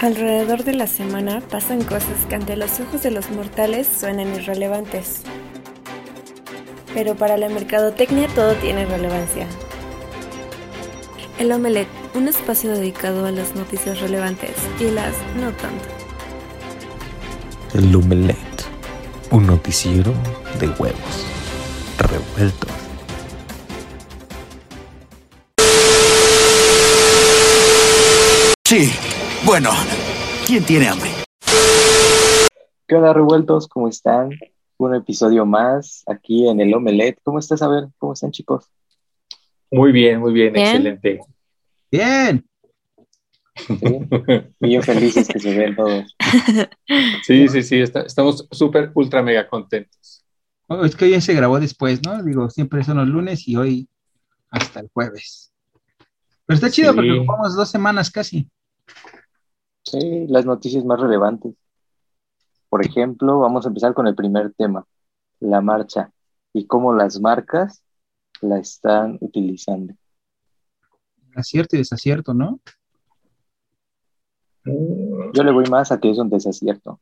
Alrededor 0.00 0.62
de 0.62 0.74
la 0.74 0.86
semana 0.86 1.40
pasan 1.40 1.82
cosas 1.82 2.24
que 2.28 2.36
ante 2.36 2.56
los 2.56 2.78
ojos 2.78 3.02
de 3.02 3.10
los 3.10 3.30
mortales 3.30 3.88
suenan 3.98 4.32
irrelevantes. 4.32 5.22
Pero 6.94 7.16
para 7.16 7.36
la 7.36 7.48
mercadotecnia 7.48 8.28
todo 8.28 8.54
tiene 8.54 8.86
relevancia. 8.86 9.48
El 11.40 11.50
Omelette, 11.50 11.88
un 12.14 12.28
espacio 12.28 12.70
dedicado 12.70 13.26
a 13.26 13.32
las 13.32 13.56
noticias 13.56 14.00
relevantes 14.00 14.52
y 14.78 14.84
las 14.92 15.16
no 15.34 15.50
tanto. 15.50 15.88
El 17.74 17.92
Omelette, 17.96 18.66
un 19.32 19.48
noticiero 19.48 20.14
de 20.60 20.68
huevos 20.68 21.26
revueltos. 21.98 22.70
Sí, 28.64 28.92
bueno, 29.44 29.70
¿quién 30.46 30.64
tiene 30.64 30.88
hambre? 30.88 31.10
¿Qué 32.86 32.94
onda, 32.94 33.12
revueltos? 33.12 33.68
¿Cómo 33.68 33.88
están? 33.88 34.30
Un 34.78 34.94
episodio 34.94 35.44
más 35.44 36.02
aquí 36.06 36.48
en 36.48 36.60
el 36.60 36.72
Omelette. 36.74 37.18
¿Cómo 37.22 37.38
estás? 37.38 37.62
A 37.62 37.68
ver, 37.68 37.84
¿cómo 37.98 38.12
están, 38.12 38.30
chicos? 38.30 38.66
Muy 39.70 39.92
bien, 39.92 40.20
muy 40.20 40.32
bien, 40.32 40.52
Bien. 40.52 40.66
excelente. 40.66 41.20
Bien. 41.90 42.44
¿Sí? 43.56 43.76
Bien 44.60 44.82
felices 44.82 45.26
que 45.28 45.38
se 45.40 45.56
ven 45.56 45.74
todos. 45.76 46.14
Sí, 47.26 47.48
sí, 47.48 47.62
sí, 47.62 47.80
está- 47.80 48.02
estamos 48.02 48.46
súper, 48.50 48.90
ultra, 48.94 49.22
mega 49.22 49.46
contentos. 49.48 50.24
Oh, 50.68 50.84
es 50.84 50.96
que 50.96 51.04
hoy 51.06 51.20
se 51.20 51.34
grabó 51.34 51.58
después, 51.60 52.00
¿no? 52.04 52.22
Digo, 52.22 52.48
siempre 52.50 52.82
son 52.84 52.96
los 52.98 53.08
lunes 53.08 53.46
y 53.48 53.56
hoy 53.56 53.88
hasta 54.50 54.80
el 54.80 54.88
jueves. 54.92 55.52
Pero 56.46 56.54
está 56.54 56.70
chido 56.70 56.92
Sí. 56.92 56.96
porque 56.96 57.12
ocupamos 57.12 57.54
dos 57.56 57.68
semanas 57.70 58.10
casi. 58.10 58.48
Sí, 59.90 60.26
las 60.28 60.44
noticias 60.44 60.84
más 60.84 61.00
relevantes. 61.00 61.54
Por 62.68 62.84
ejemplo, 62.84 63.38
vamos 63.40 63.64
a 63.64 63.68
empezar 63.68 63.94
con 63.94 64.06
el 64.06 64.14
primer 64.14 64.52
tema, 64.54 64.84
la 65.40 65.60
marcha 65.60 66.12
y 66.52 66.66
cómo 66.66 66.92
las 66.92 67.20
marcas 67.20 67.82
la 68.40 68.58
están 68.58 69.16
utilizando. 69.20 69.94
Acierto 71.34 71.76
y 71.76 71.78
desacierto, 71.80 72.34
¿no? 72.34 72.60
Yo 74.64 75.42
le 75.42 75.52
voy 75.52 75.64
más 75.70 75.90
a 75.92 75.98
que 76.00 76.10
es 76.10 76.18
un 76.18 76.28
desacierto. 76.28 77.00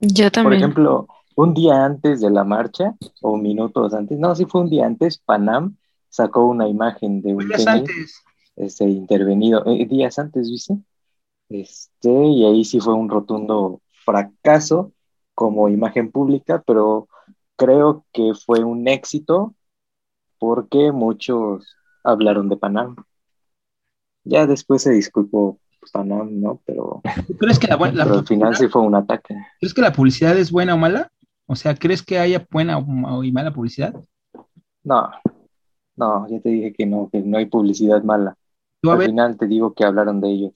Yo 0.00 0.24
Por 0.24 0.32
también. 0.32 0.62
ejemplo, 0.62 1.06
un 1.36 1.54
día 1.54 1.84
antes 1.84 2.20
de 2.20 2.30
la 2.30 2.42
marcha, 2.44 2.94
o 3.22 3.36
minutos 3.36 3.94
antes, 3.94 4.18
no, 4.18 4.34
sí 4.34 4.44
fue 4.46 4.62
un 4.62 4.70
día 4.70 4.86
antes, 4.86 5.18
Panam 5.18 5.76
sacó 6.08 6.46
una 6.46 6.68
imagen 6.68 7.22
de 7.22 7.34
un 7.34 7.46
Días 7.46 7.64
tenis, 7.64 7.80
antes. 7.80 8.22
este, 8.56 8.84
intervenido, 8.88 9.64
eh, 9.66 9.86
días 9.86 10.18
antes, 10.18 10.50
¿viste? 10.50 10.76
Este, 11.48 12.10
y 12.10 12.44
ahí 12.44 12.64
sí 12.64 12.80
fue 12.80 12.94
un 12.94 13.08
rotundo 13.08 13.80
fracaso 14.04 14.92
como 15.34 15.68
imagen 15.68 16.10
pública, 16.10 16.62
pero 16.66 17.08
creo 17.56 18.04
que 18.12 18.32
fue 18.34 18.64
un 18.64 18.88
éxito 18.88 19.54
porque 20.38 20.92
muchos 20.92 21.76
hablaron 22.02 22.48
de 22.48 22.56
Panam. 22.56 22.96
Ya 24.24 24.46
después 24.46 24.82
se 24.82 24.92
disculpó 24.92 25.58
Panam, 25.92 26.40
¿no? 26.40 26.60
Pero, 26.64 27.02
¿Tú 27.26 27.36
¿Crees 27.36 27.58
que 27.58 27.66
la, 27.66 27.76
la 27.76 28.04
pero 28.04 28.18
al 28.18 28.26
final 28.26 28.56
sí 28.56 28.68
fue 28.68 28.82
un 28.82 28.94
ataque. 28.94 29.36
¿crees 29.60 29.74
que 29.74 29.82
la 29.82 29.92
publicidad 29.92 30.36
es 30.36 30.50
buena 30.50 30.74
o 30.74 30.78
mala? 30.78 31.10
O 31.46 31.56
sea, 31.56 31.74
¿crees 31.74 32.02
que 32.02 32.18
haya 32.18 32.46
buena 32.50 32.78
o, 32.78 33.22
y 33.22 33.32
mala 33.32 33.52
publicidad? 33.52 33.94
No, 34.82 35.10
no, 35.96 36.28
ya 36.28 36.40
te 36.40 36.48
dije 36.48 36.72
que 36.72 36.86
no, 36.86 37.08
que 37.10 37.20
no 37.20 37.38
hay 37.38 37.46
publicidad 37.46 38.02
mala. 38.02 38.36
Al 38.82 39.02
final 39.02 39.36
te 39.38 39.46
digo 39.46 39.72
que 39.74 39.84
hablaron 39.84 40.20
de 40.20 40.28
ellos. 40.28 40.52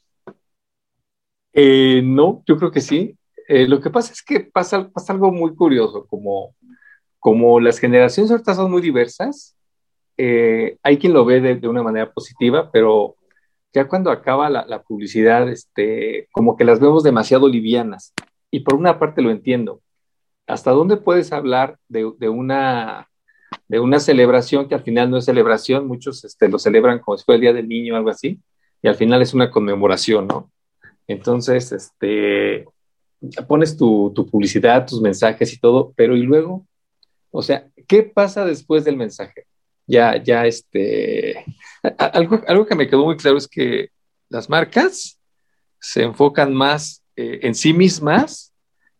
Eh, 1.60 2.02
no, 2.04 2.44
yo 2.46 2.56
creo 2.56 2.70
que 2.70 2.80
sí. 2.80 3.16
Eh, 3.48 3.66
lo 3.66 3.80
que 3.80 3.90
pasa 3.90 4.12
es 4.12 4.22
que 4.22 4.38
pasa, 4.38 4.88
algo 5.08 5.32
muy 5.32 5.56
curioso, 5.56 6.06
como, 6.06 6.54
como 7.18 7.58
las 7.58 7.80
generaciones 7.80 8.30
ahorita 8.30 8.54
son 8.54 8.70
muy 8.70 8.80
diversas, 8.80 9.56
eh, 10.16 10.76
hay 10.84 10.98
quien 10.98 11.14
lo 11.14 11.24
ve 11.24 11.40
de, 11.40 11.56
de 11.56 11.66
una 11.66 11.82
manera 11.82 12.12
positiva, 12.12 12.70
pero 12.70 13.16
ya 13.72 13.88
cuando 13.88 14.12
acaba 14.12 14.48
la, 14.48 14.66
la 14.66 14.82
publicidad, 14.82 15.48
este, 15.48 16.28
como 16.30 16.56
que 16.56 16.64
las 16.64 16.78
vemos 16.78 17.02
demasiado 17.02 17.48
livianas. 17.48 18.12
Y 18.52 18.60
por 18.60 18.74
una 18.74 19.00
parte 19.00 19.20
lo 19.20 19.30
entiendo. 19.30 19.80
¿Hasta 20.46 20.70
dónde 20.70 20.96
puedes 20.96 21.32
hablar 21.32 21.76
de, 21.88 22.12
de 22.18 22.28
una, 22.28 23.08
de 23.66 23.80
una 23.80 23.98
celebración 23.98 24.68
que 24.68 24.76
al 24.76 24.82
final 24.82 25.10
no 25.10 25.16
es 25.16 25.24
celebración? 25.24 25.88
Muchos 25.88 26.24
este, 26.24 26.48
lo 26.48 26.60
celebran 26.60 27.00
como 27.00 27.18
si 27.18 27.24
fuera 27.24 27.36
el 27.36 27.40
Día 27.40 27.52
del 27.52 27.68
Niño 27.68 27.94
o 27.94 27.96
algo 27.96 28.10
así, 28.10 28.40
y 28.80 28.86
al 28.86 28.94
final 28.94 29.22
es 29.22 29.34
una 29.34 29.50
conmemoración, 29.50 30.28
¿no? 30.28 30.52
Entonces, 31.08 31.72
este, 31.72 32.66
pones 33.48 33.76
tu, 33.76 34.12
publicidad, 34.30 34.86
tus 34.86 35.00
mensajes 35.00 35.52
y 35.52 35.58
todo, 35.58 35.92
pero 35.96 36.16
y 36.16 36.22
luego, 36.22 36.66
o 37.30 37.42
sea, 37.42 37.66
¿qué 37.88 38.02
pasa 38.02 38.44
después 38.44 38.84
del 38.84 38.96
mensaje? 38.96 39.46
Ya, 39.86 40.22
ya, 40.22 40.46
este, 40.46 41.44
algo, 41.98 42.40
algo 42.46 42.66
que 42.66 42.74
me 42.74 42.86
quedó 42.86 43.06
muy 43.06 43.16
claro 43.16 43.38
es 43.38 43.48
que 43.48 43.88
las 44.28 44.50
marcas 44.50 45.18
se 45.80 46.02
enfocan 46.02 46.52
más 46.54 47.02
eh, 47.16 47.40
en 47.42 47.54
sí 47.54 47.72
mismas 47.72 48.52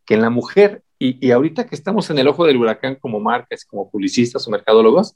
que 0.06 0.14
en 0.14 0.22
la 0.22 0.30
mujer. 0.30 0.82
Y, 1.00 1.30
ahorita 1.30 1.66
que 1.66 1.76
estamos 1.76 2.10
en 2.10 2.19
el 2.19 2.26
ojo 2.26 2.44
del 2.44 2.56
huracán 2.56 2.96
como 2.96 3.20
marcas, 3.20 3.64
como 3.64 3.88
publicistas 3.88 4.48
o 4.48 4.50
mercadólogos, 4.50 5.14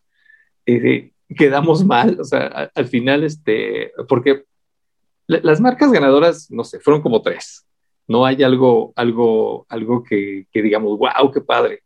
eh, 0.67 1.11
quedamos 1.37 1.85
mal, 1.85 2.21
o 2.21 2.25
sea, 2.25 2.47
a- 2.47 2.71
al 2.73 2.87
final, 2.87 3.25
este, 3.25 3.93
porque 4.07 4.45
las 5.27 5.61
marcas 5.61 5.93
ganadoras, 5.93 6.51
no 6.51 6.65
sé, 6.65 6.81
fueron 6.81 7.03
como 7.03 7.23
tres. 7.23 7.67
No 8.07 8.27
hay 8.27 8.43
algo, 8.43 8.93
algo, 8.97 9.67
algo 9.69 10.03
que, 10.03 10.47
digamos, 10.53 10.99
wow, 10.99 11.31
qué 11.33 11.41
padre. 11.41 11.83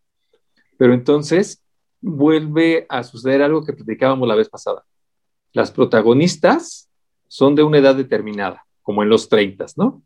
Pero 0.78 0.94
entonces 0.94 1.62
vuelve 2.00 2.86
a 2.88 3.02
suceder 3.02 3.42
algo 3.42 3.64
que 3.64 3.72
platicábamos 3.72 4.26
la 4.26 4.34
vez 4.34 4.48
pasada. 4.48 4.84
Las 5.52 5.70
protagonistas 5.70 6.88
son 7.28 7.54
de 7.54 7.62
una 7.62 7.78
edad 7.78 7.94
determinada, 7.94 8.64
como 8.82 9.02
en 9.02 9.08
los 9.08 9.28
30, 9.28 9.66
¿no? 9.76 10.02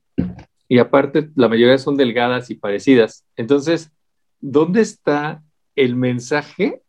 Y 0.69 0.79
aparte, 0.79 1.31
la 1.35 1.49
mayoría 1.49 1.79
son 1.79 1.97
delgadas 1.97 2.51
y 2.51 2.55
parecidas. 2.55 3.25
Entonces, 3.37 3.91
¿dónde 4.41 4.81
está 4.81 5.43
el 5.75 5.97
mensaje 5.97 6.83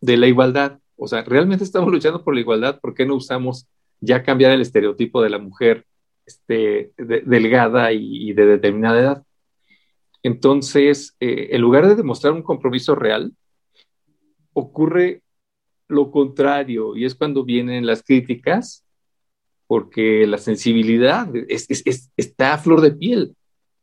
de 0.00 0.16
la 0.16 0.26
igualdad? 0.26 0.78
O 0.96 1.06
sea, 1.06 1.22
¿realmente 1.22 1.64
estamos 1.64 1.90
luchando 1.90 2.24
por 2.24 2.34
la 2.34 2.40
igualdad? 2.40 2.80
¿Por 2.80 2.94
qué 2.94 3.04
no 3.04 3.14
usamos 3.14 3.66
ya 4.00 4.22
cambiar 4.22 4.52
el 4.52 4.60
estereotipo 4.60 5.22
de 5.22 5.30
la 5.30 5.38
mujer 5.38 5.84
este, 6.26 6.92
de- 6.96 7.22
delgada 7.24 7.92
y, 7.92 8.32
de 8.32 8.46
determinada 8.46 9.00
edad? 9.00 9.22
Entonces, 10.22 11.16
eh, 11.20 11.48
en 11.52 11.60
lugar 11.60 11.86
de 11.86 11.94
demostrar 11.94 12.32
un 12.32 12.42
compromiso 12.42 12.94
real, 12.94 13.32
ocurre 14.52 15.22
lo 15.88 16.10
contrario 16.10 16.96
y 16.96 17.04
es 17.04 17.14
cuando 17.14 17.44
vienen 17.44 17.86
las 17.86 18.02
críticas 18.02 18.84
porque 19.68 20.26
la 20.26 20.38
sensibilidad 20.38 21.28
es- 21.48 21.70
es- 21.70 21.82
es- 21.86 22.10
está 22.16 22.54
a 22.54 22.58
flor 22.58 22.80
de 22.80 22.92
piel, 22.92 23.36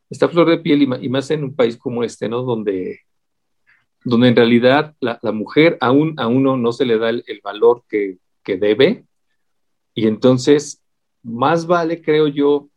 está 0.09 0.25
a 0.25 0.29
flor 0.29 0.49
de 0.49 0.57
piel 0.57 0.81
y, 0.81 1.09
más 1.09 1.31
en 1.31 1.43
un 1.43 1.55
país 1.55 1.77
como 1.77 2.03
este, 2.03 2.27
¿no? 2.29 2.41
Donde, 2.43 2.99
donde 4.03 4.27
en 4.29 4.35
realidad 4.35 4.95
la, 4.99 5.19
la 5.21 5.31
mujer 5.31 5.77
aún 5.81 6.15
a 6.17 6.27
uno 6.27 6.57
no 6.57 6.71
se 6.73 6.85
le 6.85 6.97
da 6.97 7.09
el, 7.09 7.23
el 7.27 7.39
valor 7.43 7.83
que, 7.87 8.17
que 8.43 8.57
debe 8.57 9.05
y 9.93 10.07
entonces 10.07 10.81
más 11.23 11.65
vale, 11.67 12.01
creo 12.01 12.27
yo, 12.27 12.69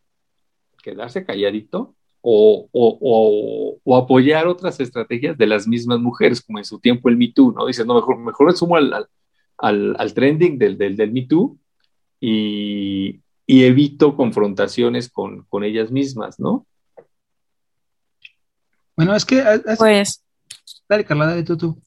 quedarse 0.83 1.25
calladito 1.25 1.95
o, 2.21 2.67
o- 2.71 2.97
o- 3.01 3.77
o 3.83 3.97
apoyar 3.97 4.47
otras 4.47 4.79
estrategias 4.79 5.37
de 5.37 5.47
las 5.47 5.67
mismas 5.67 5.99
mujeres, 5.99 6.41
como 6.41 6.57
en 6.59 6.65
su 6.65 6.79
tiempo 6.79 7.09
el 7.09 7.17
Me 7.17 7.31
Too, 7.31 7.53
¿no? 7.53 7.65
Dices, 7.65 7.85
no, 7.85 7.95
mejor, 7.95 8.17
mejor 8.17 8.47
me 8.47 8.53
sumo 8.53 8.75
al, 8.77 8.93
al, 8.93 9.07
al- 9.57 9.95
al 9.99 10.13
trending 10.13 10.57
del, 10.57 10.77
del, 10.77 10.95
del 10.95 11.11
Me 11.11 11.23
Too 11.27 11.57
y, 12.19 13.19
y 13.45 13.63
evito 13.63 14.15
confrontaciones 14.15 15.09
con, 15.09 15.43
con 15.49 15.63
ellas 15.63 15.91
mismas, 15.91 16.39
¿no? 16.39 16.65
bueno, 18.95 19.15
es 19.15 19.25
que, 19.25 19.43
Pues 19.77 20.23
dale, 20.89 21.05
Carla, 21.05 21.27
dale 21.27 21.43
tú, 21.43 21.55
tú. 21.55 21.77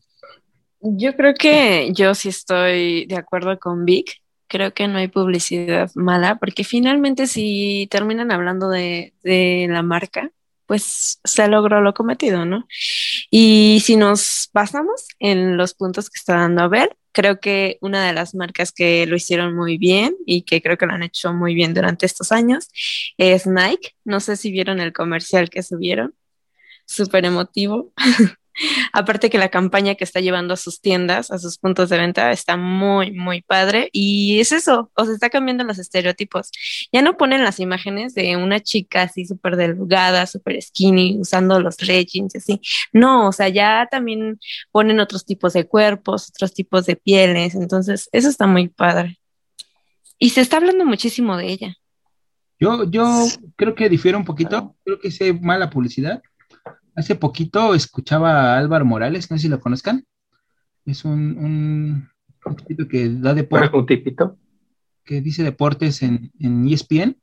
yo 0.81 1.17
creo 1.17 1.35
que 1.35 1.91
yo 1.93 2.15
sí 2.15 2.29
estoy 2.29 3.06
de 3.06 3.17
acuerdo 3.17 3.59
con 3.59 3.85
Vic. 3.85 4.19
Creo 4.50 4.75
que 4.75 4.88
no 4.88 4.99
hay 4.99 5.08
publicidad 5.08 5.91
mala, 5.94 6.37
porque 6.37 6.64
finalmente 6.64 7.26
si 7.29 7.88
terminan 7.91 8.32
hablando 8.32 8.69
de, 8.69 9.14
de 9.23 9.67
la 9.70 9.82
marca, 9.82 10.31
pues 10.67 11.20
se 11.25 11.49
logró 11.49 11.81
lo 11.81 11.94
cometido, 11.94 12.44
¿no? 12.44 12.67
Y 13.31 13.81
si 13.85 13.97
nos 13.97 14.50
basamos 14.52 15.08
en 15.20 15.56
los 15.56 15.75
puntos 15.75 16.11
que 16.11 16.19
está 16.19 16.35
dando 16.35 16.62
a 16.62 16.69
ver, 16.69 16.97
creo 17.12 17.41
que 17.41 17.79
una 17.81 18.06
de 18.06 18.12
las 18.12 18.35
marcas 18.35 18.73
que 18.73 19.06
lo 19.06 19.17
hicieron 19.17 19.55
muy 19.55 19.79
bien 19.79 20.14
y 20.26 20.43
que 20.43 20.62
creo 20.62 20.76
que 20.79 20.87
lo 20.87 20.93
han 20.93 21.03
hecho 21.03 21.32
muy 21.32 21.55
bien 21.55 21.75
durante 21.75 22.06
estos 22.06 22.32
años 22.32 22.69
es 23.19 23.46
Nike. 23.46 23.96
No 24.05 24.20
sé 24.20 24.37
si 24.37 24.50
vieron 24.50 24.81
el 24.81 24.93
comercial 24.93 25.50
que 25.50 25.62
subieron, 25.62 26.14
súper 26.87 27.25
emotivo. 27.25 27.93
Aparte 28.93 29.31
que 29.31 29.38
la 29.38 29.49
campaña 29.49 29.94
que 29.94 30.05
está 30.05 30.20
llevando 30.20 30.55
a 30.55 30.56
sus 30.56 30.81
tiendas, 30.81 31.31
a 31.31 31.38
sus 31.38 31.58
puntos 31.58 31.88
de 31.88 31.99
venta, 31.99 32.31
está 32.31 32.56
muy, 32.56 33.12
muy 33.12 33.43
padre. 33.43 33.88
Y 33.93 34.41
es 34.41 34.52
eso, 34.52 34.91
o 34.94 35.05
sea, 35.05 35.14
está 35.14 35.31
cambiando 35.31 35.64
los 35.64 35.79
estereotipos. 35.79 36.50
Ya 36.93 37.02
no 37.02 37.17
ponen 37.17 37.44
las 37.44 37.61
imágenes 37.61 38.14
de 38.14 38.37
una 38.37 38.61
chica 38.61 39.02
así 39.02 39.25
súper 39.25 39.56
delgada, 39.56 40.26
súper 40.26 40.61
skinny, 40.61 41.19
usando 41.20 41.61
los 41.61 41.81
leggings, 41.82 42.37
así. 42.37 42.61
No, 42.93 43.29
o 43.29 43.32
sea, 43.32 43.49
ya 43.49 43.88
también 43.91 44.38
ponen 44.70 45.00
otros 45.00 45.25
tipos 45.25 45.53
de 45.53 45.67
cuerpos, 45.67 46.29
otros 46.31 46.53
tipos 46.53 46.87
de 46.87 46.96
pieles. 46.96 47.55
Entonces, 47.55 48.08
eso 48.12 48.29
está 48.29 48.46
muy 48.46 48.69
padre. 48.69 49.19
Y 50.19 50.31
se 50.31 50.43
está 50.43 50.58
hablando 50.58 50.85
muchísimo 50.85 51.37
de 51.37 51.46
ella. 51.46 51.76
Yo, 52.58 52.85
yo 52.91 53.26
creo 53.56 53.75
que 53.75 53.88
difiere 53.88 54.19
un 54.19 54.26
poquito, 54.26 54.76
creo 54.85 55.00
que 55.00 55.08
es 55.08 55.41
mala 55.41 55.70
publicidad 55.70 56.23
Hace 56.95 57.15
poquito 57.15 57.75
escuchaba 57.75 58.55
a 58.55 58.59
Álvaro 58.59 58.85
Morales, 58.85 59.31
no 59.31 59.37
sé 59.37 59.43
si 59.43 59.49
lo 59.49 59.61
conozcan. 59.61 60.05
Es 60.85 61.05
un, 61.05 61.39
un, 61.39 62.57
tipito 62.57 62.89
que 62.89 63.09
da 63.09 63.35
deportes. 63.35 63.71
¿Un 63.73 63.87
tipito? 63.87 64.39
Que 65.05 65.21
dice 65.21 65.43
deportes 65.43 66.03
en, 66.03 66.33
en 66.39 66.67
ESPN. 66.69 67.17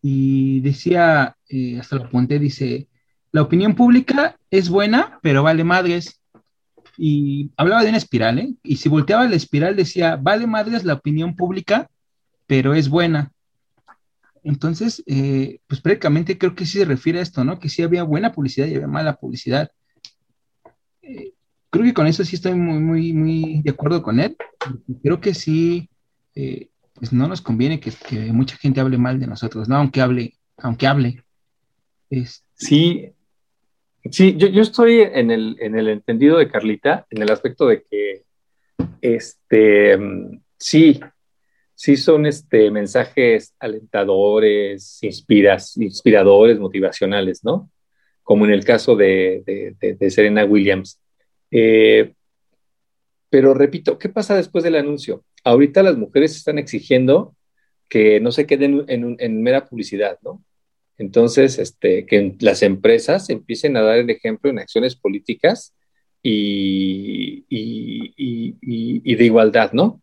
Y 0.00 0.60
decía, 0.60 1.36
eh, 1.48 1.78
hasta 1.78 1.96
lo 1.96 2.04
apunté, 2.04 2.38
dice, 2.40 2.88
la 3.30 3.42
opinión 3.42 3.74
pública 3.74 4.36
es 4.50 4.68
buena, 4.68 5.18
pero 5.22 5.42
vale 5.42 5.64
madres. 5.64 6.20
Y 6.98 7.50
hablaba 7.56 7.82
de 7.82 7.88
una 7.88 7.98
espiral, 7.98 8.38
¿eh? 8.38 8.54
Y 8.62 8.76
si 8.76 8.88
volteaba 8.88 9.28
la 9.28 9.36
espiral 9.36 9.76
decía, 9.76 10.16
vale 10.16 10.46
madres 10.46 10.84
la 10.84 10.94
opinión 10.94 11.36
pública, 11.36 11.88
pero 12.46 12.74
es 12.74 12.88
buena. 12.88 13.31
Entonces, 14.44 15.02
eh, 15.06 15.60
pues 15.68 15.80
prácticamente 15.80 16.36
creo 16.36 16.54
que 16.54 16.66
sí 16.66 16.78
se 16.78 16.84
refiere 16.84 17.20
a 17.20 17.22
esto, 17.22 17.44
¿no? 17.44 17.58
Que 17.58 17.68
sí 17.68 17.82
había 17.82 18.02
buena 18.02 18.32
publicidad 18.32 18.66
y 18.66 18.74
había 18.74 18.88
mala 18.88 19.16
publicidad. 19.16 19.70
Eh, 21.02 21.32
creo 21.70 21.84
que 21.84 21.94
con 21.94 22.06
eso 22.06 22.24
sí 22.24 22.36
estoy 22.36 22.54
muy, 22.54 22.78
muy, 22.80 23.12
muy 23.12 23.62
de 23.62 23.70
acuerdo 23.70 24.02
con 24.02 24.18
él. 24.18 24.36
Creo 25.02 25.20
que 25.20 25.34
sí, 25.34 25.88
eh, 26.34 26.68
pues 26.94 27.12
no 27.12 27.28
nos 27.28 27.40
conviene 27.40 27.78
que, 27.78 27.92
mucha 28.32 28.56
gente 28.56 28.80
hable 28.80 28.98
mal 28.98 29.20
de 29.20 29.26
nosotros, 29.26 29.68
¿no? 29.68 29.76
Aunque 29.76 30.00
hable, 30.00 30.34
aunque 30.58 30.86
hable. 30.86 31.22
Sí, 32.54 33.10
sí, 34.10 34.36
yo, 34.36 34.48
yo 34.48 34.62
estoy 34.62 35.00
en 35.00 35.30
el, 35.30 35.56
en 35.60 35.78
el 35.78 35.88
entendido 35.88 36.36
de 36.36 36.50
Carlita, 36.50 37.06
en 37.10 37.22
el 37.22 37.30
aspecto 37.30 37.68
de 37.68 37.84
que, 37.88 38.24
este, 39.00 39.96
mm, 39.96 40.40
sí, 40.58 41.00
sí 41.82 41.96
son 41.96 42.26
este, 42.26 42.70
mensajes 42.70 43.56
alentadores, 43.58 45.02
inspiras, 45.02 45.76
inspiradores, 45.76 46.60
motivacionales, 46.60 47.42
¿no? 47.42 47.72
Como 48.22 48.44
en 48.44 48.52
el 48.52 48.64
caso 48.64 48.94
de, 48.94 49.74
Serena 50.10 50.44
Williams. 50.44 51.00
Eh, 51.50 52.12
pero 53.28 53.52
repito, 53.52 53.98
¿qué 53.98 54.08
pasa 54.08 54.36
después 54.36 54.62
del 54.62 54.76
anuncio? 54.76 55.24
Ahorita 55.42 55.82
las 55.82 55.96
mujeres 55.96 56.36
están 56.36 56.56
exigiendo 56.56 57.34
que 57.88 58.20
no 58.20 58.30
se 58.30 58.46
queden 58.46 58.84
en, 58.86 59.42
mera 59.42 59.66
publicidad, 59.66 60.20
¿no? 60.22 60.40
Entonces, 60.98 61.58
este, 61.58 62.06
que 62.06 62.36
las 62.38 62.62
empresas 62.62 63.28
empiecen 63.28 63.76
a 63.76 63.82
dar 63.82 63.98
el 63.98 64.10
ejemplo 64.10 64.50
en 64.50 64.60
acciones 64.60 64.94
políticas 64.94 65.74
y, 66.22 67.44
y 67.48 69.14
de 69.16 69.24
igualdad, 69.24 69.72
¿no? 69.72 70.01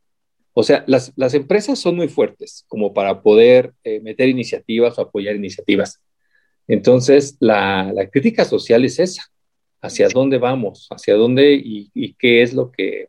O 0.59 0.63
sea, 0.63 0.83
las, 0.87 1.33
empresas 1.33 1.79
son 1.79 1.95
muy 1.95 2.09
fuertes 2.09 2.65
como 2.67 2.93
para 2.93 3.21
poder 3.21 3.73
eh, 3.85 4.01
meter 4.01 4.27
iniciativas 4.27 4.99
o 4.99 5.01
apoyar 5.03 5.37
iniciativas. 5.37 6.01
Entonces, 6.67 7.37
la, 7.39 7.93
crítica 8.11 8.43
social 8.43 8.83
es 8.83 8.99
esa, 8.99 9.23
hacia 9.81 10.09
dónde 10.09 10.37
vamos, 10.37 10.89
hacia 10.91 11.15
dónde 11.15 11.53
y, 11.53 12.13
qué 12.15 12.41
es 12.41 12.53
lo 12.53 12.73
que, 12.73 13.07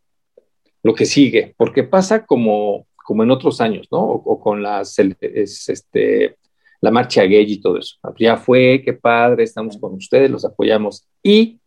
lo 0.84 0.94
que 0.94 1.06
sigue, 1.06 1.52
porque 1.56 1.82
pasa 1.82 2.24
como, 2.24 2.86
como 3.04 3.24
en 3.24 3.32
otros 3.32 3.60
años, 3.60 3.88
¿no? 3.90 3.98
O, 3.98 4.38
con 4.38 4.62
las, 4.62 4.96
este, 5.00 6.36
la 6.80 6.92
marcha 6.92 7.24
gay 7.24 7.46
y 7.52 7.60
todo 7.60 7.78
eso. 7.78 7.96
Ya 8.16 8.36
fue, 8.36 8.80
qué 8.84 8.92
padre, 8.92 9.42
estamos 9.42 9.76
con 9.76 9.94
ustedes, 9.94 10.30
los 10.30 10.44
apoyamos. 10.44 11.04
¿Y, 11.20 11.58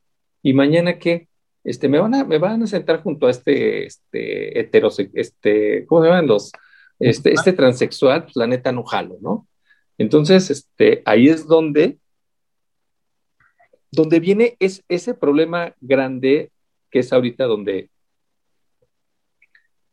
y 0.41 0.53
mañana 0.53 0.97
qué? 0.97 1.27
Este, 1.63 1.87
me 1.87 1.99
van 1.99 2.13
a, 2.13 2.23
me 2.23 2.37
van 2.37 2.61
a 2.63 2.67
sentar 2.67 3.01
junto 3.01 3.27
a 3.27 3.31
este, 3.31 3.85
este, 3.85 4.59
este, 5.13 5.85
¿cómo 5.85 6.01
se 6.01 6.07
llaman 6.09 6.27
los? 6.27 6.51
Este, 6.99 7.33
este 7.33 7.53
transexual, 7.53 8.23
pues 8.23 8.35
la 8.35 8.47
no 8.47 8.83
jalo, 8.83 9.17
¿no? 9.21 9.47
Entonces, 9.97 10.49
este, 10.49 11.01
ahí 11.05 11.27
es 11.27 11.47
donde, 11.47 11.97
donde 13.91 14.19
viene 14.19 14.55
es, 14.59 14.83
ese 14.87 15.13
problema 15.13 15.73
grande 15.81 16.51
que 16.89 16.99
es 16.99 17.11
ahorita 17.11 17.45
donde 17.45 17.89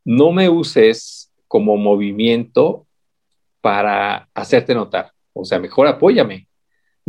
no 0.05 0.33
me 0.33 0.49
uses 0.49 1.33
como 1.49 1.77
movimiento 1.77 2.87
para 3.61 4.29
hacerte 4.35 4.75
notar. 4.75 5.13
O 5.33 5.45
sea, 5.45 5.59
mejor 5.59 5.87
apóyame 5.87 6.47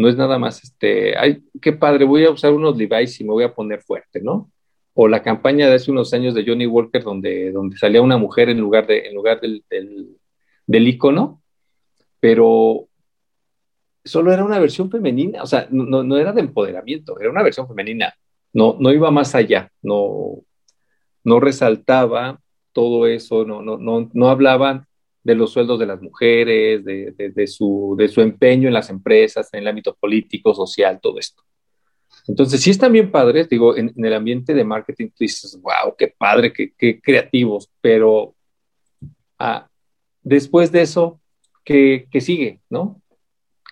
no 0.01 0.09
es 0.09 0.18
nada 0.18 0.39
más, 0.39 0.63
este, 0.63 1.18
ay, 1.18 1.44
qué 1.62 1.74
padre, 1.74 2.06
voy 2.06 2.25
a 2.25 2.31
usar 2.31 2.51
unos 2.53 2.77
Levi's 2.77 3.21
y 3.21 3.24
me 3.24 3.31
voy 3.31 3.44
a 3.44 3.53
poner 3.53 3.81
fuerte, 3.81 4.21
¿no? 4.21 4.51
O 4.94 5.07
la 5.07 5.24
campaña 5.24 5.68
de 5.68 5.75
hace 5.75 5.92
unos 5.92 6.13
años 6.13 6.33
de 6.33 6.44
Johnny 6.45 6.65
Walker, 6.65 7.03
donde, 7.03 7.51
donde 7.51 7.77
salía 7.77 8.01
una 8.01 8.18
mujer 8.18 8.50
en 8.50 8.59
lugar, 8.59 8.88
de, 8.88 9.07
en 9.07 9.15
lugar 9.15 9.39
del, 9.39 9.63
del, 9.69 10.18
del 10.65 10.88
icono, 10.88 11.42
pero 12.19 12.88
solo 14.03 14.33
era 14.33 14.44
una 14.44 14.59
versión 14.59 14.89
femenina, 14.89 15.44
o 15.44 15.45
sea, 15.45 15.68
no, 15.69 16.04
no, 16.04 16.18
era 16.18 16.31
de 16.33 16.42
empoderamiento, 16.42 17.19
era 17.19 17.30
una 17.30 17.44
versión 17.44 17.68
femenina, 17.68 18.13
no, 18.54 18.75
no 18.80 18.92
iba 18.92 19.12
más 19.12 19.36
allá, 19.36 19.71
no, 19.81 20.39
no 21.24 21.39
resaltaba 21.39 22.39
todo 22.74 23.06
eso, 23.06 23.45
no, 23.45 23.62
no, 23.62 23.77
no, 23.77 24.09
no 24.13 24.30
hablaban 24.30 24.88
de 25.23 25.35
los 25.35 25.51
sueldos 25.51 25.79
de 25.79 25.85
las 25.85 26.01
mujeres, 26.01 26.83
de, 26.83 27.47
su, 27.47 27.95
de 27.97 28.07
su 28.07 28.21
empeño 28.21 28.68
en 28.68 28.73
las 28.73 28.89
empresas, 28.89 29.50
en 29.53 29.62
el 29.62 29.68
ámbito 29.68 29.95
político, 29.95 30.53
social, 30.53 31.00
todo 31.01 31.19
esto. 31.19 31.44
Entonces, 32.27 32.62
sí 32.62 32.71
están 32.71 32.94
bien 32.94 33.12
padres, 33.12 33.50
digo, 33.50 33.75
en, 33.77 33.94
el 33.95 34.13
ambiente 34.13 34.53
de 34.53 34.63
marketing 34.63 35.07
tú 35.09 35.18
dices, 35.19 35.59
wow, 35.62 35.95
qué 35.97 36.13
padre, 36.15 36.53
qué, 36.53 37.01
creativos, 37.01 37.69
pero 37.81 38.35
ah, 39.39 39.68
después 40.21 40.71
de 40.71 40.81
eso, 40.81 41.19
¿qué, 41.63 42.07
sigue, 42.19 42.62
no? 42.69 43.01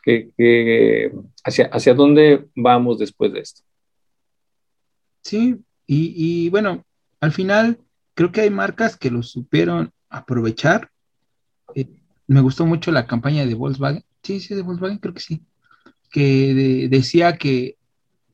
¿Qué, 0.04 1.12
hacia, 1.44 1.66
¿Hacia 1.66 1.94
dónde 1.94 2.48
vamos 2.56 3.00
después 3.00 3.34
de 3.34 3.40
esto? 3.42 3.64
Sí, 5.22 5.58
y, 5.86 6.46
y 6.46 6.50
bueno, 6.50 6.86
al 7.20 7.32
final 7.32 7.80
creo 8.14 8.32
que 8.32 8.42
hay 8.42 8.50
marcas 8.50 8.98
que 8.98 9.12
lo 9.12 9.22
supieron 9.22 9.92
aprovechar 10.10 10.90
me 12.30 12.42
gustó 12.42 12.66
mucho 12.66 12.92
la 12.92 13.08
campaña 13.08 13.46
de 13.46 13.56
Volkswagen. 13.56 14.04
Sí, 14.22 14.40
sí, 14.40 14.54
de 14.54 14.62
Volkswagen, 14.62 15.00
creo 15.00 15.14
que 15.14 15.20
sí. 15.20 15.42
Que 16.12 16.88
decía 16.90 17.38
que, 17.38 17.78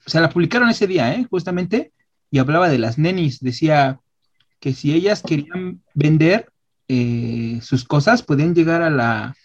o 0.06 0.10
sea, 0.10 0.22
la 0.22 0.30
publicaron 0.30 0.70
ese 0.70 0.86
día, 0.86 1.14
¿eh? 1.14 1.26
Justamente, 1.30 1.94
y 2.30 2.40
hablaba 2.40 2.68
de 2.70 2.78
las 2.78 2.98
nenis. 2.98 3.40
Decía 3.40 4.02
que 4.60 4.74
si 4.74 4.94
ellas 4.94 5.22
querían 5.22 5.82
vender 5.94 6.52
eh, 6.90 7.60
sus 7.62 7.86
cosas, 7.86 8.22
podían 8.22 8.54
llegar 8.54 8.82
a 8.82 8.90
la, 8.90 9.36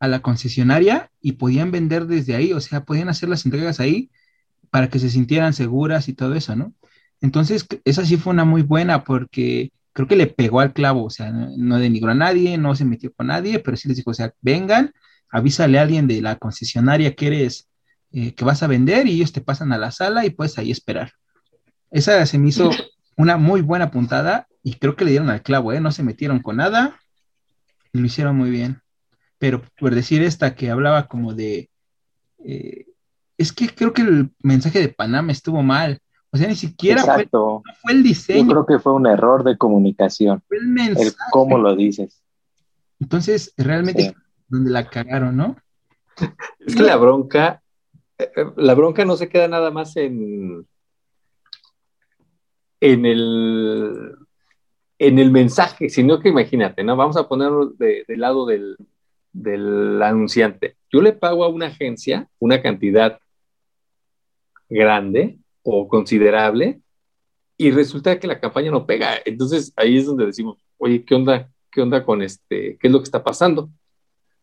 a 0.00 0.08
la 0.08 0.20
concesionaria 0.20 1.10
y 1.22 1.32
podían 1.32 1.70
vender 1.70 2.06
desde 2.06 2.34
ahí, 2.34 2.52
o 2.52 2.60
sea, 2.60 2.84
podían 2.84 3.08
hacer 3.08 3.30
las 3.30 3.46
entregas 3.46 3.80
ahí 3.80 4.10
para 4.70 4.88
que 4.90 4.98
se 4.98 5.08
sintieran 5.08 5.54
seguras 5.54 6.08
y 6.08 6.12
todo 6.12 6.34
eso, 6.34 6.54
¿no? 6.56 6.74
Entonces, 7.22 7.66
esa 7.84 8.04
sí 8.04 8.18
fue 8.18 8.34
una 8.34 8.44
muy 8.44 8.62
buena 8.62 9.02
porque 9.04 9.72
creo 9.98 10.06
que 10.06 10.14
le 10.14 10.28
pegó 10.28 10.60
al 10.60 10.72
clavo, 10.72 11.06
o 11.06 11.10
sea, 11.10 11.32
no, 11.32 11.76
denigró 11.80 12.12
a 12.12 12.14
nadie, 12.14 12.56
no 12.56 12.76
se 12.76 12.84
metió 12.84 13.12
con 13.12 13.26
nadie, 13.26 13.58
pero 13.58 13.76
sí 13.76 13.88
les 13.88 13.96
dijo, 13.96 14.12
o 14.12 14.14
sea, 14.14 14.32
vengan, 14.40 14.92
avísale 15.28 15.76
a 15.76 15.82
alguien 15.82 16.06
de 16.06 16.22
la 16.22 16.36
concesionaria 16.36 17.16
que 17.16 17.26
eres, 17.26 17.68
eh, 18.12 18.32
que 18.32 18.44
vas 18.44 18.62
a 18.62 18.68
vender 18.68 19.08
y 19.08 19.14
ellos 19.14 19.32
te 19.32 19.40
pasan 19.40 19.72
a 19.72 19.76
la 19.76 19.90
sala 19.90 20.24
y 20.24 20.30
puedes 20.30 20.56
ahí 20.56 20.70
esperar. 20.70 21.14
Esa 21.90 22.24
se 22.26 22.38
me 22.38 22.50
hizo 22.50 22.70
una 23.16 23.38
muy 23.38 23.60
buena 23.60 23.90
puntada 23.90 24.46
y 24.62 24.74
creo 24.74 24.94
que 24.94 25.04
le 25.04 25.10
dieron 25.10 25.30
al 25.30 25.42
clavo, 25.42 25.72
¿eh? 25.72 25.80
No 25.80 25.90
se 25.90 26.04
metieron 26.04 26.42
con 26.42 26.58
nada 26.58 27.00
y 27.92 27.98
lo 27.98 28.06
hicieron 28.06 28.36
muy 28.36 28.50
bien. 28.50 28.80
Pero 29.38 29.64
por 29.80 29.96
decir 29.96 30.22
esta 30.22 30.54
que 30.54 30.70
hablaba 30.70 31.08
como 31.08 31.34
de... 31.34 31.70
Eh, 32.44 32.86
es 33.36 33.52
que 33.52 33.68
creo 33.68 33.92
que 33.92 34.02
el 34.02 34.30
mensaje 34.44 34.78
de 34.78 34.90
Panamá 34.90 35.32
estuvo 35.32 35.60
mal. 35.64 36.00
O 36.30 36.36
sea, 36.36 36.48
ni 36.48 36.56
siquiera 36.56 37.02
fue, 37.02 37.26
el 37.92 38.02
diseño. 38.02 38.44
Yo 38.44 38.48
creo 38.48 38.66
que 38.66 38.78
fue 38.78 38.92
un 38.92 39.06
error 39.06 39.44
de 39.44 39.56
comunicación. 39.56 40.42
Fue 40.46 40.58
el 40.58 40.68
mensaje. 40.68 41.10
cómo 41.30 41.58
lo 41.58 41.74
dices. 41.74 42.22
Entonces, 43.00 43.54
realmente 43.56 44.14
donde 44.48 44.70
la 44.70 44.88
cagaron, 44.88 45.36
¿no? 45.36 45.56
Es 46.58 46.74
que 46.74 46.82
la 46.82 46.96
bronca, 46.96 47.62
eh, 48.18 48.30
eh, 48.36 48.46
la 48.56 48.74
bronca 48.74 49.04
no 49.04 49.16
se 49.16 49.28
queda 49.28 49.48
nada 49.48 49.70
más 49.70 49.96
en, 49.96 50.66
en 52.80 53.06
el 53.06 54.16
en 55.00 55.18
el 55.20 55.30
mensaje, 55.30 55.88
sino 55.90 56.18
que 56.18 56.28
imagínate, 56.28 56.82
¿no? 56.82 56.96
Vamos 56.96 57.16
a 57.16 57.28
ponerlo 57.28 57.66
del 57.66 58.04
lado 58.08 58.46
del, 58.46 58.76
del 59.32 60.02
anunciante. 60.02 60.76
Yo 60.90 61.00
le 61.00 61.12
pago 61.12 61.44
a 61.44 61.48
una 61.48 61.66
agencia 61.66 62.28
una 62.40 62.60
cantidad 62.60 63.20
grande 64.68 65.38
o 65.70 65.88
considerable 65.88 66.80
y 67.56 67.70
resulta 67.70 68.18
que 68.18 68.26
la 68.26 68.40
campaña 68.40 68.70
no 68.70 68.86
pega. 68.86 69.18
Entonces 69.24 69.72
ahí 69.76 69.98
es 69.98 70.06
donde 70.06 70.26
decimos, 70.26 70.56
oye, 70.78 71.04
¿qué 71.04 71.14
onda? 71.14 71.50
¿Qué 71.70 71.82
onda 71.82 72.04
con 72.04 72.22
este? 72.22 72.78
¿Qué 72.78 72.86
es 72.86 72.92
lo 72.92 73.00
que 73.00 73.04
está 73.04 73.22
pasando? 73.22 73.68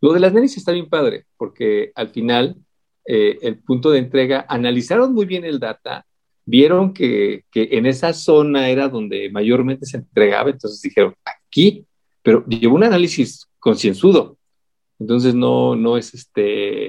Lo 0.01 0.13
de 0.13 0.19
las 0.19 0.33
nenis 0.33 0.57
está 0.57 0.71
bien 0.71 0.87
padre, 0.87 1.25
porque 1.37 1.91
al 1.95 2.09
final 2.09 2.57
eh, 3.05 3.39
el 3.41 3.57
punto 3.57 3.89
de 3.91 3.99
entrega, 3.99 4.45
analizaron 4.47 5.13
muy 5.13 5.25
bien 5.25 5.45
el 5.45 5.59
data, 5.59 6.05
vieron 6.45 6.93
que, 6.93 7.45
que, 7.51 7.69
en 7.71 7.85
esa 7.87 8.13
zona 8.13 8.69
era 8.69 8.89
donde 8.89 9.29
mayormente 9.31 9.85
se 9.85 9.97
entregaba, 9.97 10.51
entonces 10.51 10.81
dijeron, 10.81 11.15
aquí, 11.23 11.85
pero 12.21 12.45
llevó 12.45 12.75
un 12.75 12.83
análisis 12.83 13.47
concienzudo. 13.59 14.37
Entonces 14.99 15.35
no, 15.35 15.75
no 15.75 15.97
es 15.97 16.13
este, 16.13 16.84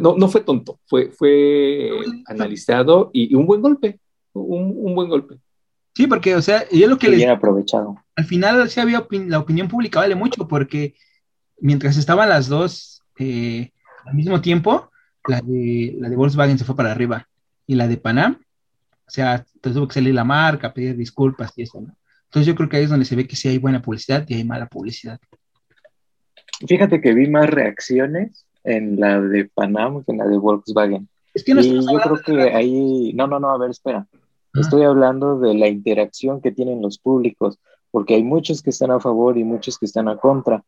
no, 0.00 0.16
no 0.16 0.28
fue 0.28 0.42
tonto, 0.42 0.78
fue, 0.86 1.10
fue 1.10 1.90
analizado 2.26 3.10
y, 3.12 3.34
un 3.34 3.46
buen 3.46 3.60
golpe, 3.60 4.00
un, 4.32 4.72
un, 4.76 4.94
buen 4.94 5.08
golpe. 5.08 5.38
Sí, 5.94 6.06
porque, 6.06 6.36
o 6.36 6.42
sea, 6.42 6.68
yo 6.70 6.86
lo 6.86 6.98
que 6.98 7.10
Bien 7.10 7.30
aprovechado. 7.30 7.96
Al 8.16 8.24
final 8.24 8.68
sí 8.70 8.80
había 8.80 9.06
la 9.10 9.38
opinión 9.38 9.68
pública 9.68 10.00
vale 10.00 10.14
mucho 10.14 10.46
porque 10.46 10.94
mientras 11.58 11.96
estaban 11.96 12.28
las 12.28 12.48
dos 12.48 13.02
eh, 13.18 13.70
al 14.06 14.14
mismo 14.14 14.40
tiempo, 14.40 14.90
la 15.26 15.40
de, 15.40 15.96
la 15.98 16.08
de 16.08 16.16
Volkswagen 16.16 16.58
se 16.58 16.64
fue 16.64 16.76
para 16.76 16.92
arriba 16.92 17.28
y 17.66 17.74
la 17.74 17.86
de 17.86 17.96
Panam, 17.96 18.38
o 19.06 19.10
sea, 19.10 19.44
tuvo 19.60 19.88
que 19.88 19.94
salir 19.94 20.14
la 20.14 20.24
marca, 20.24 20.72
pedir 20.72 20.96
disculpas 20.96 21.52
y 21.56 21.62
eso, 21.62 21.80
¿no? 21.80 21.96
Entonces 22.24 22.46
yo 22.46 22.54
creo 22.54 22.68
que 22.68 22.76
ahí 22.76 22.84
es 22.84 22.90
donde 22.90 23.04
se 23.04 23.16
ve 23.16 23.26
que 23.26 23.34
sí 23.34 23.48
hay 23.48 23.58
buena 23.58 23.82
publicidad 23.82 24.24
y 24.28 24.34
hay 24.34 24.44
mala 24.44 24.66
publicidad. 24.66 25.18
Fíjate 26.66 27.00
que 27.00 27.12
vi 27.12 27.28
más 27.28 27.50
reacciones 27.50 28.46
en 28.70 28.98
la 28.98 29.20
de 29.20 29.46
Panam 29.46 30.04
que 30.04 30.12
en 30.12 30.18
la 30.18 30.26
de 30.26 30.38
Volkswagen. 30.38 31.08
Es 31.34 31.44
que 31.44 31.54
no 31.54 31.60
y 31.60 31.80
yo 31.80 31.98
creo 32.00 32.20
que 32.24 32.54
ahí, 32.54 33.12
no, 33.14 33.26
no, 33.26 33.38
no, 33.38 33.50
a 33.50 33.58
ver, 33.58 33.70
espera. 33.70 34.06
Estoy 34.54 34.82
hablando 34.82 35.38
de 35.38 35.54
la 35.54 35.68
interacción 35.68 36.40
que 36.40 36.50
tienen 36.50 36.82
los 36.82 36.98
públicos, 36.98 37.58
porque 37.90 38.14
hay 38.14 38.24
muchos 38.24 38.62
que 38.62 38.70
están 38.70 38.90
a 38.90 38.98
favor 38.98 39.38
y 39.38 39.44
muchos 39.44 39.78
que 39.78 39.86
están 39.86 40.08
a 40.08 40.16
contra. 40.16 40.64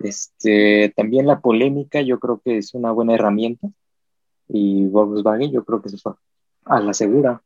Este, 0.00 0.92
también 0.96 1.26
la 1.26 1.40
polémica 1.40 2.00
yo 2.00 2.18
creo 2.18 2.40
que 2.42 2.58
es 2.58 2.74
una 2.74 2.92
buena 2.92 3.14
herramienta 3.14 3.68
y 4.48 4.86
Volkswagen 4.86 5.50
yo 5.50 5.64
creo 5.64 5.80
que 5.82 5.88
se 5.88 5.98
fue 5.98 6.12
a 6.64 6.80
la 6.80 6.94
segura. 6.94 7.42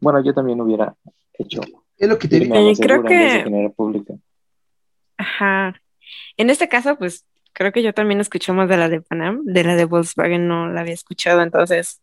Bueno, 0.00 0.22
yo 0.22 0.32
también 0.32 0.60
hubiera 0.60 0.94
hecho. 1.38 1.60
Es 1.96 2.08
lo 2.08 2.18
que 2.18 2.28
te 2.28 2.40
digo. 2.40 2.54
Creo 2.78 3.02
que. 3.02 3.72
Pública. 3.76 4.14
Ajá. 5.18 5.80
En 6.36 6.48
este 6.48 6.68
caso, 6.68 6.96
pues 6.96 7.26
creo 7.60 7.72
que 7.72 7.82
yo 7.82 7.92
también 7.92 8.22
escuché 8.22 8.54
más 8.54 8.70
de 8.70 8.78
la 8.78 8.88
de 8.88 9.02
Panam, 9.02 9.42
de 9.44 9.62
la 9.64 9.76
de 9.76 9.84
Volkswagen 9.84 10.48
no 10.48 10.70
la 10.70 10.80
había 10.80 10.94
escuchado, 10.94 11.42
entonces 11.42 12.00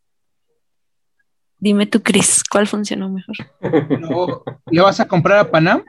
Dime 1.57 1.87
tú, 1.87 2.03
Chris, 2.03 2.43
¿cuál 2.47 2.67
funcionó 2.67 3.09
mejor? 3.09 3.35
¿Le 4.69 4.81
vas 4.81 4.99
a 4.99 5.07
comprar 5.07 5.39
a 5.39 5.49
Panam? 5.49 5.83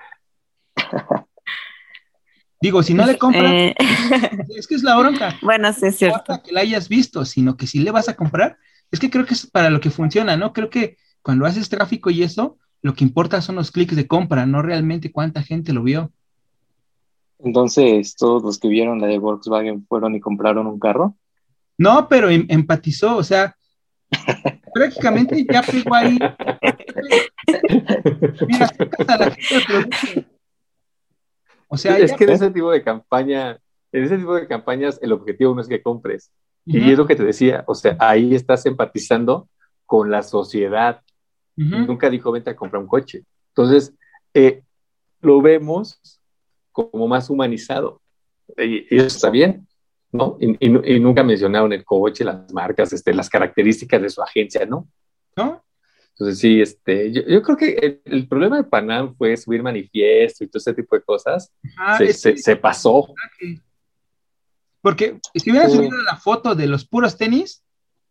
Digo, 2.63 2.83
si 2.83 2.95
no 2.95 3.05
le 3.05 3.19
compras, 3.19 3.53
eh. 3.53 3.75
es 4.57 4.67
que 4.67 4.77
es 4.77 4.83
la 4.83 4.97
bronca. 4.97 5.39
Bueno, 5.43 5.71
sí, 5.75 5.89
es 5.89 5.99
cierto. 5.99 6.33
No 6.33 6.43
que 6.43 6.53
la 6.53 6.61
hayas 6.61 6.89
visto, 6.89 7.27
sino 7.27 7.59
que 7.59 7.67
si 7.67 7.81
le 7.81 7.91
vas 7.91 8.09
a 8.09 8.17
comprar, 8.17 8.57
es 8.91 8.99
que 8.99 9.11
creo 9.11 9.27
que 9.27 9.35
es 9.35 9.47
para 9.47 9.69
lo 9.69 9.81
que 9.81 9.91
funciona, 9.91 10.39
¿no? 10.39 10.55
Creo 10.55 10.71
que 10.71 10.97
cuando 11.21 11.45
haces 11.45 11.69
tráfico 11.69 12.09
y 12.09 12.23
eso, 12.23 12.57
lo 12.81 12.95
que 12.95 13.05
importa 13.05 13.43
son 13.43 13.57
los 13.57 13.71
clics 13.71 13.95
de 13.95 14.07
compra, 14.07 14.47
no 14.47 14.63
realmente 14.63 15.13
cuánta 15.13 15.43
gente 15.43 15.75
lo 15.75 15.83
vio. 15.83 16.11
Entonces, 17.41 18.17
todos 18.17 18.43
los 18.43 18.59
que 18.59 18.69
vieron 18.69 19.01
la 19.01 19.07
de 19.07 19.19
Volkswagen 19.19 19.87
fueron 19.87 20.15
y 20.15 20.21
compraron 20.21 20.67
un 20.67 20.79
carro. 20.79 21.17
No, 21.77 22.09
pero 22.09 22.29
em, 22.29 22.47
empatizó, 22.49 23.17
o 23.17 23.23
sea, 23.23 23.57
prácticamente 24.75 25.47
ya 25.51 25.63
pegó 25.63 25.95
ahí. 25.95 26.19
Mira, 28.47 28.71
la 29.19 29.31
gente 29.31 30.27
O 31.69 31.77
sea, 31.77 31.99
es 31.99 32.13
que 32.15 32.25
en 32.25 32.31
ese 32.31 32.51
tipo 32.51 32.71
de 32.71 32.83
campaña, 32.83 33.59
en 33.93 34.05
ese 34.05 34.19
tipo 34.19 34.35
de 34.35 34.49
campañas, 34.49 34.99
el 35.03 35.13
objetivo 35.13 35.55
no 35.55 35.61
es 35.61 35.69
que 35.69 35.83
compres. 35.83 36.33
Y 36.65 36.91
es 36.91 36.99
lo 36.99 37.07
que 37.07 37.17
te 37.17 37.25
decía, 37.25 37.65
o 37.67 37.75
sea, 37.75 37.97
ahí 37.99 38.35
estás 38.35 38.67
empatizando 38.67 39.49
con 39.87 40.11
la 40.11 40.23
sociedad. 40.23 41.01
Nunca 41.57 42.11
dijo 42.11 42.31
vente 42.31 42.51
a 42.51 42.57
comprar 42.57 42.83
un 42.83 42.89
coche. 42.89 43.25
Entonces, 43.55 43.95
eh, 44.35 44.63
lo 45.21 45.41
vemos 45.41 46.18
como 46.79 47.09
más 47.09 47.29
humanizado. 47.31 48.01
Y, 48.57 48.95
eso 48.95 49.07
está 49.07 49.31
bien. 49.31 49.67
¿no? 50.13 50.39
Y, 50.41 50.69
nunca 51.01 51.23
mencionaron 51.23 51.73
el 51.73 51.85
coche, 51.85 52.25
las 52.25 52.53
marcas, 52.53 52.93
este, 52.93 53.13
las 53.13 53.29
características 53.29 54.01
de 54.01 54.11
su 54.11 54.23
agencia, 54.23 54.65
¿no? 54.65 54.89
¿No? 55.37 55.65
Entonces, 56.11 56.39
sí, 56.41 56.61
este, 56.61 57.13
yo, 57.13 57.43
creo 57.43 57.57
que 57.57 58.01
el, 58.05 58.27
problema 58.27 58.57
de 58.57 58.65
Panam 58.65 59.15
fue 59.15 59.37
subir 59.37 59.63
manifiesto 59.63 60.43
y 60.43 60.49
todo 60.49 60.59
ese 60.59 60.75
tipo 60.75 60.97
de 60.97 61.03
cosas. 61.03 61.53
se, 62.11 62.57
pasó. 62.57 63.15
Porque 64.81 65.21
si 65.35 65.51
hubieran 65.51 65.71
subido 65.71 65.97
la 66.03 66.17
foto 66.17 66.57
de 66.57 66.67
los 66.67 66.85
puros 66.85 67.17
tenis 67.17 67.63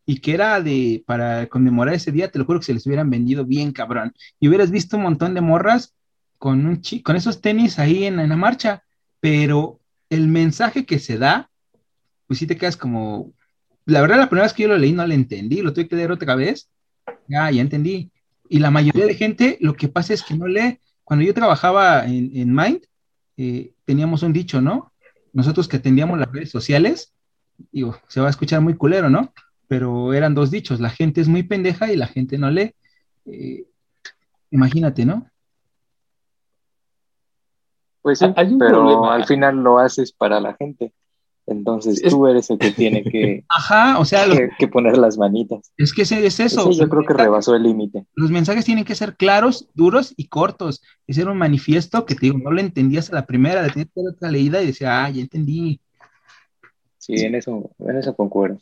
y 0.06 0.22
que 0.22 0.34
era 0.34 0.62
de 0.62 1.04
para 1.06 1.48
conmemorar 1.48 1.96
ese 1.96 2.14
día, 2.14 2.32
te 2.32 2.40
lo 2.40 2.46
juro 2.46 2.60
que 2.60 2.68
se 2.68 2.74
les 2.74 2.88
hubieran 2.88 3.10
vendido 3.10 3.44
bien, 3.44 3.74
cabrón. 3.74 4.14
Y 4.40 4.48
hubieras 4.48 4.72
visto 4.72 4.96
un 4.96 5.04
montón 5.04 5.34
de 5.34 5.42
morras 5.42 5.97
con, 6.38 6.66
un 6.66 6.82
con 7.04 7.16
esos 7.16 7.42
tenis 7.42 7.80
ahí 7.80 8.06
en, 8.06 8.20
en 8.20 8.30
la 8.30 8.38
marcha, 8.38 8.84
pero 9.20 9.80
el 10.10 10.28
mensaje 10.28 10.86
que 10.86 11.00
se 11.00 11.18
da 11.18 11.50
pues 12.28 12.40
sí 12.40 12.46
te 12.46 12.58
quedas 12.58 12.78
como, 12.78 13.34
la 13.86 14.02
verdad 14.02 14.18
la 14.18 14.30
primera 14.30 14.46
vez 14.46 14.54
que 14.54 14.64
yo 14.64 14.70
lo 14.70 14.78
leí 14.78 14.92
no 14.92 15.08
lo 15.08 15.14
entendí, 15.14 15.62
lo 15.62 15.74
tuve 15.74 15.88
que 15.88 15.96
leer 15.96 16.12
otra 16.12 16.36
vez, 16.36 16.70
ya, 17.28 17.50
ya 17.50 17.62
entendí. 17.62 18.12
Y 18.50 18.60
la 18.60 18.70
mayoría 18.70 19.06
de 19.06 19.16
gente 19.16 19.58
lo 19.62 19.74
que 19.74 19.88
pasa 19.88 20.14
es 20.14 20.24
que 20.24 20.36
no 20.36 20.48
lee. 20.48 20.80
Cuando 21.04 21.26
yo 21.26 21.34
trabajaba 21.34 22.06
en, 22.06 22.32
en 22.36 22.54
Mind, 22.54 22.82
eh, 23.38 23.74
teníamos 23.86 24.24
un 24.24 24.34
dicho, 24.34 24.62
¿no? 24.62 24.94
Nosotros 25.32 25.68
que 25.68 25.78
atendíamos 25.78 26.20
las 26.20 26.32
redes 26.32 26.52
sociales, 26.52 27.14
digo, 27.72 27.98
se 28.08 28.20
va 28.20 28.28
a 28.28 28.30
escuchar 28.30 28.62
muy 28.62 28.76
culero, 28.76 29.10
¿no? 29.10 29.34
Pero 29.68 30.14
eran 30.14 30.36
dos 30.36 30.52
dichos, 30.52 30.80
la 30.80 30.90
gente 30.90 31.22
es 31.22 31.28
muy 31.28 31.44
pendeja 31.44 31.92
y 31.92 31.96
la 31.96 32.08
gente 32.08 32.38
no 32.38 32.52
lee. 32.52 32.74
Eh, 33.26 33.66
imagínate, 34.52 35.06
¿no? 35.06 35.30
Pues 38.08 38.20
sí, 38.20 38.26
pero 38.58 39.12
al 39.12 39.26
final 39.26 39.58
lo 39.58 39.80
haces 39.80 40.14
para 40.14 40.40
la 40.40 40.54
gente. 40.54 40.94
Entonces 41.46 42.02
tú 42.02 42.26
eres 42.26 42.50
el 42.50 42.58
que 42.58 42.72
tiene 42.72 43.04
que, 43.04 43.44
Ajá, 43.50 44.00
o 44.00 44.06
sea, 44.06 44.24
que, 44.58 44.68
poner 44.70 44.98
las 44.98 45.18
manitas. 45.18 45.74
Es 45.76 45.94
que 45.94 46.04
es, 46.04 46.40
eso. 46.40 46.72
yo 46.72 46.88
creo 46.88 47.04
que 47.04 47.14
rebasó 47.14 47.54
el 47.54 47.64
límite. 47.64 48.06
Los 48.16 48.32
mensajes 48.32 48.64
tienen 48.64 48.86
que 48.86 48.96
ser 48.96 49.18
claros, 49.18 49.68
duros 49.74 50.14
y 50.16 50.30
cortos. 50.30 50.82
Ese 51.06 51.24
era 51.24 51.32
un 51.34 51.38
manifiesto 51.38 52.06
que 52.06 52.16
te 52.16 52.28
digo, 52.28 52.38
no 52.38 52.50
lo 52.50 52.62
entendías 52.62 53.12
a 53.12 53.16
la 53.16 53.26
primera, 53.26 53.62
le 53.62 53.72
tenías 53.72 53.90
que 53.94 54.02
dar 54.02 54.14
otra 54.14 54.32
leída 54.32 54.64
y 54.64 54.68
decía, 54.68 55.04
ah, 55.04 55.10
ya 55.10 55.20
entendí. 55.20 55.82
Sí, 56.98 57.16
en 57.16 57.36
eso, 57.36 57.72
en 57.80 57.98
eso 57.98 58.16
concuerdo. 58.16 58.62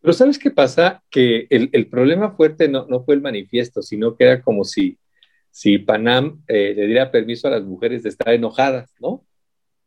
Pero 0.00 0.12
¿sabes 0.14 0.36
qué 0.36 0.50
pasa? 0.50 1.00
Que 1.08 1.46
el, 1.48 1.86
problema 1.86 2.32
fuerte 2.32 2.66
no, 2.66 2.88
no, 2.88 3.04
fue 3.04 3.14
el 3.14 3.20
manifiesto, 3.20 3.82
sino 3.82 4.16
que 4.16 4.24
era 4.24 4.42
como 4.42 4.64
si, 4.64 4.98
si 5.52 5.78
Panam 5.78 6.42
eh, 6.48 6.74
le 6.74 6.86
diera 6.86 7.12
permiso 7.12 7.46
a 7.46 7.52
las 7.52 7.62
mujeres 7.62 8.02
de 8.02 8.08
estar 8.08 8.34
enojadas, 8.34 8.90
¿no? 8.98 9.24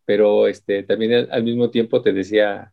pero 0.05 0.47
este, 0.47 0.83
también 0.83 1.27
al, 1.31 1.43
mismo 1.43 1.69
tiempo 1.71 2.01
te 2.01 2.13
decía, 2.13 2.71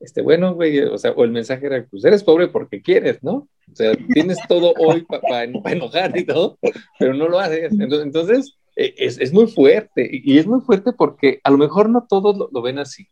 este, 0.00 0.20
bueno, 0.20 0.54
güey, 0.54 0.80
o 0.80 0.98
sea, 0.98 1.12
o 1.12 1.24
el 1.24 1.30
mensaje 1.30 1.66
era, 1.66 1.86
pues 1.88 2.04
eres 2.04 2.24
pobre 2.24 2.48
porque 2.48 2.82
quieres, 2.82 3.22
¿no? 3.22 3.48
O 3.70 3.74
sea, 3.74 3.92
tienes 4.12 4.38
todo 4.48 4.74
hoy 4.78 5.06
para 5.06 5.44
enojar 5.44 6.16
y 6.18 6.26
todo, 6.26 6.58
pero 6.98 7.14
no 7.14 7.28
lo 7.28 7.38
haces. 7.38 7.72
Entonces, 7.78 8.58
e, 8.76 8.94
es, 8.98 9.18
es, 9.18 9.32
muy 9.32 9.46
fuerte, 9.46 10.08
y 10.12 10.38
es 10.38 10.46
muy 10.46 10.60
fuerte 10.60 10.92
porque 10.92 11.40
a 11.44 11.50
lo 11.50 11.58
mejor 11.58 11.88
no 11.88 12.06
todos 12.08 12.50
lo, 12.52 12.62
ven 12.62 12.78
así, 12.78 13.06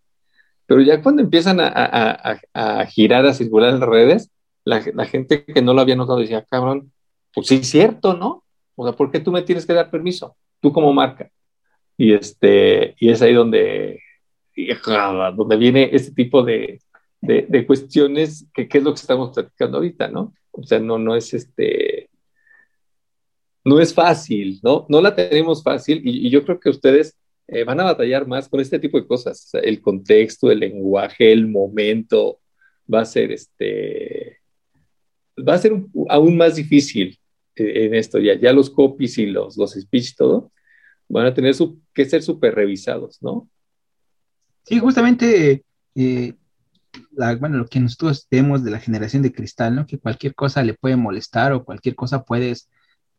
pero 0.67 0.81
ya 0.81 1.03
cuando 1.03 1.23
empiezan 1.23 1.61
a, 1.61 1.69
a, 1.69 2.41
a, 2.55 2.87
girar, 2.87 3.25
a 3.27 3.35
circular 3.35 3.73
en 3.73 3.81
las 3.81 3.89
redes, 3.89 4.31
la, 4.65 4.83
la, 4.95 5.07
gente 5.07 5.45
que 5.45 5.63
no 5.63 5.75
lo 5.75 5.81
había 5.81 5.97
notado 5.97 6.19
decía, 6.19 6.45
cabrón, 6.45 6.93
pues 7.33 7.47
sí 7.49 7.57
es 7.57 7.69
cierto, 7.69 8.15
¿no? 8.15 8.45
O 8.81 8.85
sea, 8.87 8.97
¿por 8.97 9.11
qué 9.11 9.21
tú 9.21 9.31
me 9.31 9.43
tienes 9.43 9.67
que 9.67 9.75
dar 9.75 9.91
permiso? 9.91 10.39
Tú 10.59 10.73
como 10.73 10.91
marca. 10.91 11.31
Y, 11.99 12.15
este, 12.15 12.95
y 12.99 13.11
es 13.11 13.21
ahí 13.21 13.35
donde, 13.35 14.01
donde 15.37 15.57
viene 15.59 15.91
este 15.93 16.13
tipo 16.13 16.43
de, 16.43 16.81
de, 17.21 17.67
cuestiones 17.67 18.47
que, 18.55 18.67
es 18.73 18.83
lo 18.83 18.95
que 18.95 19.01
estamos 19.01 19.35
platicando 19.35 19.77
ahorita, 19.77 20.09
¿no? 20.09 20.33
O 20.51 20.63
sea, 20.63 20.79
no, 20.79 20.97
no 20.97 21.15
es 21.15 21.35
este, 21.35 22.09
no 23.67 23.81
es 23.81 23.93
fácil, 23.93 24.59
¿no? 24.63 24.87
No 24.89 25.03
la 25.03 25.15
tenemos 25.15 25.63
fácil 25.63 26.01
y, 26.03 26.31
yo 26.31 26.43
creo 26.43 26.59
que 26.59 26.71
ustedes 26.71 27.19
eh, 27.49 27.65
van 27.65 27.81
a 27.81 27.85
batallar 27.85 28.27
más 28.27 28.49
con 28.49 28.61
este 28.61 28.79
tipo 28.79 28.99
de 28.99 29.07
cosas. 29.07 29.51
el 29.63 29.83
contexto, 29.83 30.51
el 30.51 30.61
lenguaje, 30.61 31.31
el 31.31 31.47
momento 31.49 32.41
va 32.93 33.03
a 33.03 33.05
ser 33.05 33.31
este, 33.31 34.39
va 35.37 35.53
a 35.53 35.59
ser 35.59 35.75
aún 36.09 36.39
más 36.39 36.57
difícil 36.57 37.20
en 37.61 37.95
esto. 37.95 38.19
Ya, 38.19 38.35
ya 38.39 38.53
los 38.53 38.71
copies 38.71 39.19
y 39.19 39.27
los, 39.27 39.57
los 39.57 39.73
speech, 39.73 40.17
todo, 40.17 40.51
van 41.09 41.27
a 41.27 41.35
tener 41.35 41.55
que 41.93 42.05
ser 42.05 42.23
súper 42.23 42.55
revisados, 42.55 43.23
¿no? 43.23 43.49
Sí, 44.65 44.79
justamente 44.79 45.65
eh, 45.95 46.35
bueno, 47.39 47.59
lo 47.59 47.67
que 47.67 47.81
nosotros 47.81 48.27
vemos 48.31 48.65
de 48.65 48.71
la 48.71 48.81
generación 48.81 49.23
de 49.23 49.33
cristal, 49.33 49.75
¿no? 49.75 49.87
Que 49.87 49.99
cualquier 49.99 50.35
cosa 50.35 50.63
le 50.63 50.75
puede 50.75 50.97
molestar 50.97 51.53
o 51.53 51.65
cualquier 51.65 51.95
cosa 51.95 52.25
puedes 52.25 52.69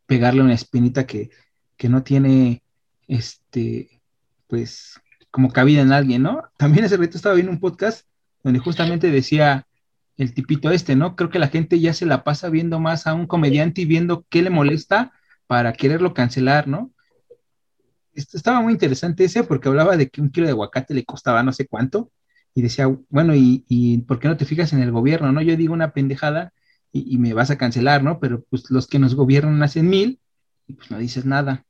pegarle 0.05 0.41
una 0.41 0.53
espinita 0.53 1.05
que, 1.05 1.29
que 1.77 1.89
no 1.89 2.03
tiene, 2.03 2.63
este, 3.07 4.01
pues, 4.47 4.99
como 5.29 5.51
cabida 5.51 5.81
en 5.81 5.93
alguien, 5.93 6.23
¿no? 6.23 6.43
También 6.57 6.85
ese 6.85 6.97
reto 6.97 7.17
estaba 7.17 7.35
viendo 7.35 7.51
un 7.51 7.59
podcast 7.59 8.05
donde 8.43 8.59
justamente 8.59 9.11
decía 9.11 9.67
el 10.21 10.33
tipito 10.33 10.71
este, 10.71 10.95
¿no? 10.95 11.15
Creo 11.15 11.29
que 11.29 11.39
la 11.39 11.47
gente 11.47 11.79
ya 11.79 11.93
se 11.93 12.05
la 12.05 12.23
pasa 12.23 12.49
viendo 12.49 12.79
más 12.79 13.07
a 13.07 13.13
un 13.13 13.27
comediante 13.27 13.81
y 13.81 13.85
viendo 13.85 14.25
qué 14.29 14.41
le 14.41 14.49
molesta 14.49 15.11
para 15.47 15.73
quererlo 15.73 16.13
cancelar, 16.13 16.67
¿no? 16.67 16.91
Esto 18.13 18.37
estaba 18.37 18.61
muy 18.61 18.73
interesante 18.73 19.23
ese 19.23 19.43
porque 19.43 19.69
hablaba 19.69 19.97
de 19.97 20.09
que 20.09 20.21
un 20.21 20.29
kilo 20.29 20.45
de 20.45 20.51
aguacate 20.51 20.93
le 20.93 21.05
costaba 21.05 21.43
no 21.43 21.53
sé 21.53 21.67
cuánto 21.67 22.11
y 22.53 22.61
decía, 22.61 22.93
bueno, 23.09 23.35
¿y, 23.35 23.63
y 23.69 23.99
por 23.99 24.19
qué 24.19 24.27
no 24.27 24.37
te 24.37 24.45
fijas 24.45 24.73
en 24.73 24.81
el 24.81 24.91
gobierno, 24.91 25.31
no? 25.31 25.41
Yo 25.41 25.55
digo 25.55 25.73
una 25.73 25.93
pendejada 25.93 26.53
y, 26.91 27.15
y 27.15 27.17
me 27.17 27.33
vas 27.33 27.51
a 27.51 27.57
cancelar, 27.57 28.03
¿no? 28.03 28.19
Pero 28.19 28.43
pues 28.49 28.69
los 28.69 28.87
que 28.87 28.99
nos 28.99 29.15
gobiernan 29.15 29.63
hacen 29.63 29.89
mil 29.89 30.19
y 30.67 30.73
pues 30.73 30.91
no 30.91 30.97
dices 30.97 31.25
nada. 31.25 31.65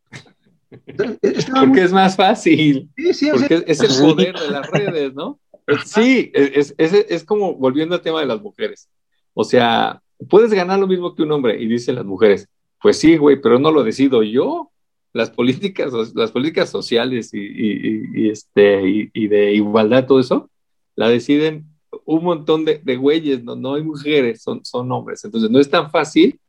Entonces, 0.86 1.46
porque 1.46 1.68
muy... 1.68 1.80
es 1.80 1.92
más 1.92 2.16
fácil. 2.16 2.90
Sí, 2.96 3.14
sí, 3.14 3.30
porque 3.32 3.56
o 3.56 3.60
sea, 3.60 3.68
es 3.68 3.80
el 3.82 4.02
poder 4.02 4.36
de 4.38 4.50
las 4.50 4.70
redes, 4.70 5.14
¿no? 5.14 5.40
Sí, 5.86 6.32
es, 6.34 6.74
es, 6.78 6.94
es, 6.94 7.24
como 7.24 7.56
volviendo 7.56 7.96
al 7.96 8.02
tema 8.02 8.20
de 8.20 8.26
las 8.26 8.42
mujeres. 8.42 8.90
O 9.34 9.44
sea, 9.44 10.02
puedes 10.30 10.54
ganar 10.54 10.80
lo 10.80 10.88
mismo 10.88 11.16
que 11.16 11.24
un 11.24 11.32
hombre, 11.32 11.62
y 11.62 11.68
dicen 11.68 11.96
las 11.96 12.06
mujeres, 12.06 12.48
pues 12.82 12.98
sí, 12.98 13.18
güey, 13.18 13.42
pero 13.42 13.60
no 13.60 13.72
lo 13.72 13.84
decido 13.84 14.24
yo. 14.24 14.72
Las 15.14 15.30
políticas, 15.30 15.92
las 16.16 16.32
políticas 16.32 16.70
sociales 16.70 17.34
y, 17.34 17.40
y, 17.40 18.04
y 18.14 18.30
este, 18.30 19.10
y, 19.14 19.28
de 19.28 19.54
igualdad, 19.54 20.08
todo 20.08 20.22
eso, 20.22 20.50
la 20.96 21.10
deciden 21.10 21.66
un 22.06 22.24
montón 22.24 22.64
de, 22.64 22.78
de 22.78 22.96
güeyes, 22.96 23.44
no, 23.44 23.58
no 23.58 23.74
hay 23.74 23.84
mujeres, 23.84 24.42
son, 24.42 24.64
son 24.64 24.90
hombres. 24.92 25.24
Entonces 25.26 25.50
no 25.50 25.60
es 25.60 25.70
tan 25.70 25.92
fácil 25.92 26.40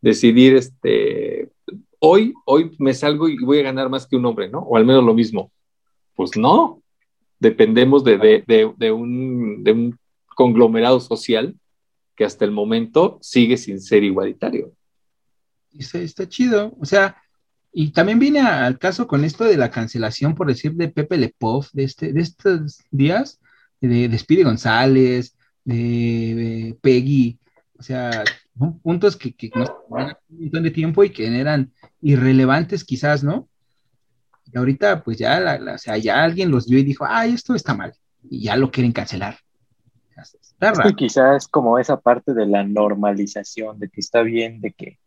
decidir, 0.00 0.54
este, 0.54 1.50
hoy, 1.98 2.34
hoy 2.44 2.70
me 2.78 2.94
salgo 2.94 3.28
y 3.28 3.36
voy 3.38 3.58
a 3.58 3.62
ganar 3.62 3.88
más 3.88 4.06
que 4.06 4.16
un 4.16 4.26
hombre, 4.26 4.48
¿no? 4.48 4.60
O 4.60 4.76
al 4.76 4.84
menos 4.84 5.04
lo 5.04 5.14
mismo. 5.14 5.50
Pues 6.14 6.36
no, 6.36 6.81
dependemos 7.42 8.04
de, 8.04 8.18
de, 8.18 8.72
de, 8.76 8.92
un, 8.92 9.64
de 9.64 9.72
un 9.72 9.98
conglomerado 10.36 11.00
social 11.00 11.56
que 12.14 12.24
hasta 12.24 12.44
el 12.44 12.52
momento 12.52 13.18
sigue 13.20 13.56
sin 13.56 13.80
ser 13.80 14.04
igualitario. 14.04 14.72
Está, 15.76 16.28
chido, 16.28 16.76
o 16.78 16.84
sea, 16.84 17.16
y 17.72 17.90
también 17.90 18.20
viene 18.20 18.40
al 18.40 18.78
caso 18.78 19.08
con 19.08 19.24
esto 19.24 19.42
de 19.44 19.56
la 19.56 19.72
cancelación, 19.72 20.36
por 20.36 20.46
decir, 20.46 20.74
de 20.74 20.88
Pepe 20.88 21.16
Lepov, 21.16 21.66
de, 21.72 21.84
este, 21.84 22.12
de 22.12 22.20
estos 22.20 22.84
días, 22.92 23.40
de, 23.80 24.08
de 24.08 24.18
Speedy 24.18 24.44
González, 24.44 25.36
de, 25.64 26.76
Peggy, 26.80 27.40
o 27.76 27.82
sea, 27.82 28.22
son 28.56 28.78
puntos 28.78 29.16
que, 29.16 29.34
que 29.34 29.50
nos 29.56 29.68
un 29.88 30.14
montón 30.28 30.62
de 30.62 30.70
tiempo 30.70 31.02
y 31.02 31.10
que 31.10 31.26
eran 31.26 31.72
irrelevantes 32.00 32.84
quizás, 32.84 33.24
¿no? 33.24 33.48
Y 34.52 34.58
ahorita, 34.58 35.02
pues 35.02 35.18
ya, 35.18 35.40
la, 35.40 35.58
la, 35.58 35.74
o 35.74 35.78
sea, 35.78 35.96
ya 35.96 36.22
alguien 36.22 36.50
los 36.50 36.68
vio 36.68 36.78
y 36.78 36.84
dijo, 36.84 37.04
ay, 37.08 37.32
esto 37.32 37.54
está 37.54 37.74
mal, 37.74 37.94
y 38.22 38.44
ya 38.44 38.56
lo 38.56 38.70
quieren 38.70 38.92
cancelar. 38.92 39.36
Está 40.16 40.72
raro. 40.72 40.88
Es 40.88 40.94
que 40.94 40.96
quizás 40.96 41.48
como 41.48 41.78
esa 41.78 42.00
parte 42.00 42.34
de 42.34 42.46
la 42.46 42.62
normalización, 42.62 43.78
de 43.78 43.88
que 43.88 44.00
está 44.00 44.22
bien, 44.22 44.60
de 44.60 44.72
que, 44.72 44.98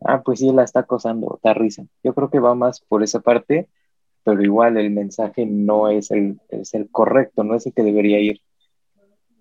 ah, 0.00 0.22
pues 0.22 0.40
sí, 0.40 0.52
la 0.52 0.64
está 0.64 0.80
acosando, 0.80 1.38
da 1.42 1.54
risa. 1.54 1.84
Yo 2.02 2.12
creo 2.14 2.28
que 2.28 2.40
va 2.40 2.54
más 2.54 2.80
por 2.80 3.02
esa 3.02 3.20
parte, 3.20 3.68
pero 4.24 4.42
igual 4.42 4.76
el 4.76 4.90
mensaje 4.90 5.46
no 5.46 5.88
es 5.88 6.10
el, 6.10 6.40
es 6.48 6.74
el 6.74 6.90
correcto, 6.90 7.44
no 7.44 7.54
es 7.54 7.66
el 7.66 7.72
que 7.72 7.82
debería 7.82 8.18
ir. 8.20 8.40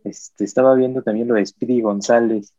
Este, 0.04 0.46
estaba 0.46 0.76
viendo 0.76 1.02
también 1.02 1.28
lo 1.28 1.34
de 1.34 1.46
Speedy 1.46 1.82
González, 1.82 2.54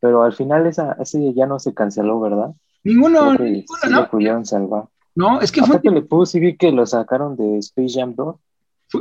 pero 0.00 0.22
al 0.22 0.32
final 0.32 0.66
esa, 0.66 0.96
ese 1.00 1.34
ya 1.34 1.46
no 1.46 1.58
se 1.58 1.74
canceló, 1.74 2.20
¿verdad? 2.20 2.54
Ninguno, 2.84 3.34
ninguno 3.34 3.64
sí 3.82 3.90
¿no? 3.90 4.02
lo 4.02 4.10
pudieron 4.10 4.46
salvar. 4.46 4.84
No, 5.18 5.40
es 5.40 5.50
que 5.50 5.62
fue. 5.62 5.70
Aparte 5.70 5.90
le 5.90 6.02
puse 6.02 6.38
y 6.38 6.40
vi 6.40 6.56
que 6.56 6.70
lo 6.70 6.86
sacaron 6.86 7.36
de 7.36 7.58
Space 7.58 7.98
Jam 7.98 8.14
2. 8.14 8.36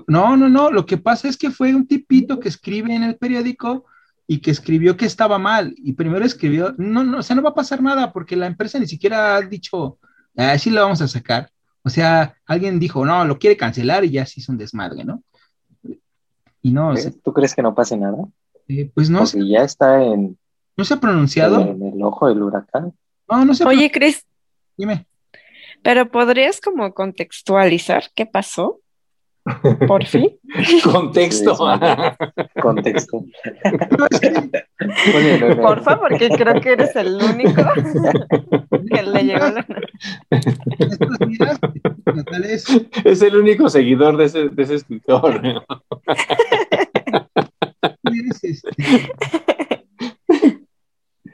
No, 0.07 0.35
no, 0.35 0.49
no. 0.49 0.71
Lo 0.71 0.83
que 0.87 0.97
pasa 0.97 1.27
es 1.27 1.37
que 1.37 1.51
fue 1.51 1.75
un 1.75 1.85
tipito 1.85 2.39
que 2.39 2.49
escribe 2.49 2.95
en 2.95 3.03
el 3.03 3.17
periódico 3.17 3.85
y 4.25 4.39
que 4.39 4.49
escribió 4.49 4.97
que 4.97 5.05
estaba 5.05 5.37
mal. 5.37 5.75
Y 5.77 5.93
primero 5.93 6.25
escribió, 6.25 6.73
no, 6.79 7.03
no, 7.03 7.19
o 7.19 7.21
sea, 7.21 7.35
no 7.35 7.43
va 7.43 7.51
a 7.51 7.53
pasar 7.53 7.83
nada 7.83 8.11
porque 8.11 8.35
la 8.35 8.47
empresa 8.47 8.79
ni 8.79 8.87
siquiera 8.87 9.35
ha 9.35 9.41
dicho, 9.43 9.99
así 10.35 10.71
lo 10.71 10.81
vamos 10.81 11.03
a 11.03 11.07
sacar. 11.07 11.51
O 11.83 11.89
sea, 11.91 12.35
alguien 12.47 12.79
dijo, 12.79 13.05
no, 13.05 13.23
lo 13.23 13.37
quiere 13.37 13.55
cancelar 13.55 14.03
y 14.03 14.09
ya 14.09 14.25
se 14.25 14.39
hizo 14.39 14.51
un 14.51 14.57
desmadre, 14.57 15.03
¿no? 15.03 15.21
Y 16.63 16.71
no. 16.71 16.89
O 16.89 16.97
sea, 16.97 17.11
¿Tú 17.23 17.31
crees 17.31 17.53
que 17.53 17.61
no 17.61 17.75
pase 17.75 17.95
nada? 17.95 18.17
Eh, 18.67 18.89
pues 18.91 19.11
no. 19.11 19.19
Porque 19.19 19.47
ya 19.47 19.59
está 19.59 20.03
en. 20.03 20.35
¿No 20.75 20.83
se 20.83 20.95
ha 20.95 20.99
pronunciado? 20.99 21.61
En 21.61 21.83
el 21.83 22.01
ojo 22.01 22.27
del 22.27 22.41
huracán. 22.41 22.91
No, 23.29 23.45
no 23.45 23.53
se 23.53 23.63
ha 23.63 23.67
Oye, 23.67 23.91
Cris. 23.91 24.25
Dime. 24.75 25.05
Pero 25.83 26.09
podrías 26.09 26.61
como 26.61 26.93
contextualizar 26.93 28.03
qué 28.15 28.25
pasó. 28.25 28.81
Por 29.87 30.05
fin. 30.05 30.37
Contexto. 30.83 31.55
Contexto. 32.61 33.23
Por 35.61 35.83
favor, 35.83 36.09
porque 36.09 36.29
creo 36.29 36.59
que 36.59 36.73
eres 36.73 36.95
el 36.95 37.15
único 37.15 37.63
que 38.93 39.03
le 39.03 39.23
llegó 39.23 39.47
la. 39.47 39.65
Es 43.05 43.21
el 43.21 43.37
único 43.37 43.69
seguidor 43.69 44.17
de 44.17 44.25
ese, 44.25 44.49
de 44.49 44.63
ese 44.63 44.75
escritor. 44.75 45.41
este, 48.43 48.61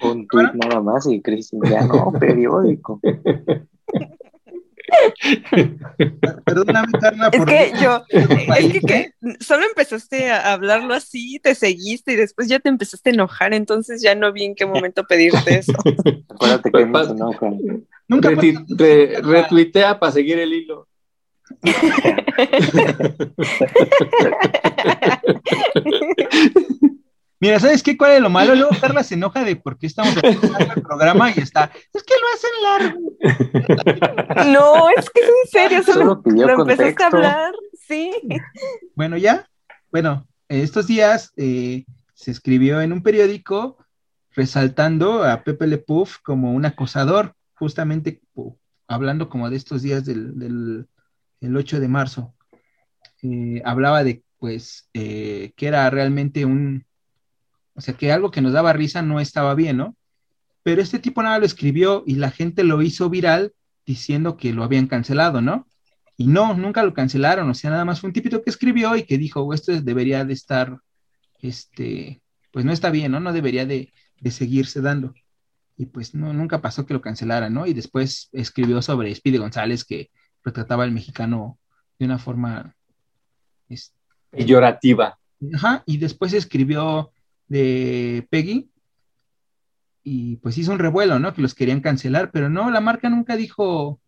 Un 0.01 0.27
tweet 0.27 0.51
nada 0.53 0.82
más 0.82 1.08
y 1.08 1.21
Cristian 1.21 1.62
ya 1.63 1.86
no, 1.86 2.12
periódico. 2.19 2.99
Perdóname, 6.45 6.91
Carla, 6.99 7.29
Es 7.32 7.38
por 7.39 7.47
que 7.47 7.71
yo, 7.82 8.03
es 8.10 8.71
que, 8.73 8.79
que 8.82 9.12
solo 9.39 9.65
empezaste 9.65 10.32
a 10.32 10.53
hablarlo 10.53 10.93
así, 10.93 11.39
te 11.41 11.56
seguiste 11.56 12.13
y 12.13 12.15
después 12.15 12.47
ya 12.47 12.60
te 12.60 12.69
empezaste 12.69 13.10
a 13.10 13.13
enojar, 13.13 13.53
entonces 13.53 14.01
ya 14.01 14.15
no 14.15 14.32
vi 14.32 14.45
en 14.45 14.56
qué 14.56 14.65
momento 14.65 15.03
pedirte 15.03 15.60
eso. 15.60 15.73
Acuérdate 16.29 16.71
que 16.71 16.86
no 16.86 17.03
se 17.06 17.12
enoja. 17.12 17.49
Nunca 18.08 18.29
Reti- 18.32 18.53
pasa- 18.53 18.65
re- 18.77 19.21
retuitea 19.21 19.99
para 19.99 20.12
seguir 20.12 20.39
el 20.39 20.53
hilo. 20.53 20.88
Mira, 27.43 27.60
¿sabes 27.60 27.84
qué? 27.84 27.97
¿Cuál 27.97 28.13
es 28.13 28.21
lo 28.21 28.29
malo? 28.29 28.56
Luego 28.56 28.71
Carla 28.79 29.03
se 29.03 29.15
enoja 29.15 29.43
de 29.43 29.58
por 29.58 29.77
qué 29.77 29.88
estamos 29.88 30.15
haciendo 30.15 30.58
el 30.58 30.82
programa 30.82 31.29
y 31.29 31.39
está. 31.41 31.69
Es 31.93 32.01
que 32.01 32.13
lo 32.21 32.27
hacen 32.34 32.51
largo. 32.63 34.53
No, 34.53 34.89
es 34.97 35.10
que 35.10 35.19
es 35.19 35.27
en 35.27 35.51
serio, 35.51 35.84
solo 35.84 35.99
Solo 35.99 36.23
pidió 36.23 36.47
lo 36.47 36.62
empezaste 36.62 37.03
a 37.03 37.08
hablar, 37.08 37.53
sí. 37.86 38.13
Bueno, 38.95 39.17
ya. 39.17 39.45
Bueno, 39.91 40.25
estos 40.47 40.88
días 40.88 41.34
eh, 41.36 41.84
se 42.13 42.32
escribió 42.32 42.79
en 42.79 42.93
un 42.93 43.03
periódico 43.03 43.77
resaltando 44.32 45.25
a 45.25 45.43
Pepe 45.43 45.67
Le 45.67 45.79
Puff 45.79 46.19
como 46.19 46.53
un 46.53 46.63
acosador, 46.63 47.36
justamente 47.56 48.21
hablando 48.88 49.27
como 49.27 49.49
de 49.49 49.58
estos 49.58 49.82
días 49.82 50.06
del, 50.06 50.39
del 50.39 50.88
el 51.41 51.58
8 51.58 51.82
de 51.82 51.88
marzo. 51.89 52.34
Eh, 53.21 53.62
hablaba 53.65 54.06
de, 54.06 54.23
pues, 54.39 54.89
eh, 54.93 55.51
que 55.58 55.67
era 55.67 55.89
realmente 55.89 56.45
un, 56.45 56.86
o 57.76 57.82
sea, 57.82 57.94
que 57.96 58.12
algo 58.12 58.32
que 58.32 58.42
nos 58.42 58.54
daba 58.54 58.74
risa 58.74 59.02
no 59.02 59.20
estaba 59.20 59.56
bien, 59.56 59.78
¿no? 59.78 59.96
Pero 60.64 60.82
este 60.82 61.00
tipo 61.00 61.22
nada 61.24 61.40
lo 61.40 61.46
escribió 61.46 62.04
y 62.06 62.16
la 62.16 62.32
gente 62.32 62.64
lo 62.64 62.82
hizo 62.82 63.10
viral 63.10 63.54
diciendo 63.86 64.38
que 64.38 64.54
lo 64.54 64.64
habían 64.64 64.88
cancelado, 64.88 65.42
¿no? 65.42 65.68
Y 66.16 66.28
no, 66.28 66.54
nunca 66.54 66.84
lo 66.84 66.94
cancelaron, 66.94 67.50
o 67.50 67.54
sea, 67.54 67.72
nada 67.72 67.86
más 67.86 68.00
fue 68.00 68.08
un 68.10 68.14
tipito 68.14 68.42
que 68.44 68.50
escribió 68.50 68.96
y 68.96 69.04
que 69.04 69.18
dijo, 69.18 69.42
"Oh, 69.42 69.54
esto 69.54 69.72
debería 69.82 70.24
de 70.24 70.34
estar, 70.34 70.78
este, 71.42 72.22
pues 72.52 72.66
no 72.66 72.72
está 72.72 72.90
bien, 72.92 73.12
¿no? 73.12 73.20
No 73.20 73.34
debería 73.34 73.66
de, 73.66 73.92
de 74.22 74.32
seguirse 74.32 74.80
dando. 74.82 75.14
Y 75.76 75.88
pues 75.88 76.14
no, 76.14 76.32
nunca 76.34 76.62
pasó 76.62 76.86
que 76.86 76.94
lo 76.94 77.02
cancelaran, 77.02 77.54
¿no? 77.54 77.66
Y 77.66 77.74
después 77.74 78.30
escribió 78.32 78.82
sobre 78.82 79.14
Speedy 79.14 79.38
González 79.38 79.84
que 79.84 80.12
retrataba 80.44 80.84
al 80.84 80.92
mexicano 80.92 81.58
de 82.00 82.06
una 82.06 82.20
forma, 82.20 82.76
es- 83.70 83.94
Peyorativa. 84.30 85.18
Ajá, 85.56 85.84
y 85.86 85.98
después 85.98 86.32
escribió 86.34 87.12
de 87.54 88.28
Peggy 88.32 88.68
y 90.04 90.38
pues 90.38 90.58
hizo 90.58 90.72
un 90.72 90.80
revuelo, 90.80 91.20
¿no? 91.20 91.36
Que 91.36 91.42
los 91.44 91.54
querían 91.54 91.82
cancelar, 91.82 92.32
pero 92.32 92.50
no, 92.50 92.72
la 92.72 92.82
marca 92.82 93.10
nunca 93.10 93.36
dijo, 93.36 94.00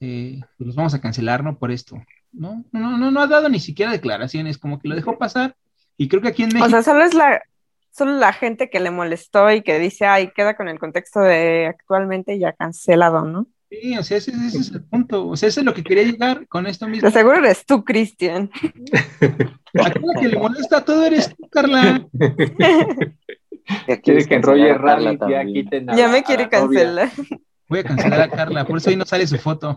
eh, 0.00 0.40
pues 0.56 0.68
los 0.68 0.76
vamos 0.76 0.94
a 0.94 1.00
cancelar, 1.00 1.42
¿no? 1.42 1.58
Por 1.58 1.72
esto, 1.72 2.00
¿no? 2.32 2.64
No, 2.70 2.96
no, 2.96 3.10
no 3.10 3.20
ha 3.20 3.26
dado 3.26 3.48
ni 3.48 3.58
siquiera 3.58 3.90
declaraciones, 3.90 4.56
como 4.56 4.78
que 4.78 4.86
lo 4.88 4.94
dejó 4.94 5.18
pasar 5.18 5.56
y 5.96 6.06
creo 6.06 6.22
que 6.22 6.28
aquí 6.28 6.44
en 6.44 6.50
México... 6.50 6.66
O 6.66 6.70
sea, 6.70 6.84
solo 6.84 7.02
es 7.02 7.12
la, 7.12 7.42
solo 7.90 8.12
la 8.12 8.32
gente 8.32 8.70
que 8.70 8.78
le 8.78 8.92
molestó 8.92 9.50
y 9.50 9.62
que 9.62 9.80
dice, 9.80 10.06
ay, 10.06 10.30
queda 10.32 10.56
con 10.56 10.68
el 10.68 10.78
contexto 10.78 11.20
de 11.20 11.66
actualmente 11.66 12.38
ya 12.38 12.52
cancelado, 12.52 13.24
¿no? 13.24 13.48
Sí, 13.68 13.98
o 13.98 14.02
sea, 14.02 14.18
ese, 14.18 14.30
ese 14.30 14.58
es 14.58 14.70
el 14.72 14.84
punto. 14.84 15.26
O 15.26 15.36
sea, 15.36 15.48
eso 15.48 15.60
es 15.60 15.66
lo 15.66 15.74
que 15.74 15.82
quería 15.82 16.04
llegar 16.04 16.46
con 16.46 16.66
esto 16.66 16.86
mismo. 16.86 17.08
Lo 17.08 17.12
seguro 17.12 17.38
eres 17.38 17.66
tú, 17.66 17.84
Cristian. 17.84 18.50
Aquí 19.74 19.98
la 20.02 20.20
que 20.20 20.28
le 20.28 20.38
molesta 20.38 20.84
todo 20.84 21.04
eres 21.04 21.34
tú, 21.34 21.48
Carla. 21.48 22.06
Quiere 24.02 24.20
es 24.20 24.28
que 24.28 24.36
en 24.36 24.42
cancelar 24.42 24.42
Roger 24.42 24.70
a 24.70 24.80
Carla 24.80 25.10
Rabbit 25.10 25.20
ya 25.28 25.44
quiten 25.44 25.90
a 25.90 25.96
Ya 25.96 26.08
me 26.08 26.18
a 26.18 26.22
quiere 26.22 26.44
novia 26.44 26.48
cancelar. 26.48 27.10
Voy 27.68 27.80
a 27.80 27.84
cancelar 27.84 28.20
a 28.20 28.30
Carla, 28.30 28.64
por 28.64 28.76
eso 28.76 28.90
hoy 28.90 28.96
no 28.96 29.04
sale 29.04 29.26
su 29.26 29.38
foto. 29.38 29.76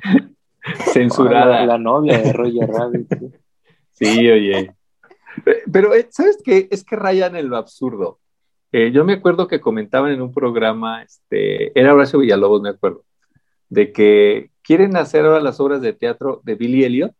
Censurada. 0.93 1.61
La, 1.61 1.65
la 1.65 1.77
novia 1.79 2.19
de 2.19 2.31
Roger 2.31 2.69
Rabbit. 2.69 3.07
sí. 3.93 4.05
Sí, 4.05 4.29
oye. 4.29 4.71
Pero, 5.71 5.93
eh, 5.93 6.07
¿sabes 6.11 6.37
qué? 6.43 6.67
Es 6.71 6.83
que 6.83 6.95
rayan 6.95 7.35
en 7.35 7.49
lo 7.49 7.57
absurdo. 7.57 8.19
Eh, 8.71 8.91
yo 8.91 9.03
me 9.03 9.13
acuerdo 9.13 9.47
que 9.47 9.59
comentaban 9.59 10.11
en 10.11 10.21
un 10.21 10.31
programa, 10.31 11.01
este, 11.01 11.77
era 11.79 11.93
Horacio 11.93 12.19
Villalobos, 12.19 12.61
me 12.61 12.69
acuerdo, 12.69 13.03
de 13.69 13.91
que 13.93 14.51
quieren 14.61 14.95
hacer 14.97 15.25
ahora 15.25 15.39
las 15.41 15.59
obras 15.59 15.81
de 15.81 15.93
teatro 15.93 16.41
de 16.43 16.55
Billy 16.55 16.83
Elliot, 16.83 17.13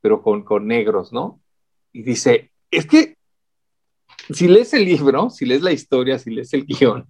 pero 0.00 0.22
con, 0.22 0.42
con 0.42 0.66
negros, 0.66 1.12
¿no? 1.12 1.40
Y 1.92 2.02
dice, 2.02 2.50
es 2.70 2.86
que 2.86 3.16
si 4.30 4.48
lees 4.48 4.74
el 4.74 4.84
libro, 4.84 5.30
si 5.30 5.46
lees 5.46 5.62
la 5.62 5.72
historia, 5.72 6.18
si 6.18 6.30
lees 6.30 6.52
el 6.54 6.66
guion, 6.66 7.06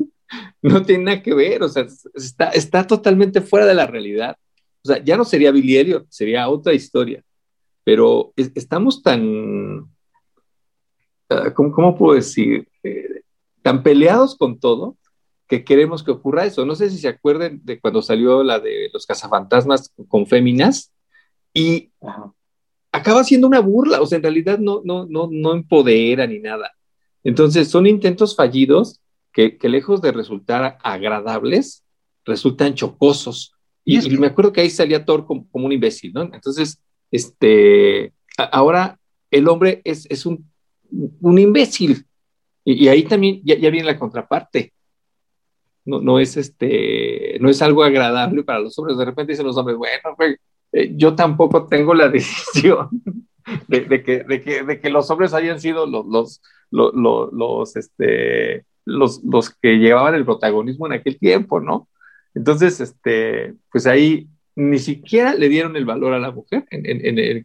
no 0.62 0.82
tiene 0.82 1.04
nada 1.04 1.22
que 1.22 1.34
ver, 1.34 1.62
o 1.62 1.68
sea, 1.68 1.86
está, 2.14 2.50
está 2.50 2.86
totalmente 2.86 3.40
fuera 3.40 3.66
de 3.66 3.74
la 3.74 3.86
realidad. 3.86 4.36
O 4.84 4.88
sea, 4.88 5.02
ya 5.02 5.16
no 5.16 5.24
sería 5.24 5.50
Billy 5.50 5.76
Elliot, 5.78 6.06
sería 6.10 6.48
otra 6.48 6.72
historia 6.74 7.22
pero 7.84 8.32
es- 8.34 8.50
estamos 8.54 9.02
tan, 9.02 9.86
ah, 11.28 11.52
¿cómo, 11.54 11.70
cómo 11.70 11.96
puedo 11.96 12.14
decir? 12.14 12.66
Eh, 12.82 13.20
tan 13.62 13.82
peleados 13.82 14.36
con 14.36 14.58
todo 14.58 14.96
que 15.48 15.64
queremos 15.64 16.02
que 16.02 16.10
ocurra 16.10 16.46
eso. 16.46 16.64
No 16.66 16.74
sé 16.74 16.90
si 16.90 16.98
se 16.98 17.08
acuerdan 17.08 17.60
de 17.64 17.80
cuando 17.80 18.02
salió 18.02 18.42
la 18.42 18.58
de 18.60 18.90
los 18.92 19.06
cazafantasmas 19.06 19.92
con 20.08 20.26
féminas 20.26 20.92
y 21.52 21.90
acaba 22.92 23.24
siendo 23.24 23.46
una 23.46 23.60
burla, 23.60 24.00
o 24.00 24.06
sea, 24.06 24.16
en 24.16 24.22
realidad 24.22 24.58
no, 24.58 24.82
no, 24.84 25.06
no, 25.08 25.28
no 25.30 25.52
empodera 25.52 26.26
ni 26.26 26.38
nada. 26.38 26.72
Entonces, 27.24 27.68
son 27.68 27.86
intentos 27.86 28.36
fallidos 28.36 29.00
que, 29.32 29.56
que 29.56 29.68
lejos 29.68 30.00
de 30.02 30.12
resultar 30.12 30.78
agradables, 30.82 31.84
resultan 32.24 32.74
chocosos. 32.74 33.52
Y 33.84 33.98
me 34.18 34.28
acuerdo 34.28 34.52
que 34.52 34.60
ahí 34.62 34.70
salía 34.70 35.04
Thor 35.04 35.26
como, 35.26 35.48
como 35.50 35.66
un 35.66 35.72
imbécil, 35.72 36.12
¿no? 36.12 36.22
Entonces, 36.22 36.80
este, 37.10 38.12
a- 38.38 38.44
ahora 38.44 38.98
el 39.30 39.48
hombre 39.48 39.80
es, 39.84 40.06
es 40.10 40.24
un, 40.26 40.50
un 41.20 41.38
imbécil. 41.38 42.06
Y, 42.64 42.84
y 42.84 42.88
ahí 42.88 43.02
también 43.04 43.40
ya, 43.44 43.56
ya 43.58 43.70
viene 43.70 43.86
la 43.86 43.98
contraparte. 43.98 44.72
No, 45.84 46.00
no 46.00 46.18
es 46.18 46.36
este, 46.36 47.36
no 47.40 47.50
es 47.50 47.60
algo 47.60 47.84
agradable 47.84 48.42
para 48.42 48.60
los 48.60 48.78
hombres. 48.78 48.96
De 48.96 49.04
repente 49.04 49.32
dicen 49.32 49.46
los 49.46 49.56
hombres, 49.56 49.76
bueno, 49.76 50.16
eh, 50.72 50.92
yo 50.96 51.14
tampoco 51.14 51.66
tengo 51.66 51.94
la 51.94 52.08
decisión 52.10 52.88
de, 53.68 54.02
que, 54.02 54.24
de, 54.24 54.42
que, 54.42 54.62
de 54.64 54.80
que 54.80 54.90
los 54.90 55.10
hombres 55.10 55.34
hayan 55.34 55.60
sido 55.60 55.86
los, 55.86 56.06
los, 56.06 56.42
los, 56.70 57.32
los, 57.32 57.76
este, 57.76 58.64
los, 58.84 59.22
los 59.24 59.50
que 59.50 59.78
llevaban 59.78 60.14
el 60.14 60.24
protagonismo 60.24 60.86
en 60.86 60.94
aquel 60.94 61.18
tiempo, 61.18 61.60
¿no? 61.60 61.88
Entonces, 62.34 62.80
este, 62.80 63.54
pues 63.70 63.86
ahí 63.86 64.28
ni 64.56 64.78
siquiera 64.78 65.34
le 65.34 65.48
dieron 65.48 65.76
el 65.76 65.84
valor 65.84 66.14
a 66.14 66.18
la 66.18 66.30
mujer 66.30 66.64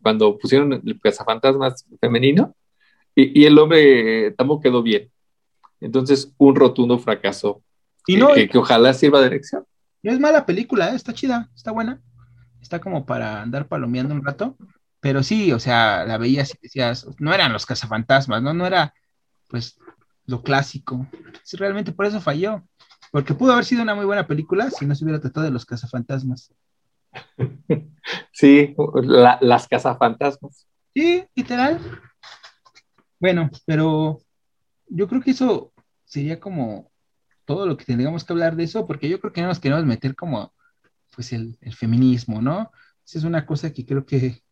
cuando 0.02 0.38
pusieron 0.38 0.74
el 0.74 1.00
cazafantasmas 1.02 1.86
femenino 2.00 2.56
y, 3.16 3.42
y 3.42 3.46
el 3.46 3.58
hombre 3.58 4.32
tampoco 4.32 4.62
quedó 4.62 4.84
bien. 4.84 5.10
Entonces, 5.82 6.34
un 6.38 6.56
rotundo 6.56 7.00
fracaso 7.00 7.62
Y 8.10 8.16
que, 8.16 8.20
no, 8.20 8.34
que, 8.34 8.50
que 8.50 8.58
ojalá 8.58 8.92
sirva 8.92 9.22
de 9.22 9.30
lección. 9.30 9.68
no 10.02 10.12
es 10.12 10.20
mala 10.20 10.44
película, 10.48 10.90
¿eh? 10.90 10.96
está 10.96 11.14
chida, 11.14 11.48
está 11.56 11.72
buena. 11.72 12.02
Está 12.60 12.82
como 12.82 13.06
para 13.06 13.40
andar 13.40 13.68
palomeando 13.68 14.16
un 14.16 14.26
rato. 14.26 14.58
Pero 15.00 15.22
sí, 15.22 15.54
o 15.54 15.60
sea, 15.60 16.06
la 16.06 16.18
veías 16.18 16.50
y 16.50 16.58
decías, 16.60 17.06
no 17.20 17.32
eran 17.36 17.54
los 17.54 17.68
cazafantasmas, 17.68 18.42
¿no? 18.42 18.52
No 18.56 18.66
era, 18.66 18.96
pues, 19.48 19.78
lo 20.26 20.42
clásico. 20.42 21.06
Sí, 21.44 21.56
realmente 21.58 21.92
por 21.92 22.08
eso 22.08 22.20
falló. 22.20 22.64
Porque 23.12 23.36
pudo 23.36 23.54
haber 23.54 23.66
sido 23.66 23.84
una 23.84 23.94
muy 23.94 24.06
buena 24.06 24.26
película 24.26 24.72
si 24.72 24.88
no 24.88 24.96
se 24.96 25.04
hubiera 25.04 25.22
tratado 25.22 25.46
de 25.46 25.52
los 25.52 25.66
cazafantasmas. 25.66 26.52
Sí, 28.32 28.74
la, 29.04 29.38
las 29.42 29.68
cazafantasmas. 29.68 30.66
Sí, 30.96 31.24
literal. 31.36 31.80
Bueno, 33.20 33.52
pero 33.66 34.20
yo 34.88 35.08
creo 35.08 35.22
que 35.22 35.32
eso 35.32 35.72
sería 36.06 36.40
como 36.40 36.89
todo 37.50 37.66
lo 37.66 37.78
que 37.78 37.86
tendríamos 37.86 38.24
que 38.24 38.32
hablar 38.32 38.56
de 38.56 38.64
eso, 38.66 38.86
porque 38.86 39.10
yo 39.10 39.20
creo 39.20 39.34
que 39.34 39.42
no 39.42 39.48
nos 39.48 39.58
queremos 39.58 39.84
meter 39.84 40.16
como, 40.16 40.54
pues, 41.16 41.34
el, 41.34 41.58
el 41.62 41.74
feminismo, 41.74 42.44
¿no? 42.44 42.72
Esa 43.04 43.18
es 43.18 43.24
una 43.24 43.48
cosa 43.48 43.74
que 43.74 43.88
creo 43.88 44.06
que 44.06 44.44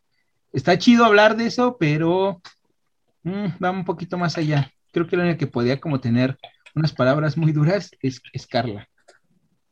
está 0.52 0.76
chido 0.78 1.04
hablar 1.04 1.36
de 1.36 1.46
eso, 1.46 1.76
pero 1.78 2.42
mm, 3.22 3.50
va 3.62 3.70
un 3.70 3.84
poquito 3.84 4.18
más 4.18 4.36
allá. 4.36 4.72
Creo 4.92 5.06
que 5.06 5.16
la 5.16 5.22
única 5.22 5.38
que 5.38 5.46
podía 5.46 5.78
como 5.78 6.00
tener 6.00 6.36
unas 6.74 6.92
palabras 6.92 7.36
muy 7.36 7.52
duras 7.52 7.92
es, 8.02 8.20
es 8.32 8.48
Carla. 8.48 8.88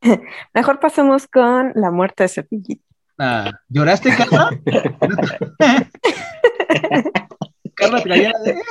Mejor 0.55 0.79
pasemos 0.79 1.27
con 1.27 1.73
la 1.75 1.91
muerte 1.91 2.23
de 2.23 2.29
Cepillín. 2.29 2.81
Ah, 3.19 3.51
¿Lloraste, 3.69 4.15
Carla? 4.17 4.51
Carla 7.75 8.03
traía 8.05 8.31
la 8.31 8.39
de... 8.39 8.63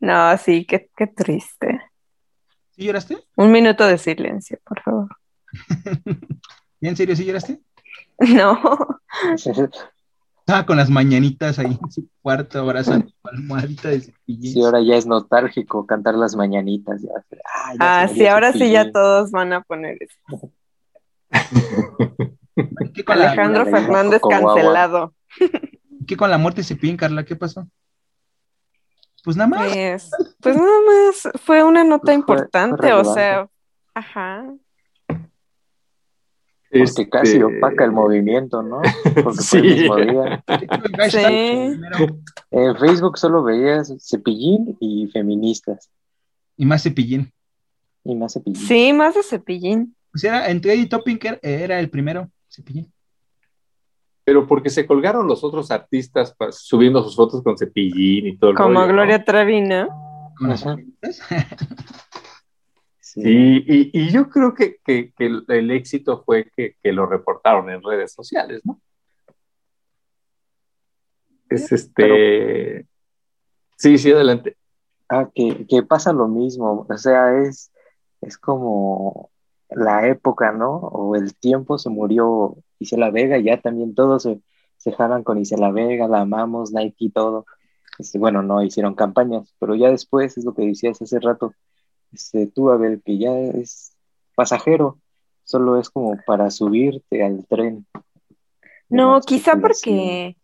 No, 0.00 0.36
sí, 0.38 0.66
qué, 0.66 0.90
qué 0.96 1.06
triste. 1.06 1.80
¿Sí 2.70 2.84
lloraste? 2.84 3.16
Un 3.36 3.50
minuto 3.50 3.86
de 3.86 3.96
silencio, 3.96 4.58
por 4.64 4.82
favor. 4.82 5.08
¿Ya 6.80 6.90
en 6.90 6.96
serio 6.96 7.16
sí 7.16 7.24
lloraste? 7.24 7.60
No, 8.18 8.58
Estaba 9.34 10.64
con 10.64 10.76
las 10.76 10.88
mañanitas 10.88 11.58
ahí 11.58 11.78
en 11.82 11.90
su 11.90 12.08
cuarto 12.22 12.60
abrazando 12.60 13.08
su 13.08 13.28
almohadita 13.28 13.88
de 13.88 14.00
cepillín. 14.00 14.52
Sí, 14.52 14.62
ahora 14.62 14.80
ya 14.80 14.96
es 14.96 15.06
nostálgico 15.06 15.86
cantar 15.86 16.14
las 16.14 16.36
mañanitas. 16.36 17.02
Ya. 17.02 17.10
Ah, 17.52 17.72
ya 17.72 18.00
ah, 18.02 18.08
sí, 18.08 18.26
ahora 18.26 18.52
sí 18.52 18.70
ya 18.70 18.90
todos 18.92 19.32
van 19.32 19.52
a 19.52 19.62
poner 19.62 19.98
eso. 20.00 20.50
¿Qué 22.94 23.04
con, 23.04 23.18
la, 23.18 23.32
Alejandro 23.32 23.66
Fernández 23.66 24.22
cancelado. 24.28 25.14
qué 26.06 26.16
con 26.16 26.30
la 26.30 26.38
muerte 26.38 26.60
de 26.60 26.68
Cepillín, 26.68 26.96
Carla? 26.96 27.24
¿Qué 27.24 27.36
pasó? 27.36 27.66
Pues 29.26 29.36
nada 29.36 29.48
más. 29.48 29.72
Pues, 29.72 30.10
pues 30.40 30.56
nada 30.56 30.78
más, 30.86 31.28
fue 31.42 31.64
una 31.64 31.82
nota 31.82 32.04
Fue- 32.04 32.12
fue 32.14 32.20
importante, 32.20 32.92
o 32.92 33.04
sea, 33.04 33.48
ajá. 33.92 34.46
Porque 35.08 35.18
Este, 36.70 37.08
casi 37.08 37.42
opaca 37.42 37.84
el 37.84 37.90
movimiento, 37.92 38.62
¿no? 38.62 38.80
Porque 39.02 39.22
fue 39.22 39.32
el 39.32 39.34
Sí. 39.42 39.60
mismo 39.62 39.96
día. 39.96 40.44
De 40.46 41.06
hecho, 41.06 41.18
el 41.18 41.80
Sí. 41.96 42.06
En 42.52 42.76
Facebook 42.76 43.18
solo 43.18 43.42
veías 43.42 43.92
cepillín 44.00 44.76
y 44.80 45.08
feministas. 45.08 45.90
y 46.56 46.64
más 46.64 46.84
Cepillín. 46.84 47.32
Y 48.04 48.14
más 48.14 48.32
cepillín. 48.34 48.62
Sí, 48.66 48.92
más 48.92 49.14
de 49.16 49.22
Cepillín. 49.24 49.94
Pues 50.12 50.22
era, 50.24 50.48
en 50.48 50.60
Topic 50.88 51.24
era- 51.24 51.38
era 51.42 51.80
el 51.80 51.90
primero, 51.90 52.30
Cepillín. 52.48 52.92
Pero 54.26 54.44
porque 54.48 54.70
se 54.70 54.86
colgaron 54.86 55.28
los 55.28 55.44
otros 55.44 55.70
artistas 55.70 56.34
pa- 56.34 56.50
subiendo 56.50 57.00
sus 57.04 57.14
fotos 57.14 57.42
con 57.44 57.56
cepillín 57.56 58.26
y 58.26 58.36
todo 58.36 58.50
el 58.50 58.56
Como 58.56 58.70
rollo, 58.70 58.80
¿no? 58.88 58.92
Gloria 58.92 59.24
feministas. 60.74 61.20
Sí. 63.00 63.22
Y, 63.24 63.90
y 63.98 64.10
yo 64.10 64.28
creo 64.28 64.52
que, 64.52 64.76
que- 64.84 65.12
que 65.16 65.24
el, 65.26 65.44
el 65.48 65.70
éxito 65.70 66.22
fue 66.26 66.50
que, 66.54 66.74
que 66.82 66.92
lo 66.92 67.06
reportaron 67.06 67.70
en 67.70 67.82
redes 67.82 68.12
sociales, 68.12 68.60
¿no? 68.64 68.78
Es 71.48 71.72
este. 71.72 72.86
Sí, 73.76 73.96
sí, 73.96 74.12
adelante. 74.12 74.56
Ah, 75.08 75.30
que, 75.34 75.66
que 75.66 75.82
pasa 75.82 76.12
lo 76.12 76.28
mismo. 76.28 76.84
O 76.88 76.96
sea, 76.98 77.40
es, 77.40 77.70
es 78.20 78.36
como 78.36 79.30
la 79.70 80.08
época, 80.08 80.52
¿no? 80.52 80.76
O 80.76 81.14
el 81.16 81.34
tiempo 81.36 81.78
se 81.78 81.88
murió 81.88 82.56
Isela 82.78 83.10
Vega, 83.10 83.38
ya 83.38 83.60
también 83.60 83.94
todos 83.94 84.22
se, 84.24 84.40
se 84.76 84.92
jalan 84.92 85.22
con 85.22 85.38
Isela 85.38 85.70
Vega, 85.70 86.08
la 86.08 86.20
amamos, 86.22 86.72
Nike 86.72 87.06
y 87.06 87.10
todo. 87.10 87.46
Este, 87.98 88.18
bueno, 88.18 88.42
no 88.42 88.62
hicieron 88.62 88.94
campañas, 88.94 89.54
pero 89.58 89.74
ya 89.74 89.90
después 89.90 90.36
es 90.36 90.44
lo 90.44 90.54
que 90.54 90.66
decías 90.66 91.00
hace 91.00 91.18
rato. 91.20 91.54
Este, 92.12 92.46
tú, 92.46 92.70
a 92.70 92.76
ver, 92.76 93.00
que 93.02 93.18
ya 93.18 93.36
es 93.38 93.94
pasajero, 94.34 94.98
solo 95.44 95.78
es 95.80 95.88
como 95.90 96.16
para 96.26 96.50
subirte 96.50 97.24
al 97.24 97.46
tren. 97.46 97.86
No, 98.88 99.20
quizá 99.20 99.52
porque 99.62 100.36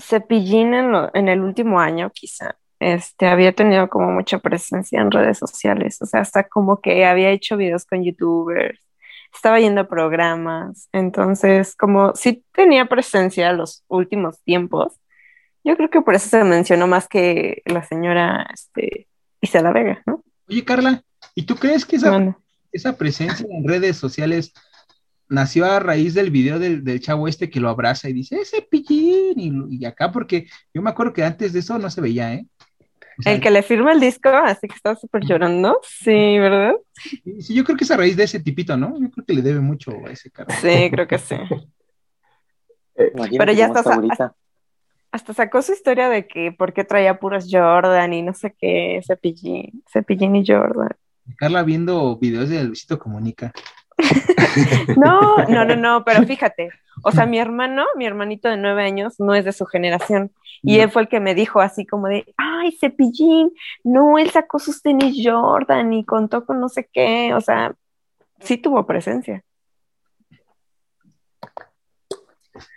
Cepillín 0.00 0.74
en, 0.74 0.92
lo- 0.92 1.10
en 1.14 1.28
el 1.28 1.40
último 1.40 1.80
año, 1.80 2.10
quizá, 2.10 2.56
este, 2.80 3.26
había 3.26 3.52
tenido 3.52 3.88
como 3.88 4.10
mucha 4.10 4.38
presencia 4.38 5.00
en 5.00 5.10
redes 5.10 5.38
sociales, 5.38 6.00
o 6.02 6.06
sea, 6.06 6.20
hasta 6.20 6.44
como 6.48 6.80
que 6.80 7.04
había 7.06 7.30
hecho 7.30 7.56
videos 7.56 7.84
con 7.86 8.04
youtubers, 8.04 8.78
estaba 9.32 9.60
yendo 9.60 9.82
a 9.82 9.88
programas, 9.88 10.88
entonces 10.92 11.74
como 11.76 12.14
sí 12.14 12.44
tenía 12.52 12.86
presencia 12.86 13.52
los 13.52 13.84
últimos 13.88 14.40
tiempos, 14.42 14.94
yo 15.64 15.76
creo 15.76 15.90
que 15.90 16.00
por 16.00 16.14
eso 16.14 16.28
se 16.28 16.44
mencionó 16.44 16.86
más 16.86 17.08
que 17.08 17.62
la 17.66 17.84
señora, 17.84 18.46
este, 18.52 19.06
Isela 19.40 19.72
Vega, 19.72 20.02
¿no? 20.06 20.22
Oye, 20.48 20.64
Carla, 20.64 21.02
¿y 21.34 21.42
tú 21.42 21.56
crees 21.56 21.84
que 21.84 21.96
esa, 21.96 22.10
Bueno, 22.10 22.38
esa 22.72 22.96
presencia 22.96 23.46
en 23.50 23.68
redes 23.68 23.96
sociales 23.96 24.52
nació 25.28 25.66
a 25.66 25.78
raíz 25.78 26.14
del 26.14 26.30
video 26.30 26.58
del, 26.58 26.82
del 26.84 27.00
chavo 27.00 27.28
este 27.28 27.50
que 27.50 27.60
lo 27.60 27.68
abraza 27.68 28.08
y 28.08 28.14
dice, 28.14 28.40
ese 28.40 28.62
pillín, 28.62 29.38
y, 29.38 29.76
y 29.76 29.84
acá 29.84 30.10
porque 30.10 30.46
yo 30.72 30.80
me 30.80 30.90
acuerdo 30.90 31.12
que 31.12 31.24
antes 31.24 31.52
de 31.52 31.60
eso 31.60 31.78
no 31.78 31.90
se 31.90 32.00
veía, 32.00 32.32
¿eh? 32.34 32.46
O 33.18 33.22
sea, 33.22 33.32
El 33.32 33.40
que 33.40 33.50
le 33.50 33.62
firma 33.62 33.92
el 33.92 34.00
disco, 34.00 34.28
así 34.28 34.68
que 34.68 34.74
estaba 34.76 34.94
súper 34.96 35.24
llorando. 35.24 35.80
Sí, 35.82 36.38
¿verdad? 36.38 36.74
sí, 37.40 37.54
yo 37.54 37.64
creo 37.64 37.76
que 37.76 37.84
es 37.84 37.90
a 37.90 37.96
raíz 37.96 38.16
de 38.16 38.24
ese 38.24 38.38
tipito, 38.40 38.76
¿no? 38.76 38.98
Yo 39.00 39.10
creo 39.10 39.24
que 39.26 39.32
le 39.34 39.42
debe 39.42 39.60
mucho 39.60 39.90
a 40.06 40.10
ese 40.12 40.30
carro. 40.30 40.50
Sí, 40.60 40.88
creo 40.90 41.06
que 41.08 41.18
sí. 41.18 41.34
Imagínate 42.96 43.38
Pero 43.38 43.52
ya 43.52 43.66
está 43.66 43.80
a- 43.90 43.94
ahorita. 43.94 44.34
Hasta 45.10 45.32
sacó 45.32 45.62
su 45.62 45.72
historia 45.72 46.08
de 46.10 46.26
que 46.26 46.52
por 46.52 46.72
qué 46.74 46.84
traía 46.84 47.18
puros 47.18 47.46
Jordan 47.50 48.12
y 48.12 48.22
no 48.22 48.34
sé 48.34 48.54
qué, 48.58 49.00
Cepillín, 49.06 49.82
Cepillín 49.90 50.36
y 50.36 50.44
Jordan. 50.46 50.90
Carla 51.36 51.62
viendo 51.62 52.16
videos 52.18 52.50
de 52.50 52.62
Luisito 52.64 52.98
Comunica. 52.98 53.52
No, 54.96 55.36
no, 55.48 55.64
no, 55.64 55.76
no, 55.76 56.04
pero 56.04 56.22
fíjate, 56.24 56.70
o 57.02 57.12
sea, 57.12 57.26
mi 57.26 57.38
hermano, 57.38 57.84
mi 57.96 58.06
hermanito 58.06 58.48
de 58.48 58.56
nueve 58.56 58.82
años, 58.84 59.14
no 59.18 59.34
es 59.34 59.44
de 59.44 59.52
su 59.52 59.66
generación. 59.66 60.32
Y 60.62 60.76
No. 60.78 60.84
él 60.84 60.90
fue 60.90 61.02
el 61.02 61.08
que 61.08 61.20
me 61.20 61.34
dijo 61.34 61.60
así 61.60 61.86
como 61.86 62.08
de, 62.08 62.24
ay, 62.36 62.72
Cepillín, 62.80 63.52
no, 63.84 64.18
él 64.18 64.30
sacó 64.30 64.58
sus 64.58 64.82
tenis 64.82 65.16
Jordan 65.24 65.92
y 65.92 66.04
contó 66.04 66.44
con 66.44 66.60
no 66.60 66.68
sé 66.68 66.88
qué, 66.92 67.32
o 67.34 67.40
sea, 67.40 67.74
sí 68.40 68.56
tuvo 68.56 68.84
presencia. 68.86 69.42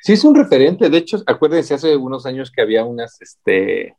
Sí, 0.03 0.13
es 0.13 0.23
un 0.23 0.35
referente. 0.35 0.89
De 0.89 0.97
hecho, 0.97 1.17
acuérdense 1.25 1.73
hace 1.73 1.95
unos 1.95 2.25
años 2.25 2.51
que 2.51 2.61
había 2.61 2.85
unas, 2.85 3.19
este, 3.21 3.95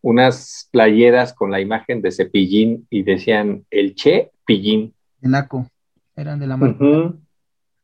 unas 0.00 0.68
playeras 0.72 1.34
con 1.34 1.50
la 1.50 1.60
imagen 1.60 2.00
de 2.00 2.12
Cepillín 2.12 2.86
y 2.90 3.02
decían 3.02 3.66
el 3.70 3.94
Che 3.94 4.30
Pillín. 4.46 4.94
De 5.20 5.28
Naco. 5.28 5.66
Eran 6.16 6.38
de 6.38 6.46
la 6.46 6.56
marca. 6.56 6.84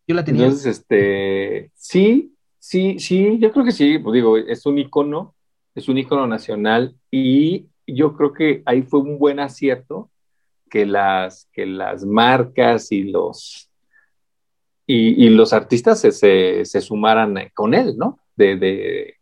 Yo 0.07 0.15
la 0.15 0.25
tenía. 0.25 0.45
Entonces, 0.45 0.79
este, 0.79 1.71
sí, 1.75 2.35
sí, 2.59 2.99
sí, 2.99 3.39
yo 3.39 3.53
creo 3.53 3.65
que 3.65 3.73
sí, 3.73 3.99
pues 3.99 4.15
digo, 4.15 4.37
es 4.37 4.65
un 4.67 4.79
icono, 4.79 5.35
es 5.75 5.89
un 5.89 5.99
icono 5.99 6.27
nacional 6.27 6.95
y 7.11 7.67
yo 7.87 8.15
creo 8.17 8.33
que 8.33 8.63
ahí 8.67 8.83
fue 8.83 9.01
un 9.01 9.19
buen 9.19 9.41
acierto 9.41 10.11
que 10.71 10.87
las, 10.87 11.49
que 11.53 11.67
las 11.67 12.05
marcas 12.05 12.93
y 12.93 13.05
los, 13.05 13.71
y, 14.87 15.27
y 15.27 15.31
los 15.31 15.53
artistas 15.53 16.01
se, 16.01 16.13
se, 16.13 16.65
se 16.65 16.81
sumaran 16.81 17.37
con 17.55 17.75
él, 17.75 17.97
¿no? 17.97 18.19
De, 18.37 18.57
de, 18.57 19.15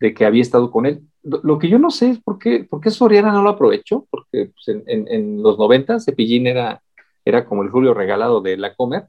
de 0.00 0.14
que 0.14 0.24
había 0.24 0.42
estado 0.42 0.70
con 0.70 0.86
él. 0.86 1.02
Lo, 1.22 1.40
lo 1.42 1.58
que 1.58 1.68
yo 1.68 1.78
no 1.78 1.90
sé 1.90 2.10
es 2.10 2.20
por 2.20 2.38
qué, 2.38 2.64
por 2.64 2.80
qué 2.80 2.90
Soriana 2.90 3.32
no 3.32 3.42
lo 3.42 3.50
aprovechó, 3.50 4.06
porque 4.10 4.52
pues, 4.52 4.68
en, 4.68 4.84
en, 4.86 5.08
en 5.08 5.42
los 5.42 5.58
90 5.58 6.00
Cepillín 6.00 6.46
era, 6.46 6.82
era 7.28 7.44
como 7.44 7.62
el 7.62 7.70
Julio 7.70 7.94
regalado 7.94 8.40
de 8.40 8.56
la 8.56 8.74
Comer 8.74 9.06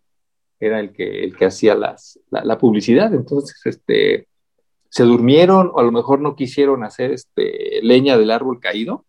era 0.60 0.80
el 0.80 0.92
que, 0.92 1.24
el 1.24 1.36
que 1.38 1.46
hacía 1.46 1.76
las, 1.76 2.20
la, 2.30 2.44
la, 2.44 2.58
publicidad. 2.58 3.14
Entonces, 3.14 3.62
este, 3.66 4.28
se 4.90 5.04
durmieron 5.04 5.72
o 5.74 5.80
a 5.80 5.84
lo 5.84 5.92
mejor 5.92 6.20
no 6.20 6.36
quisieron 6.36 6.84
hacer 6.84 7.12
este, 7.12 7.80
leña 7.82 8.18
del 8.18 8.32
árbol 8.32 8.60
caído, 8.60 9.06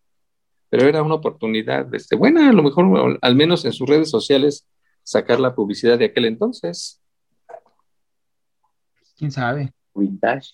pero 0.69 0.87
era 0.87 1.03
una 1.03 1.17
oportunidad 1.17 1.93
este, 1.95 2.17
buena, 2.17 2.51
a 2.51 2.53
lo 2.53 2.63
mejor 2.63 3.19
al 3.21 3.35
menos 3.35 3.65
en 3.65 3.73
sus 3.73 3.89
redes 3.89 4.11
sociales 4.11 4.67
sacar 5.03 5.41
la 5.41 5.55
publicidad 5.55 5.99
de 5.99 6.07
aquel 6.07 6.27
entonces. 6.27 7.01
¿Quién 9.17 9.33
sabe? 9.33 9.73
Vintage. 9.95 10.53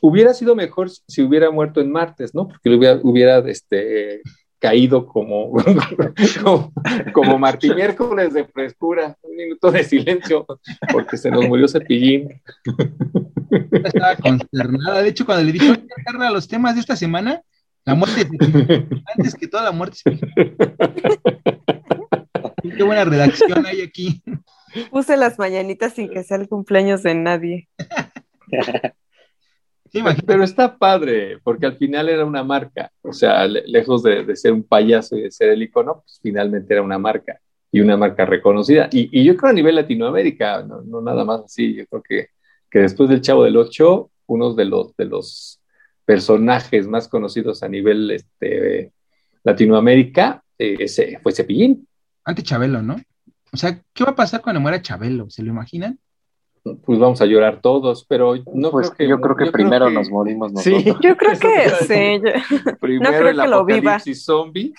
Hubiera 0.00 0.32
sido 0.32 0.56
mejor 0.56 0.88
si 0.90 1.22
hubiera 1.22 1.50
muerto 1.50 1.80
en 1.80 1.92
martes, 1.92 2.34
¿no? 2.34 2.48
Porque 2.48 2.70
hubiera, 2.70 3.00
hubiera 3.02 3.38
este, 3.40 4.22
caído 4.62 5.04
como, 5.06 5.52
como, 6.44 6.72
como 7.12 7.38
Martín 7.38 7.74
miércoles 7.74 8.32
de 8.32 8.44
frescura, 8.44 9.18
un 9.22 9.36
minuto 9.36 9.72
de 9.72 9.82
silencio, 9.82 10.46
porque 10.92 11.16
se 11.16 11.32
nos 11.32 11.48
murió 11.48 11.66
Cepillín. 11.66 12.40
Estaba 13.72 14.14
consternada. 14.16 15.02
De 15.02 15.08
hecho, 15.08 15.26
cuando 15.26 15.42
le 15.42 15.50
dije, 15.50 15.84
Carla, 16.04 16.30
los 16.30 16.46
temas 16.46 16.76
de 16.76 16.80
esta 16.80 16.94
semana, 16.94 17.42
la 17.84 17.96
muerte 17.96 18.28
antes 19.16 19.34
que 19.34 19.48
toda 19.48 19.64
la 19.64 19.72
muerte. 19.72 19.98
Qué 22.62 22.84
buena 22.84 23.04
redacción 23.04 23.66
hay 23.66 23.82
aquí. 23.82 24.22
Puse 24.92 25.16
las 25.16 25.40
mañanitas 25.40 25.94
sin 25.94 26.08
que 26.08 26.22
sea 26.22 26.36
el 26.36 26.48
cumpleaños 26.48 27.02
de 27.02 27.16
nadie. 27.16 27.68
Pero 30.26 30.42
está 30.42 30.78
padre, 30.78 31.38
porque 31.44 31.66
al 31.66 31.76
final 31.76 32.08
era 32.08 32.24
una 32.24 32.42
marca, 32.42 32.90
o 33.02 33.12
sea, 33.12 33.46
le, 33.46 33.62
lejos 33.66 34.02
de, 34.02 34.34
ser 34.36 34.52
un 34.52 34.62
payaso 34.62 35.16
y 35.16 35.22
de 35.22 35.30
ser 35.30 35.50
el 35.50 35.62
icono, 35.62 36.02
pues 36.02 36.18
finalmente 36.22 36.72
era 36.72 36.82
una 36.82 36.98
marca 36.98 37.38
y 37.70 37.80
una 37.80 37.96
marca 37.96 38.24
reconocida. 38.24 38.88
Y, 38.90 39.22
yo 39.22 39.36
creo 39.36 39.50
a 39.50 39.54
nivel 39.54 39.74
Latinoamérica, 39.76 40.62
no, 40.62 41.00
nada 41.02 41.24
más 41.24 41.42
así, 41.44 41.74
yo 41.74 41.86
creo 41.86 42.02
que, 42.02 42.26
que 42.70 42.78
después 42.80 43.10
del 43.10 43.20
Chavo 43.20 43.44
del 43.44 43.56
Ocho, 43.56 44.10
uno 44.26 44.54
de 44.54 44.64
los, 44.64 44.96
de 44.96 45.04
los 45.04 45.60
personajes 46.04 46.86
más 46.86 47.08
conocidos 47.08 47.62
a 47.62 47.68
nivel 47.68 48.10
este, 48.10 48.92
Latinoamérica 49.44 50.42
eh, 50.58 50.86
fue 51.22 51.32
Cepillín. 51.32 51.86
Ante 52.24 52.42
Chabelo, 52.42 52.82
¿no? 52.82 52.96
O 53.52 53.56
sea, 53.56 53.82
¿qué 53.92 54.04
va 54.04 54.10
a 54.12 54.16
pasar 54.16 54.40
cuando 54.40 54.60
muera 54.60 54.80
Chabelo? 54.80 55.28
¿Se 55.28 55.42
lo 55.42 55.50
imaginan? 55.50 55.98
Pues 56.62 56.98
vamos 56.98 57.20
a 57.20 57.26
llorar 57.26 57.60
todos, 57.60 58.04
pero 58.04 58.34
no 58.54 58.70
pues 58.70 58.90
creo 58.90 58.96
que, 58.96 59.08
yo 59.08 59.20
creo 59.20 59.36
que 59.36 59.46
yo 59.46 59.52
primero 59.52 59.86
creo 59.86 59.88
que, 59.88 59.94
nos 59.94 60.10
morimos 60.10 60.52
nosotros. 60.52 60.82
Sí, 60.84 60.94
yo 61.02 61.16
creo 61.16 61.38
que 61.38 61.70
sí. 61.86 62.20
Yo, 62.22 62.76
primero 62.80 63.10
no 63.10 63.18
creo 63.18 63.30
el 63.30 63.40
que 63.40 63.48
lo 63.48 63.64
viva. 63.64 63.78
apocalipsis 63.78 64.24
zombie 64.24 64.72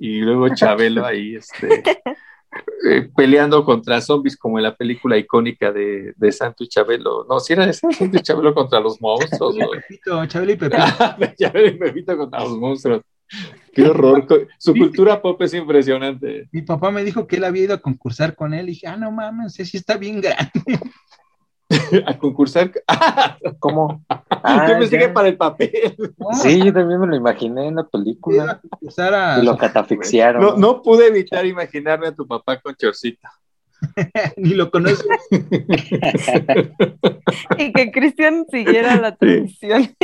y 0.00 0.20
luego 0.20 0.48
Chabelo 0.54 1.06
ahí 1.06 1.36
este, 1.36 1.68
eh, 2.90 3.08
peleando 3.16 3.64
contra 3.64 4.00
zombies 4.00 4.36
como 4.36 4.58
en 4.58 4.64
la 4.64 4.74
película 4.74 5.16
icónica 5.16 5.70
de, 5.70 6.12
de 6.16 6.32
Santo 6.32 6.64
y 6.64 6.68
Chabelo. 6.68 7.24
No, 7.28 7.38
si 7.38 7.52
era 7.52 7.66
de 7.66 7.72
Santo 7.72 8.04
y 8.04 8.20
Chabelo 8.20 8.52
contra 8.52 8.80
los 8.80 9.00
monstruos. 9.00 9.54
Chabelo 9.56 9.74
y 9.74 9.80
Pepito, 9.80 10.26
Chabelo 10.26 10.52
y 10.52 10.56
Pepito. 10.56 10.84
Chabelo 11.38 11.66
y 11.68 11.78
Pepito 11.78 12.16
contra 12.16 12.40
los 12.40 12.58
monstruos. 12.58 13.02
Qué 13.72 13.82
horror. 13.82 14.26
Su 14.58 14.74
cultura 14.74 15.20
pop 15.22 15.40
es 15.42 15.54
impresionante. 15.54 16.48
Mi 16.50 16.62
papá 16.62 16.90
me 16.90 17.04
dijo 17.04 17.26
que 17.26 17.36
él 17.36 17.44
había 17.44 17.64
ido 17.64 17.74
a 17.74 17.80
concursar 17.80 18.34
con 18.34 18.54
él 18.54 18.68
y 18.68 18.72
dije, 18.72 18.86
ah, 18.86 18.96
no 18.96 19.12
mames, 19.12 19.52
ese 19.52 19.66
sí 19.66 19.76
está 19.76 19.96
bien 19.96 20.20
grande. 20.20 20.50
a 22.06 22.18
concursar. 22.18 22.72
¿Cómo? 23.58 24.04
Ah, 24.40 24.66
yo 24.68 24.78
pensé 24.78 24.98
que 24.98 25.08
para 25.08 25.26
el 25.26 25.36
papel. 25.36 25.96
Sí, 26.32 26.62
yo 26.64 26.72
también 26.72 27.00
me 27.00 27.08
lo 27.08 27.16
imaginé 27.16 27.66
en 27.66 27.74
la 27.74 27.84
película. 27.84 28.60
A 28.98 29.38
y 29.42 29.44
lo 29.44 29.56
catafixiaron. 29.56 30.40
No, 30.40 30.56
no, 30.56 30.80
pude 30.80 31.08
evitar 31.08 31.44
imaginarme 31.44 32.06
a 32.06 32.14
tu 32.14 32.24
papá 32.24 32.58
con 32.60 32.74
chorcita. 32.76 33.32
Ni 34.36 34.50
lo 34.50 34.70
conozco. 34.70 35.08
y 37.58 37.72
que 37.72 37.90
Cristian 37.90 38.46
siguiera 38.48 38.94
la 38.96 39.16
tradición. 39.16 39.94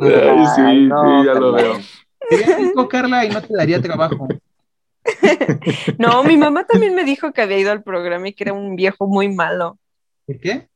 Ay, 0.00 0.46
sí, 0.56 0.86
no, 0.86 1.20
sí, 1.20 1.26
ya 1.26 1.34
lo 1.34 1.52
veo. 1.52 1.74
Sería 2.30 2.72
Carla, 2.88 3.24
y 3.26 3.28
no 3.28 3.42
te 3.42 3.54
daría 3.54 3.82
trabajo. 3.82 4.26
no, 5.98 6.24
mi 6.24 6.38
mamá 6.38 6.64
también 6.64 6.94
me 6.94 7.04
dijo 7.04 7.32
que 7.32 7.42
había 7.42 7.58
ido 7.58 7.72
al 7.72 7.82
programa 7.82 8.28
y 8.28 8.32
que 8.32 8.44
era 8.44 8.54
un 8.54 8.74
viejo 8.74 9.06
muy 9.06 9.28
malo. 9.28 9.78
¿Por 10.28 10.40
qué? 10.40 10.68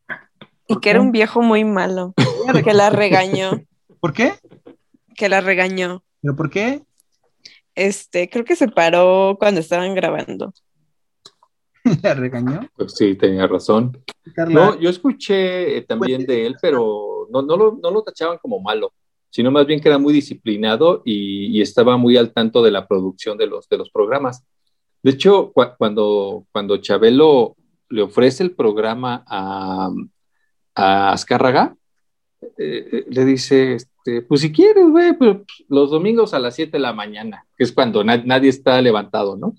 Y 0.67 0.81
que 0.81 0.89
era 0.89 1.03
un 1.03 1.13
viejo 1.13 1.43
muy 1.43 1.63
malo. 1.63 2.15
que 2.65 2.73
la 2.73 2.89
regañó. 2.89 3.51
¿Por 4.01 4.15
qué? 4.15 4.33
Que 5.15 5.29
la 5.29 5.43
regañó. 5.43 6.03
¿Pero 6.23 6.35
por 6.35 6.49
qué? 6.49 6.81
Este, 7.75 8.31
creo 8.31 8.47
que 8.47 8.57
se 8.57 8.69
paró 8.69 9.37
cuando 9.39 9.61
estaban 9.61 9.95
grabando. 9.95 10.55
¿La 12.03 12.15
regañó? 12.15 12.67
Pues 12.75 12.95
sí, 12.97 13.15
tenía 13.15 13.47
razón. 13.47 14.03
Carla. 14.35 14.55
No, 14.55 14.81
yo 14.81 14.89
escuché 14.89 15.77
eh, 15.77 15.83
también 15.83 16.25
de 16.25 16.47
él, 16.47 16.57
pero 16.63 17.29
no, 17.31 17.43
no, 17.43 17.55
lo, 17.59 17.79
no 17.83 17.91
lo 17.91 18.03
tachaban 18.03 18.39
como 18.39 18.59
malo, 18.59 18.95
sino 19.29 19.51
más 19.51 19.67
bien 19.67 19.83
que 19.83 19.89
era 19.89 19.99
muy 19.99 20.15
disciplinado 20.15 21.03
y, 21.05 21.59
y 21.59 21.61
estaba 21.61 21.99
muy 21.99 22.17
al 22.17 22.33
tanto 22.33 22.63
de 22.63 22.71
la 22.71 22.89
producción 22.89 23.37
de 23.37 23.49
los, 23.49 23.69
de 23.69 23.77
los 23.77 23.91
programas. 23.91 24.47
De 25.03 25.11
hecho, 25.11 25.53
cu 25.53 25.63
cuando, 25.77 26.47
cuando 26.53 26.79
Chabelo 26.79 27.55
le 27.93 28.03
ofrece 28.03 28.43
el 28.43 28.53
programa 28.53 29.23
a, 29.27 29.91
a 30.75 31.13
Azcárraga, 31.13 31.77
eh, 32.57 33.05
le 33.09 33.25
dice, 33.25 33.75
este, 33.75 34.23
pues 34.23 34.41
si 34.41 34.51
quieres, 34.51 34.89
güey, 34.89 35.13
pero 35.19 35.45
los 35.69 35.91
domingos 35.91 36.33
a 36.33 36.39
las 36.39 36.55
7 36.55 36.73
de 36.73 36.79
la 36.79 36.95
mañana, 36.95 37.47
que 37.57 37.65
es 37.65 37.73
cuando 37.73 38.03
na 38.03 38.17
nadie 38.17 38.49
está 38.49 38.81
levantado, 38.81 39.37
¿no? 39.37 39.55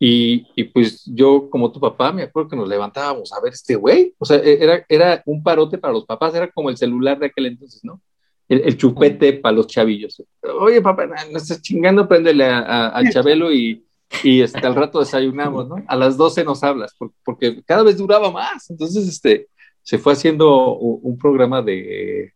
Y, 0.00 0.46
y, 0.56 0.64
pues 0.64 1.04
yo, 1.06 1.48
como 1.50 1.70
tu 1.70 1.78
papá, 1.78 2.10
me 2.10 2.22
acuerdo 2.22 2.48
que 2.48 2.56
nos 2.56 2.68
levantábamos 2.68 3.32
a 3.32 3.40
ver 3.40 3.52
este 3.52 3.76
güey. 3.76 4.14
O 4.18 4.24
sea, 4.24 4.38
era, 4.38 4.84
era 4.88 5.22
un 5.26 5.42
parote 5.42 5.76
para 5.76 5.92
los 5.92 6.06
papás, 6.06 6.34
era 6.34 6.50
como 6.50 6.70
el 6.70 6.78
celular 6.78 7.18
de 7.18 7.26
aquel 7.26 7.46
entonces, 7.46 7.84
¿no? 7.84 8.00
El, 8.48 8.62
el 8.62 8.76
chupete 8.78 9.34
para 9.34 9.54
los 9.54 9.66
chavillos. 9.66 10.22
Oye, 10.58 10.80
papá, 10.80 11.06
no 11.06 11.36
estás 11.36 11.60
chingando, 11.60 12.08
préndele 12.08 12.46
a, 12.46 12.60
a, 12.60 12.98
a 12.98 13.04
Chabelo 13.12 13.52
y, 13.52 13.84
y 14.22 14.42
este, 14.42 14.66
al 14.66 14.74
rato 14.74 15.00
desayunamos, 15.00 15.68
¿no? 15.68 15.76
A 15.86 15.96
las 15.96 16.16
12 16.16 16.44
nos 16.44 16.62
hablas, 16.62 16.94
porque, 17.24 17.62
cada 17.64 17.82
vez 17.82 17.96
duraba 17.96 18.30
más. 18.30 18.70
Entonces, 18.70 19.08
este, 19.08 19.48
se 19.82 19.98
fue 19.98 20.12
haciendo 20.12 20.76
un, 20.76 21.18
programa 21.18 21.62
de, 21.62 22.32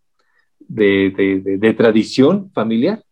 de, 0.60 1.12
de, 1.16 1.40
de, 1.40 1.58
de 1.58 1.74
tradición 1.74 2.50
familiar. 2.52 3.02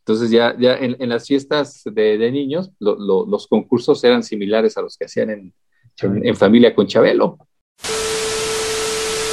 Entonces 0.00 0.30
ya, 0.30 0.56
ya 0.56 0.76
en, 0.76 0.96
en 1.00 1.08
las 1.08 1.26
fiestas 1.26 1.82
de, 1.84 2.16
de 2.16 2.30
niños, 2.30 2.70
lo, 2.78 2.96
lo, 2.96 3.26
los 3.26 3.48
concursos 3.48 4.04
eran 4.04 4.22
similares 4.22 4.76
a 4.76 4.82
los 4.82 4.96
que 4.96 5.06
hacían 5.06 5.30
en, 5.30 5.54
en, 6.00 6.26
en 6.26 6.36
familia 6.36 6.74
con 6.74 6.86
Chabelo. 6.86 7.38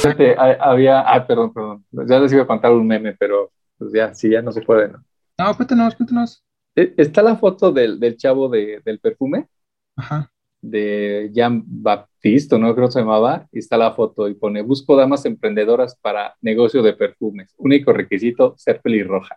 Este, 0.04 0.36
había, 0.36 1.00
ah, 1.00 1.26
perdón, 1.26 1.52
perdón, 1.52 1.84
ya 1.90 2.18
les 2.18 2.32
iba 2.32 2.42
a 2.42 2.46
contar 2.46 2.72
un 2.72 2.86
meme, 2.86 3.14
pero 3.14 3.52
pues 3.78 3.92
ya, 3.92 4.12
sí, 4.14 4.30
ya 4.30 4.42
no 4.42 4.52
se 4.52 4.60
puede, 4.60 4.88
¿no? 4.88 5.04
No, 5.38 5.56
cuéntanos, 5.56 5.94
cuéntanos. 5.94 6.44
Eh, 6.76 6.94
Está 6.96 7.22
la 7.22 7.36
foto 7.36 7.72
del, 7.72 7.98
del 8.00 8.16
chavo 8.16 8.48
de, 8.48 8.80
del 8.84 8.98
perfume, 9.00 9.48
Ajá. 9.96 10.30
de 10.60 11.30
Jean 11.32 11.62
Baptiste, 11.66 12.58
¿no? 12.58 12.74
Creo 12.74 12.86
que 12.88 12.92
se 12.92 13.00
llamaba, 13.00 13.46
y 13.52 13.58
está 13.60 13.76
la 13.76 13.92
foto 13.92 14.28
y 14.28 14.34
pone, 14.34 14.62
busco 14.62 14.96
damas 14.96 15.24
emprendedoras 15.26 15.96
para 16.00 16.34
negocio 16.40 16.82
de 16.82 16.94
perfumes. 16.94 17.54
Único 17.58 17.92
requisito, 17.92 18.54
ser 18.58 18.80
pelirroja. 18.80 19.36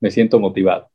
Me 0.00 0.10
siento 0.10 0.38
motivado. 0.40 0.90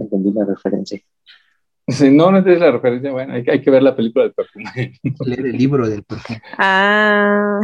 Entendí 0.00 0.32
la 0.32 0.44
referencia. 0.44 1.00
Si 1.88 2.10
no, 2.10 2.32
no 2.32 2.38
entiendes 2.38 2.62
la 2.62 2.72
referencia, 2.72 3.12
bueno, 3.12 3.34
hay, 3.34 3.44
que- 3.44 3.50
hay 3.52 3.62
que 3.62 3.70
ver 3.70 3.80
la 3.80 3.94
película 3.94 4.24
del 4.24 4.34
perfume. 4.34 4.64
Leer 5.24 5.46
el 5.46 5.52
libro 5.56 5.88
del 5.88 6.02
perfume. 6.02 6.42
Ah, 6.58 7.60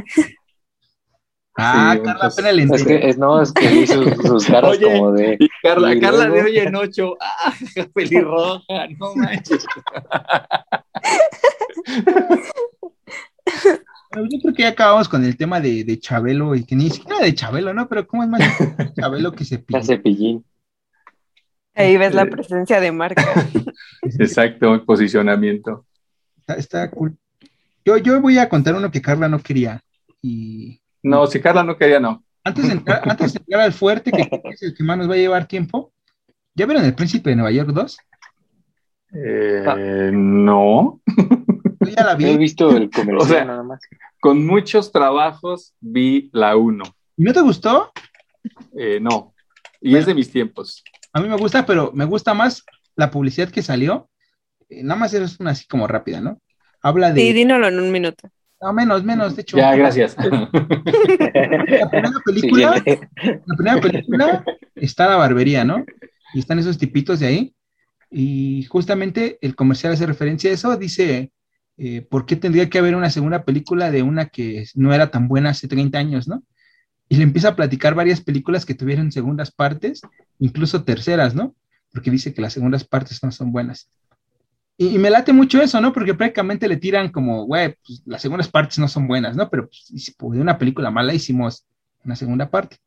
Ah, 1.56 1.92
Sí, 1.94 1.98
Carla, 2.02 2.12
entonces- 2.12 2.38
apenas 2.44 2.54
le 2.54 2.76
Es 2.76 2.84
que, 2.84 3.08
es, 3.10 3.18
no, 3.18 3.42
es 3.42 3.52
que 3.52 3.68
vi 3.68 3.86
sus, 3.86 4.06
sus 4.26 4.46
caras 4.46 4.70
Oye, 4.70 4.86
como 4.98 5.12
de. 5.12 5.36
Y 5.38 5.48
Carla, 5.62 5.94
¿Y 5.94 6.00
Carla 6.00 6.28
de 6.28 6.42
hoy 6.42 6.58
en 6.58 6.74
ocho, 6.76 7.16
ah, 7.20 7.52
pelirroja, 7.94 8.88
no 8.98 9.14
manches. 9.14 9.64
Pero 14.10 14.26
Yo 14.30 14.38
creo 14.42 14.54
que 14.54 14.62
ya 14.62 14.68
acabamos 14.68 15.08
con 15.08 15.24
el 15.24 15.36
tema 15.36 15.60
de, 15.60 15.84
de 15.84 15.98
Chabelo 15.98 16.54
y 16.54 16.64
que 16.64 16.76
ni 16.76 16.90
siquiera 16.90 17.20
de 17.20 17.34
Chabelo, 17.34 17.72
¿no? 17.72 17.88
Pero 17.88 18.06
¿cómo 18.06 18.22
es 18.22 18.28
más 18.28 18.42
Chabelo 18.98 19.32
que 19.32 19.44
se 19.44 19.64
La 19.68 19.82
cepillín. 19.82 20.44
ahí 21.74 21.96
ves 21.96 22.14
la 22.14 22.26
presencia 22.26 22.78
de 22.80 22.92
marca. 22.92 23.24
Exacto, 24.02 24.74
el 24.74 24.82
posicionamiento. 24.82 25.86
Está, 26.38 26.54
está 26.54 26.90
cool. 26.90 27.16
Yo, 27.84 27.96
yo 27.96 28.20
voy 28.20 28.38
a 28.38 28.48
contar 28.48 28.74
uno 28.74 28.90
que 28.90 29.00
Carla 29.02 29.28
no 29.28 29.38
quería. 29.38 29.82
Y 30.20 30.81
No, 31.02 31.26
si 31.26 31.40
Carla 31.40 31.62
no 31.64 31.76
quería, 31.76 31.98
no. 32.00 32.24
antes 32.44 32.66
de 32.66 32.72
entrar, 32.74 33.02
antes 33.08 33.32
de 33.32 33.38
entrar 33.40 33.60
al 33.62 33.72
fuerte, 33.72 34.10
que 34.12 34.28
es 34.50 34.62
el 34.62 34.74
que 34.74 34.84
más 34.84 34.98
nos 34.98 35.08
va 35.10 35.14
a 35.14 35.18
llevar 35.18 35.46
tiempo, 35.46 35.92
¿ya 36.54 36.66
vieron 36.66 36.84
El 36.84 36.94
Príncipe 36.94 37.30
de 37.30 37.36
Nueva 37.36 37.50
York 37.50 37.70
2? 37.70 37.98
Eh, 39.14 40.10
no. 40.12 41.00
Yo 41.06 41.88
ya 41.96 42.04
la 42.04 42.18
Yo 42.18 42.26
he 42.28 42.32
vi. 42.32 42.38
visto 42.38 42.74
el 42.76 42.90
comercial 42.90 43.18
O 43.18 43.24
sea- 43.24 43.44
nada 43.44 43.62
más. 43.62 43.80
Con 44.20 44.46
muchos 44.46 44.92
trabajos 44.92 45.74
vi 45.80 46.30
la 46.32 46.56
uno. 46.56 46.84
¿Y 47.16 47.24
no 47.24 47.32
te 47.32 47.40
gustó? 47.40 47.90
Eh, 48.78 49.00
no. 49.00 49.34
Y 49.80 49.96
es 49.96 50.06
de 50.06 50.14
mis 50.14 50.30
tiempos. 50.30 50.84
A 51.12 51.20
mí 51.20 51.28
me 51.28 51.36
gusta, 51.36 51.66
pero 51.66 51.90
me 51.92 52.04
gusta 52.04 52.32
más 52.32 52.64
la 52.94 53.10
publicidad 53.10 53.48
que 53.50 53.62
salió. 53.62 54.08
Eh, 54.68 54.84
nada 54.84 55.00
más 55.00 55.12
es 55.12 55.40
una 55.40 55.50
así 55.50 55.66
como 55.66 55.88
rápida, 55.88 56.20
¿no? 56.20 56.38
Habla 56.80 57.12
Sí, 57.14 57.26
de... 57.28 57.32
dínolo 57.32 57.66
en 57.66 57.80
un 57.80 57.90
minuto. 57.90 58.30
No, 58.62 58.72
menos, 58.72 59.02
menos, 59.02 59.34
de 59.34 59.42
hecho. 59.42 59.56
Ya, 59.56 59.74
gracias. 59.74 60.16
La 60.22 61.90
primera 61.90 62.12
película, 62.24 62.74
Siguiente. 62.74 63.08
la 63.24 63.56
primera 63.56 63.80
película 63.80 64.44
está 64.76 65.08
la 65.08 65.16
barbería, 65.16 65.64
¿no? 65.64 65.84
Y 66.32 66.38
están 66.38 66.60
esos 66.60 66.78
tipitos 66.78 67.18
de 67.18 67.26
ahí. 67.26 67.54
Y 68.08 68.64
justamente 68.64 69.38
el 69.40 69.56
comercial 69.56 69.94
hace 69.94 70.06
referencia 70.06 70.50
a 70.50 70.54
eso. 70.54 70.76
Dice, 70.76 71.32
eh, 71.76 72.02
¿por 72.02 72.24
qué 72.24 72.36
tendría 72.36 72.70
que 72.70 72.78
haber 72.78 72.94
una 72.94 73.10
segunda 73.10 73.44
película 73.44 73.90
de 73.90 74.02
una 74.04 74.26
que 74.26 74.64
no 74.74 74.94
era 74.94 75.10
tan 75.10 75.26
buena 75.26 75.50
hace 75.50 75.66
30 75.66 75.98
años, 75.98 76.28
¿no? 76.28 76.44
Y 77.08 77.16
le 77.16 77.24
empieza 77.24 77.48
a 77.48 77.56
platicar 77.56 77.96
varias 77.96 78.20
películas 78.20 78.64
que 78.64 78.74
tuvieron 78.74 79.10
segundas 79.10 79.50
partes, 79.50 80.02
incluso 80.38 80.84
terceras, 80.84 81.34
¿no? 81.34 81.56
Porque 81.92 82.12
dice 82.12 82.32
que 82.32 82.40
las 82.42 82.52
segundas 82.52 82.84
partes 82.84 83.22
no 83.24 83.32
son 83.32 83.50
buenas. 83.50 83.90
Y, 84.76 84.88
y 84.88 84.98
me 84.98 85.10
late 85.10 85.32
mucho 85.32 85.60
eso, 85.60 85.80
¿no? 85.80 85.92
Porque 85.92 86.14
prácticamente 86.14 86.68
le 86.68 86.76
tiran 86.76 87.10
como, 87.10 87.44
güey, 87.44 87.76
pues 87.86 88.02
las 88.06 88.22
segundas 88.22 88.48
partes 88.48 88.78
no 88.78 88.88
son 88.88 89.06
buenas, 89.06 89.36
¿no? 89.36 89.48
Pero 89.50 89.68
pues, 89.68 90.14
de 90.18 90.40
una 90.40 90.58
película 90.58 90.90
mala 90.90 91.14
hicimos 91.14 91.66
una 92.04 92.16
segunda 92.16 92.50
parte. 92.50 92.78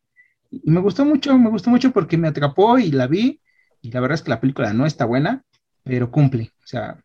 Y 0.51 0.69
me 0.69 0.79
gustó 0.79 1.05
mucho, 1.05 1.37
me 1.37 1.49
gustó 1.49 1.69
mucho 1.69 1.91
porque 1.91 2.17
me 2.17 2.27
atrapó 2.27 2.77
y 2.79 2.91
la 2.91 3.07
vi. 3.07 3.41
Y 3.81 3.91
la 3.91 3.99
verdad 3.99 4.15
es 4.15 4.21
que 4.23 4.31
la 4.31 4.39
película 4.39 4.73
no 4.73 4.85
está 4.85 5.05
buena, 5.05 5.43
pero 5.83 6.11
cumple. 6.11 6.51
O 6.63 6.67
sea, 6.67 6.97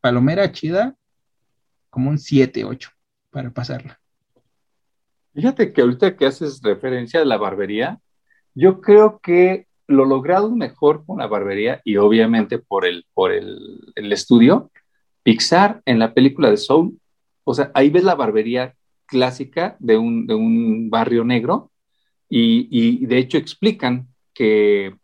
palomera 0.00 0.52
chida, 0.52 0.94
como 1.88 2.10
un 2.10 2.18
7, 2.18 2.64
8 2.64 2.90
para 3.30 3.50
pasarla. 3.50 3.98
Fíjate 5.34 5.72
que 5.72 5.80
ahorita 5.80 6.16
que 6.16 6.26
haces 6.26 6.60
referencia 6.62 7.20
a 7.20 7.24
la 7.24 7.36
barbería, 7.36 8.00
yo 8.54 8.80
creo 8.80 9.18
que 9.20 9.66
lo 9.86 10.04
logrado 10.04 10.54
mejor 10.54 11.04
con 11.04 11.18
la 11.18 11.26
barbería 11.26 11.80
y 11.84 11.96
obviamente 11.96 12.58
por 12.58 12.86
el, 12.86 13.06
por 13.14 13.32
el, 13.32 14.12
estudio, 14.12 14.70
Pixar 15.22 15.82
en 15.86 15.98
la 15.98 16.14
película 16.14 16.50
de 16.50 16.56
Soul, 16.56 16.98
o 17.44 17.54
sea, 17.54 17.70
ahí 17.74 17.90
ves 17.90 18.04
la 18.04 18.14
barbería 18.14 18.74
clásica 19.06 19.76
de 19.78 19.96
un, 19.96 20.26
de 20.26 20.34
un 20.34 20.90
barrio 20.90 21.24
negro 21.24 21.70
y, 22.28 22.68
y 22.70 23.06
de 23.06 23.18
hecho 23.18 23.38
explican 23.38 24.08
que, 24.32 24.94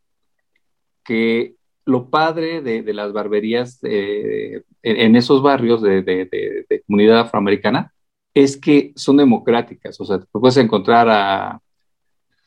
que 1.05 1.55
lo 1.85 2.11
padre 2.11 2.62
de, 2.62 2.83
de 2.83 2.95
las 2.95 3.12
barberías 3.12 3.79
eh, 3.83 4.62
en, 4.83 5.16
esos 5.16 5.43
barrios 5.43 5.83
de, 5.83 6.03
de 6.03 6.83
comunidad 6.87 7.21
afroamericana 7.21 7.93
es 8.35 8.57
que 8.57 8.93
son 8.97 9.16
democráticas, 9.16 10.01
o 10.01 10.05
sea, 10.05 10.19
te 10.21 10.27
puedes 10.33 10.57
encontrar 10.57 11.09
a, 11.09 11.61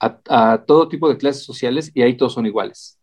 a, 0.06 0.54
a 0.54 0.66
todo 0.66 0.88
tipo 0.88 1.10
de 1.10 1.18
clases 1.18 1.44
sociales 1.44 1.92
y 1.94 2.02
ahí 2.02 2.16
todos 2.18 2.34
son 2.34 2.46
iguales. 2.46 3.00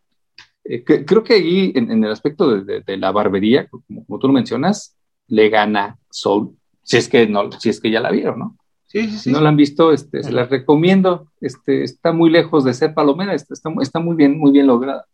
Eh, 0.64 0.84
que, 0.84 1.04
creo 1.04 1.24
que 1.24 1.34
ahí, 1.34 1.72
en, 1.74 1.90
en 1.90 2.04
el 2.04 2.10
aspecto 2.10 2.50
de, 2.50 2.64
de, 2.64 2.80
de 2.80 2.96
la 2.96 3.12
barbería, 3.12 3.68
como, 3.68 4.04
como, 4.04 4.18
tú 4.18 4.26
lo 4.26 4.32
mencionas, 4.32 4.96
le 5.28 5.48
gana 5.48 5.98
Soul, 6.10 6.56
si 6.82 6.96
es 6.96 7.08
que, 7.08 7.26
no, 7.26 7.50
si 7.52 7.70
es 7.70 7.80
que 7.80 7.90
ya 7.90 8.00
la 8.00 8.10
vieron, 8.10 8.38
¿no? 8.38 8.56
Sí, 8.86 9.04
sí, 9.04 9.10
sí. 9.10 9.18
Si 9.18 9.30
no 9.30 9.40
la 9.40 9.50
han 9.50 9.56
visto, 9.56 9.92
este, 9.92 10.22
se 10.24 10.32
las 10.32 10.50
recomiendo. 10.50 11.30
Este, 11.40 11.84
está 11.84 12.12
muy 12.12 12.28
lejos 12.28 12.64
de 12.64 12.74
ser 12.74 12.92
palomera, 12.92 13.34
está, 13.34 13.54
está, 13.54 13.70
está 13.80 14.00
muy 14.00 14.16
bien, 14.16 14.36
muy 14.36 14.50
bien 14.50 14.66
lograda. 14.66 15.06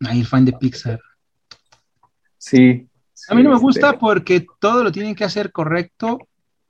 El 0.00 0.26
fan 0.26 0.44
de 0.44 0.52
Pixar. 0.52 1.00
Sí. 2.36 2.86
A 3.28 3.34
mí 3.34 3.42
no 3.42 3.50
me 3.50 3.58
gusta 3.58 3.88
este... 3.88 3.98
porque 3.98 4.46
todo 4.60 4.84
lo 4.84 4.92
tienen 4.92 5.14
que 5.14 5.24
hacer 5.24 5.50
correcto. 5.50 6.18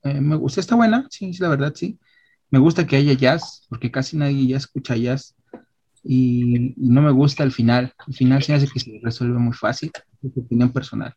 Eh, 0.05 0.20
me 0.20 0.37
gusta, 0.37 0.61
está 0.61 0.76
buena, 0.76 1.09
sí, 1.11 1.35
sí, 1.35 1.42
la 1.42 1.48
verdad, 1.48 1.72
sí. 1.74 1.98
Me 2.51 2.59
gusta 2.59 2.87
que 2.87 2.97
haya 2.97 3.13
jazz, 3.13 3.67
porque 3.69 3.91
casi 3.91 4.17
nadie 4.17 4.47
ya 4.47 4.57
escucha 4.57 4.97
jazz. 4.97 5.37
Y, 6.03 6.75
no 6.77 7.03
me 7.03 7.13
gusta 7.13 7.45
el 7.45 7.53
final. 7.53 7.95
El 8.07 8.15
final 8.15 8.43
se 8.43 8.55
hace 8.55 8.67
que 8.67 8.81
se 8.81 9.01
resuelve 9.03 9.39
muy 9.39 9.53
fácil, 9.53 9.91
es 10.23 10.37
mi 10.37 10.43
opinión 10.43 10.73
personal. 10.73 11.15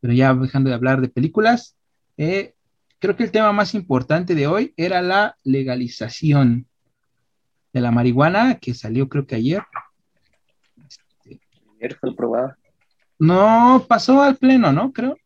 Pero 0.00 0.12
ya 0.12 0.34
dejando 0.34 0.70
de 0.70 0.74
hablar 0.74 1.00
de 1.00 1.08
películas, 1.08 1.76
eh, 2.16 2.54
creo 2.98 3.16
que 3.16 3.24
el 3.24 3.30
tema 3.30 3.52
más 3.52 3.74
importante 3.74 4.34
de 4.34 4.46
hoy 4.46 4.74
era 4.76 5.00
la 5.00 5.36
legalización 5.44 6.66
de 7.72 7.80
la 7.80 7.90
marihuana, 7.90 8.56
que 8.56 8.74
salió 8.74 9.08
creo 9.08 9.26
que 9.26 9.36
ayer. 9.36 9.62
Ayer 11.76 11.96
fue 11.98 12.10
aprobada. 12.10 12.58
No, 13.18 13.84
pasó 13.88 14.20
al 14.20 14.36
pleno, 14.36 14.72
¿no? 14.72 14.92
Creo. 14.92 15.16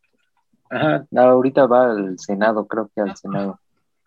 Ajá, 0.68 1.06
ahorita 1.16 1.66
va 1.66 1.92
al 1.92 2.18
Senado, 2.18 2.66
creo 2.66 2.90
que 2.94 3.00
al 3.00 3.16
Senado. 3.16 3.58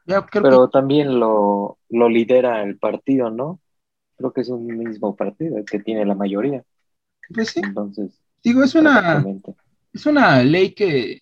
Creo 0.09 0.25
Pero 0.31 0.67
que... 0.67 0.71
también 0.71 1.19
lo, 1.19 1.77
lo 1.89 2.09
lidera 2.09 2.63
el 2.63 2.79
partido, 2.79 3.29
¿no? 3.29 3.59
Creo 4.17 4.33
que 4.33 4.41
es 4.41 4.49
un 4.49 4.65
mismo 4.65 5.15
partido 5.15 5.57
el 5.57 5.65
que 5.65 5.79
tiene 5.79 6.03
la 6.03 6.15
mayoría. 6.15 6.63
Pues 7.31 7.49
sí. 7.49 7.61
Entonces, 7.63 8.19
digo, 8.43 8.63
es 8.63 8.73
una, 8.73 9.23
es 9.93 10.05
una 10.07 10.43
ley 10.43 10.73
que, 10.73 11.21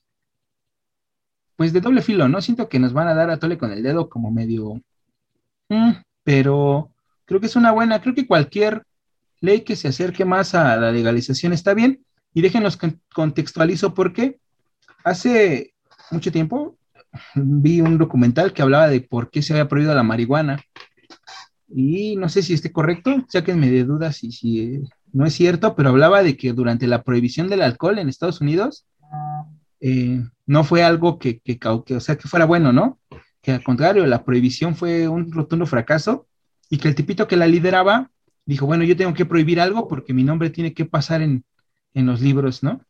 pues 1.57 1.73
de 1.73 1.81
doble 1.81 2.01
filo, 2.01 2.29
¿no? 2.29 2.41
Siento 2.41 2.69
que 2.69 2.79
nos 2.79 2.93
van 2.93 3.09
a 3.09 3.13
dar 3.13 3.29
a 3.29 3.39
tole 3.39 3.57
con 3.57 3.73
el 3.73 3.83
dedo 3.83 4.07
como 4.07 4.31
medio, 4.31 4.81
mm, 5.67 5.91
pero 6.23 6.89
creo 7.25 7.41
que 7.41 7.47
es 7.47 7.57
una 7.57 7.73
buena, 7.73 8.01
creo 8.01 8.15
que 8.15 8.25
cualquier 8.25 8.83
ley 9.41 9.61
que 9.61 9.75
se 9.75 9.89
acerque 9.89 10.23
más 10.23 10.55
a 10.55 10.77
la 10.77 10.91
legalización 10.93 11.51
está 11.51 11.73
bien. 11.73 12.05
Y 12.33 12.41
déjenos 12.41 12.77
contextualizo 13.13 13.93
porque 13.93 14.39
hace 15.03 15.73
mucho 16.11 16.31
tiempo 16.31 16.77
vi 17.35 17.81
un 17.81 17.97
documental 17.97 18.53
que 18.53 18.61
hablaba 18.61 18.87
de 18.87 19.01
por 19.01 19.29
qué 19.29 19.41
se 19.41 19.53
había 19.53 19.67
prohibido 19.67 19.93
la 19.95 20.03
marihuana. 20.03 20.61
Y 21.69 22.15
no 22.15 22.29
sé 22.29 22.43
si 22.43 22.53
esté 22.53 22.71
correcto, 22.71 23.25
sáquenme 23.27 23.69
de 23.69 23.83
dudas 23.83 24.17
si, 24.17 24.31
si 24.31 24.81
no 25.11 25.25
es 25.25 25.33
cierto, 25.33 25.75
pero 25.75 25.89
hablaba 25.89 26.23
de 26.23 26.37
que 26.37 26.53
durante 26.53 26.87
la 26.87 27.03
prohibición 27.03 27.49
del 27.49 27.61
alcohol 27.61 27.99
en 27.99 28.09
Estados 28.09 28.41
Unidos 28.41 28.85
eh, 29.79 30.23
no 30.45 30.63
fue 30.63 30.83
algo 30.83 31.19
que, 31.19 31.39
que, 31.39 31.59
que, 31.59 31.95
o 31.95 31.99
sea, 31.99 32.17
que 32.17 32.27
fuera 32.27 32.45
bueno, 32.45 32.71
¿no? 32.71 32.99
Que 33.41 33.51
al 33.51 33.63
contrario, 33.63 34.05
la 34.05 34.23
prohibición 34.23 34.75
fue 34.75 35.07
un 35.07 35.31
rotundo 35.31 35.65
fracaso 35.65 36.27
y 36.69 36.77
que 36.77 36.87
el 36.87 36.95
tipito 36.95 37.27
que 37.27 37.37
la 37.37 37.47
lideraba 37.47 38.11
dijo, 38.45 38.65
bueno, 38.65 38.83
yo 38.83 38.95
tengo 38.95 39.13
que 39.13 39.25
prohibir 39.25 39.59
algo 39.59 39.87
porque 39.87 40.13
mi 40.13 40.23
nombre 40.23 40.49
tiene 40.49 40.73
que 40.73 40.85
pasar 40.85 41.21
en, 41.21 41.43
en 41.93 42.05
los 42.05 42.21
libros, 42.21 42.63
¿no? 42.63 42.81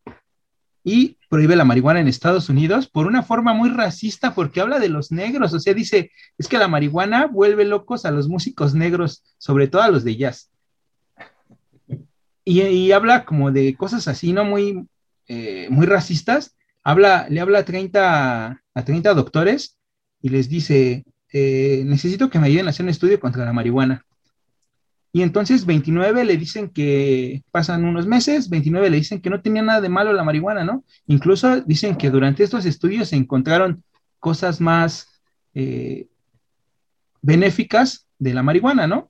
Y 0.89 1.17
prohíbe 1.27 1.57
la 1.57 1.65
marihuana 1.65 1.99
en 1.99 2.07
Estados 2.07 2.47
Unidos 2.47 2.88
por 2.88 3.07
una 3.07 3.21
forma 3.21 3.53
muy 3.53 3.69
racista 3.69 4.33
porque 4.33 4.61
habla 4.61 4.79
de 4.79 4.88
los 4.88 5.11
negros, 5.11 5.51
o 5.51 5.59
sea, 5.59 5.73
dice, 5.73 6.11
es 6.38 6.47
que 6.47 6.57
la 6.57 6.69
marihuana 6.69 7.27
vuelve 7.27 7.65
locos 7.65 8.05
a 8.05 8.11
los 8.11 8.29
músicos 8.29 8.73
negros, 8.73 9.21
sobre 9.38 9.67
todo 9.67 9.81
a 9.81 9.89
los 9.89 10.05
de 10.05 10.15
jazz. 10.15 10.49
Y, 12.45 12.93
habla 12.93 13.25
como 13.25 13.51
de 13.51 13.75
cosas 13.75 14.07
así, 14.07 14.31
¿no? 14.31 14.45
Muy, 14.45 14.88
eh, 15.27 15.67
muy 15.69 15.85
racistas. 15.85 16.55
Habla, 16.85 17.27
le 17.29 17.41
habla 17.41 17.59
a 17.59 17.65
30, 17.65 18.63
a 18.73 18.85
30 18.85 19.13
doctores 19.13 19.77
y 20.21 20.29
les 20.29 20.47
dice, 20.47 21.03
eh, 21.33 21.83
necesito 21.85 22.29
que 22.29 22.39
me 22.39 22.47
ayuden 22.47 22.67
a 22.67 22.69
hacer 22.69 22.85
un 22.85 22.91
estudio 22.91 23.19
contra 23.19 23.43
la 23.43 23.51
marihuana. 23.51 24.05
Y 25.18 25.24
entonces 25.24 25.65
29 25.65 26.26
le 26.26 26.38
dicen 26.38 26.70
que 26.70 27.43
pasan 27.49 27.86
unos 27.86 28.05
meses, 28.05 28.51
29 28.51 28.91
le 28.91 28.97
dicen 28.97 29.20
que 29.20 29.32
no 29.32 29.41
tenía 29.41 29.63
nada 29.63 29.82
de 29.82 29.89
malo 29.89 30.13
la 30.13 30.24
marihuana, 30.24 30.63
¿no? 30.63 30.84
Incluso 31.07 31.59
dicen 31.61 31.95
que 31.95 32.11
durante 32.11 32.43
estos 32.43 32.68
estudios 32.68 33.09
se 33.09 33.15
encontraron 33.15 33.84
cosas 34.20 34.61
más 34.61 35.07
eh, 35.55 36.05
benéficas 37.24 38.05
de 38.20 38.36
la 38.36 38.43
marihuana, 38.43 38.86
¿no? 38.86 39.09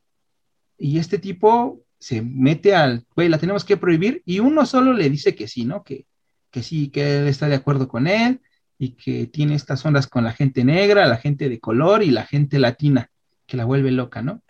Y 0.78 0.98
este 0.98 1.18
tipo 1.20 1.84
se 2.00 2.22
mete 2.22 2.74
al, 2.74 3.06
güey, 3.14 3.28
la 3.28 3.38
tenemos 3.38 3.66
que 3.66 3.76
prohibir 3.76 4.22
y 4.24 4.40
uno 4.40 4.66
solo 4.66 4.94
le 4.94 5.10
dice 5.10 5.36
que 5.36 5.50
sí, 5.50 5.66
¿no? 5.66 5.84
Que, 5.84 6.06
que 6.52 6.64
sí, 6.64 6.88
que 6.88 7.18
él 7.20 7.28
está 7.28 7.50
de 7.50 7.56
acuerdo 7.56 7.90
con 7.90 8.08
él 8.08 8.40
y 8.80 8.92
que 8.92 9.28
tiene 9.28 9.56
estas 9.56 9.86
ondas 9.86 10.08
con 10.08 10.24
la 10.24 10.32
gente 10.32 10.64
negra, 10.64 11.06
la 11.06 11.18
gente 11.18 11.50
de 11.50 11.60
color 11.60 12.02
y 12.02 12.12
la 12.12 12.26
gente 12.26 12.60
latina, 12.60 13.12
que 13.46 13.58
la 13.58 13.66
vuelve 13.66 13.92
loca, 13.92 14.22
¿no? 14.22 14.42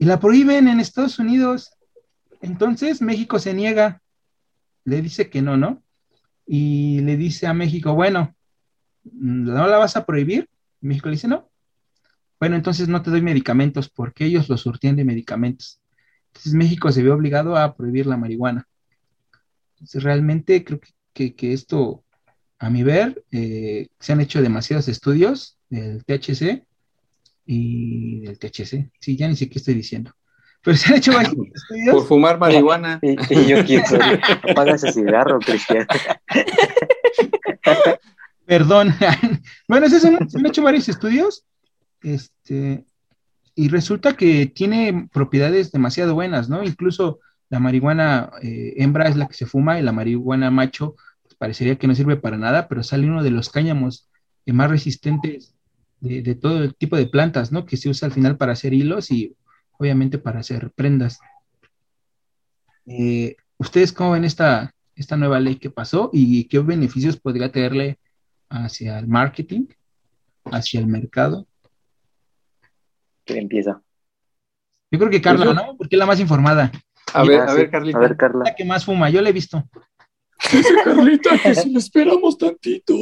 Y 0.00 0.06
la 0.06 0.18
prohíben 0.18 0.66
en 0.66 0.80
Estados 0.80 1.18
Unidos. 1.18 1.76
Entonces 2.40 3.02
México 3.02 3.38
se 3.38 3.52
niega, 3.52 4.00
le 4.84 5.02
dice 5.02 5.28
que 5.28 5.42
no, 5.42 5.58
¿no? 5.58 5.82
Y 6.46 7.00
le 7.02 7.18
dice 7.18 7.46
a 7.46 7.52
México, 7.52 7.94
bueno, 7.94 8.34
¿no 9.04 9.66
la 9.66 9.76
vas 9.76 9.96
a 9.96 10.06
prohibir? 10.06 10.48
México 10.80 11.10
le 11.10 11.16
dice, 11.16 11.28
no. 11.28 11.50
Bueno, 12.40 12.56
entonces 12.56 12.88
no 12.88 13.02
te 13.02 13.10
doy 13.10 13.20
medicamentos 13.20 13.90
porque 13.90 14.24
ellos 14.24 14.48
los 14.48 14.62
surtían 14.62 14.96
de 14.96 15.04
medicamentos. 15.04 15.82
Entonces 16.28 16.54
México 16.54 16.90
se 16.90 17.02
ve 17.02 17.10
obligado 17.10 17.58
a 17.58 17.76
prohibir 17.76 18.06
la 18.06 18.16
marihuana. 18.16 18.66
Entonces 19.74 20.02
realmente 20.02 20.64
creo 20.64 20.80
que, 21.12 21.52
esto, 21.52 22.04
a 22.58 22.70
mi 22.70 22.82
ver, 22.82 23.22
eh, 23.32 23.88
se 23.98 24.14
han 24.14 24.22
hecho 24.22 24.40
demasiados 24.40 24.88
estudios 24.88 25.58
del 25.68 26.02
THC 26.06 26.64
y 27.52 28.20
del 28.20 28.38
THC. 28.38 28.92
Sí, 29.00 29.16
ya 29.16 29.26
ni 29.26 29.34
sé 29.34 29.50
qué 29.50 29.58
estoy 29.58 29.74
diciendo. 29.74 30.12
Pero 30.62 30.76
se 30.76 30.88
han 30.88 30.98
hecho 30.98 31.12
varios 31.12 31.34
estudios. 31.54 31.96
Por 31.96 32.06
fumar 32.06 32.38
marihuana. 32.38 33.00
Y, 33.02 33.16
yo 33.48 33.64
quiero. 33.64 33.84
Apaga 34.48 34.76
ese 34.76 34.92
cigarro, 34.92 35.40
Cristian. 35.40 35.84
Perdón. 38.46 38.94
bueno, 39.68 39.88
se 39.88 40.06
han, 40.06 40.30
se 40.30 40.38
han 40.38 40.46
hecho 40.46 40.62
varios 40.62 40.88
estudios. 40.88 41.44
Este, 42.02 42.84
y 43.56 43.68
resulta 43.68 44.16
que 44.16 44.46
tiene 44.46 45.08
propiedades 45.12 45.72
demasiado 45.72 46.14
buenas, 46.14 46.48
¿no? 46.48 46.62
Incluso 46.62 47.18
la 47.48 47.58
marihuana 47.58 48.30
eh, 48.42 48.74
hembra 48.76 49.08
es 49.08 49.16
la 49.16 49.26
que 49.26 49.34
se 49.34 49.46
fuma 49.46 49.80
y 49.80 49.82
la 49.82 49.90
marihuana 49.90 50.52
macho 50.52 50.94
pues, 51.22 51.34
parecería 51.34 51.76
que 51.76 51.88
no 51.88 51.96
sirve 51.96 52.16
para 52.16 52.38
nada, 52.38 52.68
pero 52.68 52.84
sale 52.84 53.08
uno 53.08 53.24
de 53.24 53.32
los 53.32 53.50
cáñamos 53.50 54.08
más 54.46 54.70
resistentes 54.70 55.54
de, 56.00 56.34
todo 56.34 56.64
el 56.64 56.74
tipo 56.74 56.96
de 56.96 57.06
plantas, 57.06 57.52
¿no? 57.52 57.66
Que 57.66 57.76
se 57.76 57.88
usa 57.88 58.06
al 58.06 58.12
final 58.12 58.36
para 58.36 58.52
hacer 58.52 58.72
hilos 58.72 59.10
y 59.10 59.36
obviamente 59.78 60.18
para 60.18 60.40
hacer 60.40 60.70
prendas. 60.72 61.20
Eh, 62.86 63.36
¿Ustedes 63.58 63.92
cómo 63.92 64.12
ven 64.12 64.24
esta, 64.24 64.74
esta 64.94 65.16
nueva 65.16 65.40
ley 65.40 65.56
que 65.56 65.70
pasó 65.70 66.10
y 66.12 66.44
qué 66.44 66.58
beneficios 66.60 67.16
podría 67.18 67.52
tenerle 67.52 67.98
hacia 68.48 68.98
el 68.98 69.06
marketing, 69.06 69.66
hacia 70.44 70.80
el 70.80 70.86
mercado? 70.86 71.46
¿Quién 73.24 73.40
empieza? 73.40 73.82
Yo 74.90 74.98
creo 74.98 75.10
que 75.10 75.20
Carla, 75.20 75.44
pues 75.44 75.56
¿no? 75.56 75.76
Porque 75.76 75.96
es 75.96 75.98
la 75.98 76.06
más 76.06 76.18
informada. 76.18 76.72
A 77.12 77.24
ver, 77.24 77.40
a 77.40 77.54
ver, 77.54 77.70
Carlita. 77.70 77.98
A 77.98 78.02
ver, 78.02 78.16
Carla. 78.16 78.44
La 78.46 78.54
que 78.54 78.64
más 78.64 78.84
fuma, 78.84 79.10
yo 79.10 79.20
la 79.20 79.28
he 79.28 79.32
visto. 79.32 79.68
Dice 80.52 80.74
Carlita 80.84 81.38
que 81.38 81.54
si 81.54 81.70
le 81.70 81.78
esperamos 81.78 82.38
tantito. 82.38 82.94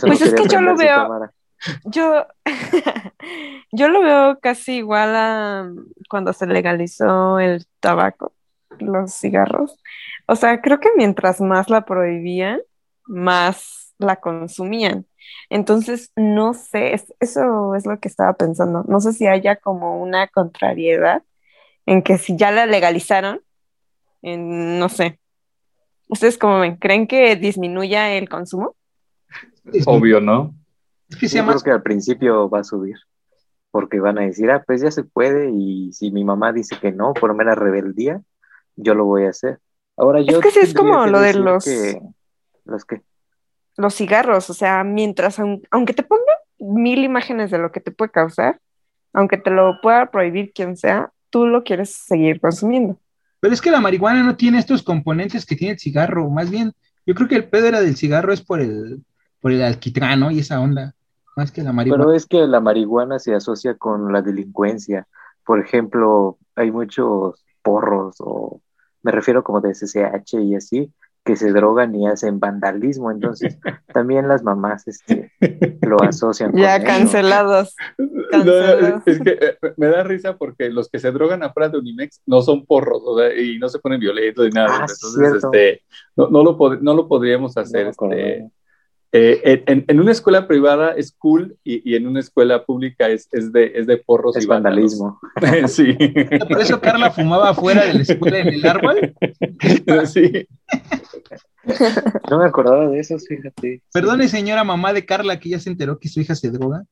pues 0.00 0.22
es 0.22 0.34
que 0.34 0.48
yo 0.48 0.60
lo 0.60 0.76
veo. 0.76 1.30
Yo, 1.84 2.26
yo 3.72 3.88
lo 3.88 4.02
veo 4.02 4.40
casi 4.40 4.78
igual 4.78 5.14
a 5.14 5.70
cuando 6.08 6.32
se 6.32 6.46
legalizó 6.46 7.38
el 7.38 7.66
tabaco, 7.80 8.34
los 8.78 9.12
cigarros. 9.14 9.78
O 10.26 10.36
sea, 10.36 10.60
creo 10.60 10.80
que 10.80 10.90
mientras 10.96 11.40
más 11.40 11.70
la 11.70 11.84
prohibían, 11.84 12.60
más 13.06 13.94
la 13.98 14.16
consumían. 14.16 15.06
Entonces, 15.50 16.10
no 16.16 16.54
sé, 16.54 16.94
eso 17.20 17.74
es 17.74 17.86
lo 17.86 18.00
que 18.00 18.08
estaba 18.08 18.32
pensando. 18.32 18.84
No 18.88 19.00
sé 19.00 19.12
si 19.12 19.26
haya 19.26 19.56
como 19.56 20.02
una 20.02 20.26
contrariedad 20.28 21.22
en 21.86 22.02
que 22.02 22.18
si 22.18 22.36
ya 22.36 22.50
la 22.50 22.66
legalizaron, 22.66 23.40
en, 24.22 24.78
no 24.78 24.88
sé, 24.88 25.20
¿Ustedes 26.08 26.38
cómo 26.38 26.60
ven? 26.60 26.76
¿Creen 26.76 27.06
que 27.06 27.36
disminuya 27.36 28.12
el 28.12 28.28
consumo? 28.28 28.74
Obvio, 29.86 30.20
¿no? 30.20 30.54
Yo 31.08 31.46
creo 31.46 31.60
que 31.60 31.70
al 31.70 31.82
principio 31.82 32.48
va 32.48 32.60
a 32.60 32.64
subir, 32.64 32.96
porque 33.70 34.00
van 34.00 34.18
a 34.18 34.22
decir, 34.22 34.50
ah, 34.50 34.62
pues 34.66 34.80
ya 34.80 34.90
se 34.90 35.04
puede, 35.04 35.50
y 35.50 35.92
si 35.92 36.10
mi 36.10 36.24
mamá 36.24 36.52
dice 36.52 36.76
que 36.80 36.92
no, 36.92 37.12
por 37.14 37.34
mera 37.34 37.54
rebeldía, 37.54 38.20
yo 38.76 38.94
lo 38.94 39.04
voy 39.04 39.26
a 39.26 39.30
hacer. 39.30 39.58
Ahora 39.96 40.20
yo 40.20 40.38
es 40.38 40.42
que 40.42 40.50
sí 40.50 40.60
es 40.60 40.74
como 40.74 41.06
lo 41.06 41.20
de 41.20 41.34
los... 41.34 41.66
¿Los 42.64 42.84
qué? 42.84 43.02
Los 43.76 43.94
cigarros, 43.94 44.50
o 44.50 44.54
sea, 44.54 44.84
mientras, 44.84 45.38
aunque 45.70 45.94
te 45.94 46.02
pongan 46.02 46.36
mil 46.58 47.04
imágenes 47.04 47.50
de 47.50 47.58
lo 47.58 47.72
que 47.72 47.80
te 47.80 47.90
puede 47.90 48.10
causar, 48.10 48.60
aunque 49.12 49.36
te 49.36 49.50
lo 49.50 49.80
pueda 49.82 50.10
prohibir 50.10 50.52
quien 50.52 50.76
sea, 50.76 51.10
tú 51.30 51.46
lo 51.46 51.64
quieres 51.64 51.90
seguir 51.94 52.40
consumiendo. 52.40 52.98
Pero 53.42 53.54
es 53.54 53.60
que 53.60 53.72
la 53.72 53.80
marihuana 53.80 54.22
no 54.22 54.36
tiene 54.36 54.60
estos 54.60 54.84
componentes 54.84 55.44
que 55.44 55.56
tiene 55.56 55.72
el 55.72 55.80
cigarro. 55.80 56.30
Más 56.30 56.48
bien, 56.48 56.72
yo 57.04 57.12
creo 57.16 57.26
que 57.26 57.34
el 57.34 57.48
pedo 57.48 57.66
era 57.66 57.80
del 57.80 57.96
cigarro 57.96 58.32
es 58.32 58.40
por 58.40 58.60
el, 58.60 59.04
por 59.40 59.50
el 59.50 59.62
alquitrán, 59.62 60.20
¿no? 60.20 60.30
Y 60.30 60.38
esa 60.38 60.60
onda. 60.60 60.94
Más 61.36 61.50
que 61.50 61.64
la 61.64 61.72
marihuana. 61.72 62.04
Pero 62.04 62.14
es 62.14 62.26
que 62.26 62.46
la 62.46 62.60
marihuana 62.60 63.18
se 63.18 63.34
asocia 63.34 63.74
con 63.74 64.12
la 64.12 64.22
delincuencia. 64.22 65.08
Por 65.44 65.58
ejemplo, 65.58 66.38
hay 66.54 66.70
muchos 66.70 67.44
porros 67.62 68.14
o 68.20 68.60
me 69.02 69.10
refiero 69.10 69.42
como 69.42 69.60
de 69.60 69.74
SSH 69.74 70.40
y 70.40 70.54
así, 70.54 70.92
que 71.24 71.36
se 71.36 71.52
drogan 71.52 71.94
y 71.94 72.06
hacen 72.06 72.40
vandalismo, 72.40 73.10
entonces 73.10 73.58
también 73.92 74.28
las 74.28 74.42
mamás 74.42 74.86
este, 74.88 75.32
lo 75.82 76.02
asocian. 76.02 76.52
Ya 76.56 76.82
cancelados. 76.84 77.76
es 79.06 79.20
que 79.20 79.38
eh, 79.40 79.58
me 79.76 79.86
da 79.86 80.02
risa 80.02 80.36
porque 80.36 80.70
los 80.70 80.88
que 80.88 80.98
se 80.98 81.12
drogan 81.12 81.42
afuera 81.42 81.68
de 81.68 81.78
Unimex 81.78 82.22
no 82.26 82.42
son 82.42 82.66
porros 82.66 83.02
y 83.38 83.58
no 83.58 83.68
se 83.68 83.78
ponen 83.78 84.00
violentos 84.00 84.46
ni 84.46 84.52
nada. 84.52 84.68
Ah, 84.80 84.86
entonces, 84.88 85.44
este, 85.44 85.82
no, 86.16 86.28
no, 86.28 86.42
lo 86.42 86.56
no 86.80 86.94
lo 86.94 87.08
podríamos 87.08 87.56
hacer. 87.56 87.88
este, 87.88 88.50
eh, 89.14 89.62
en, 89.66 89.84
en, 89.88 90.00
una 90.00 90.10
escuela 90.10 90.48
privada 90.48 90.92
es 90.92 91.12
cool 91.12 91.58
y, 91.62 91.88
y 91.88 91.96
en 91.96 92.06
una 92.06 92.20
escuela 92.20 92.64
pública 92.64 93.10
es, 93.10 93.28
es, 93.32 93.52
de, 93.52 93.70
es 93.74 93.86
de 93.86 93.98
porros 93.98 94.38
es 94.38 94.44
y 94.44 94.46
vandalismo. 94.46 95.20
sí. 95.66 95.94
Por 96.48 96.62
eso 96.62 96.80
Carla 96.80 97.10
fumaba 97.10 97.50
afuera 97.50 97.84
de 97.84 97.92
la 97.92 98.00
escuela 98.00 98.38
en 98.38 98.48
el 98.48 98.66
árbol. 98.66 99.14
Sí. 100.06 100.46
No 102.30 102.38
me 102.38 102.46
acordaba 102.46 102.88
de 102.88 102.98
eso, 102.98 103.18
fíjate. 103.18 103.82
Perdone, 103.92 104.28
señora 104.28 104.64
mamá 104.64 104.92
de 104.92 105.04
Carla, 105.04 105.38
que 105.38 105.50
ya 105.50 105.60
se 105.60 105.70
enteró 105.70 105.98
que 105.98 106.08
su 106.08 106.20
hija 106.20 106.34
se 106.34 106.50
droga. 106.50 106.84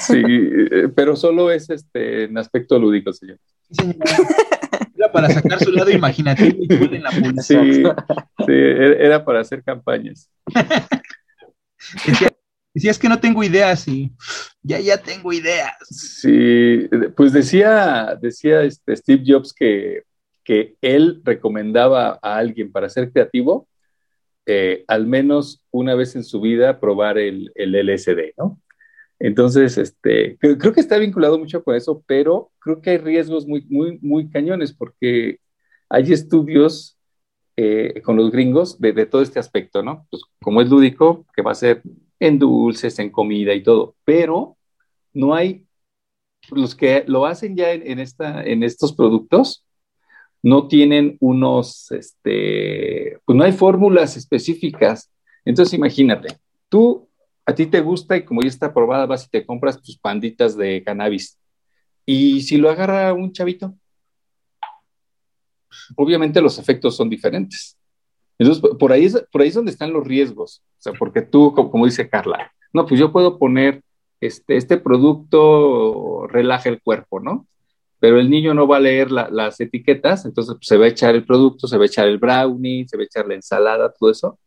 Sí, 0.00 0.22
eh, 0.24 0.88
pero 0.94 1.14
solo 1.14 1.50
es 1.50 1.70
este 1.70 2.24
en 2.24 2.38
aspecto 2.38 2.78
lúdico, 2.78 3.12
señor. 3.12 3.38
Sí, 3.70 3.96
Era 4.96 5.12
para 5.12 5.30
sacar 5.30 5.62
su 5.62 5.70
lado 5.70 5.90
imaginativo 5.90 6.56
y 6.64 6.96
en 6.96 7.02
la 7.02 7.10
Sí, 7.42 7.82
sí, 7.82 8.46
era 8.48 9.24
para 9.24 9.40
hacer 9.40 9.62
campañas. 9.62 10.30
Decía, 12.74 12.90
es 12.90 12.98
que 12.98 13.08
no 13.08 13.18
tengo 13.20 13.42
ideas 13.42 13.88
y 13.88 14.12
ya, 14.62 14.78
ya 14.80 14.98
tengo 14.98 15.32
ideas. 15.32 15.74
Sí, 15.88 16.88
pues 17.16 17.32
decía, 17.32 18.18
decía 18.20 18.62
este 18.62 18.96
Steve 18.96 19.22
Jobs 19.26 19.52
que 19.54 20.02
que 20.46 20.76
él 20.80 21.20
recomendaba 21.24 22.20
a 22.22 22.36
alguien 22.38 22.70
para 22.70 22.88
ser 22.88 23.10
creativo, 23.10 23.68
eh, 24.46 24.84
al 24.86 25.06
menos 25.06 25.64
una 25.72 25.96
vez 25.96 26.14
en 26.14 26.22
su 26.22 26.40
vida 26.40 26.78
probar 26.78 27.18
el, 27.18 27.52
LSD, 27.56 28.34
¿no? 28.38 28.60
Entonces, 29.18 29.76
este, 29.76 30.38
creo, 30.38 30.72
que 30.72 30.80
está 30.80 30.98
vinculado 30.98 31.36
mucho 31.36 31.64
con 31.64 31.74
eso, 31.74 32.04
pero 32.06 32.52
creo 32.60 32.80
que 32.80 32.90
hay 32.90 32.98
riesgos 32.98 33.46
muy, 33.46 33.66
muy, 33.68 33.98
muy 34.02 34.30
cañones 34.30 34.72
porque 34.72 35.40
hay 35.88 36.12
estudios 36.12 36.96
eh, 37.56 38.00
con 38.04 38.16
los 38.16 38.30
gringos 38.30 38.78
de, 38.80 38.92
de, 38.92 39.06
todo 39.06 39.22
este 39.22 39.40
aspecto, 39.40 39.82
¿no? 39.82 40.06
Pues 40.10 40.22
como 40.40 40.60
es 40.60 40.70
lúdico, 40.70 41.26
que 41.34 41.42
va 41.42 41.52
a 41.52 41.54
ser 41.54 41.82
en 42.20 42.38
dulces, 42.38 42.98
en 43.00 43.10
comida 43.10 43.52
y 43.52 43.64
todo, 43.64 43.96
pero 44.04 44.56
no 45.12 45.34
hay, 45.34 45.66
los 46.50 46.76
que 46.76 47.02
lo 47.08 47.26
hacen 47.26 47.56
ya 47.56 47.72
en, 47.72 47.98
esta, 47.98 48.44
en 48.44 48.62
estos 48.62 48.92
productos, 48.92 49.65
no 50.42 50.68
tienen 50.68 51.16
unos, 51.20 51.90
este, 51.90 53.18
pues 53.24 53.36
no 53.36 53.44
hay 53.44 53.52
fórmulas 53.52 54.16
específicas. 54.16 55.10
Entonces 55.44 55.74
imagínate, 55.74 56.36
tú, 56.68 57.08
a 57.44 57.54
ti 57.54 57.66
te 57.66 57.80
gusta 57.80 58.16
y 58.16 58.24
como 58.24 58.42
ya 58.42 58.48
está 58.48 58.66
aprobada, 58.66 59.06
vas 59.06 59.24
y 59.26 59.30
te 59.30 59.46
compras 59.46 59.80
tus 59.80 59.98
panditas 59.98 60.56
de 60.56 60.82
cannabis. 60.84 61.38
Y 62.04 62.42
si 62.42 62.56
lo 62.56 62.70
agarra 62.70 63.12
un 63.12 63.32
chavito, 63.32 63.74
obviamente 65.96 66.40
los 66.40 66.58
efectos 66.58 66.96
son 66.96 67.08
diferentes. 67.08 67.76
Entonces, 68.38 68.62
por 68.78 68.92
ahí, 68.92 69.06
es, 69.06 69.24
por 69.32 69.40
ahí 69.40 69.48
es 69.48 69.54
donde 69.54 69.70
están 69.70 69.92
los 69.92 70.06
riesgos. 70.06 70.62
O 70.78 70.82
sea, 70.82 70.92
porque 70.92 71.22
tú, 71.22 71.54
como, 71.54 71.86
dice 71.86 72.08
Carla, 72.08 72.52
no, 72.72 72.86
pues 72.86 73.00
yo 73.00 73.12
puedo 73.12 73.38
poner 73.38 73.82
este, 74.20 74.56
este 74.56 74.76
producto 74.76 76.26
relaja 76.28 76.68
el 76.68 76.82
cuerpo, 76.82 77.20
¿no? 77.20 77.46
Pero 77.98 78.20
el 78.20 78.28
niño 78.28 78.52
no 78.54 78.66
va 78.68 78.76
a 78.76 78.80
leer 78.80 79.10
las 79.10 79.60
etiquetas, 79.60 80.24
entonces 80.26 80.54
pues, 80.56 80.66
se 80.66 80.76
va 80.76 80.84
a 80.84 80.88
echar 80.88 81.14
el 81.14 81.24
producto, 81.24 81.66
se 81.66 81.78
va 81.78 81.84
a 81.84 81.86
echar 81.86 82.08
el 82.08 82.18
brownie, 82.18 82.86
se 82.86 82.96
va 82.96 83.02
a 83.02 83.06
echar 83.06 83.26
la 83.26 83.34
ensalada, 83.34 83.92
todo 83.92 84.10
eso. 84.10 84.38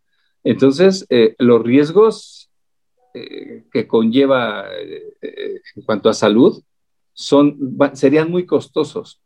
Entonces, 0.43 1.05
eh, 1.09 1.35
los 1.39 1.61
riesgos 1.63 2.49
eh, 3.13 3.63
que 3.71 3.87
conlleva 3.87 4.67
eh, 4.71 5.13
en 5.75 5.83
cuanto 5.83 6.09
a 6.09 6.13
salud 6.13 6.61
son, 7.13 7.57
serían 7.93 8.29
muy 8.29 8.45
costosos. 8.45 9.21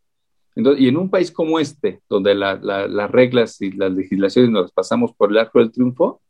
y 0.56 0.88
en 0.88 0.98
un 0.98 1.10
país 1.10 1.32
como 1.32 1.60
este, 1.60 2.02
donde 2.10 2.34
las 2.36 3.12
reglas 3.12 3.62
y 3.62 3.72
las 3.72 3.92
legislaciones 3.92 4.52
nos 4.52 4.72
pasamos 4.72 5.14
por 5.14 5.32
el 5.32 5.38
arco 5.38 5.60
del 5.60 5.72
triunfo, 5.72 6.22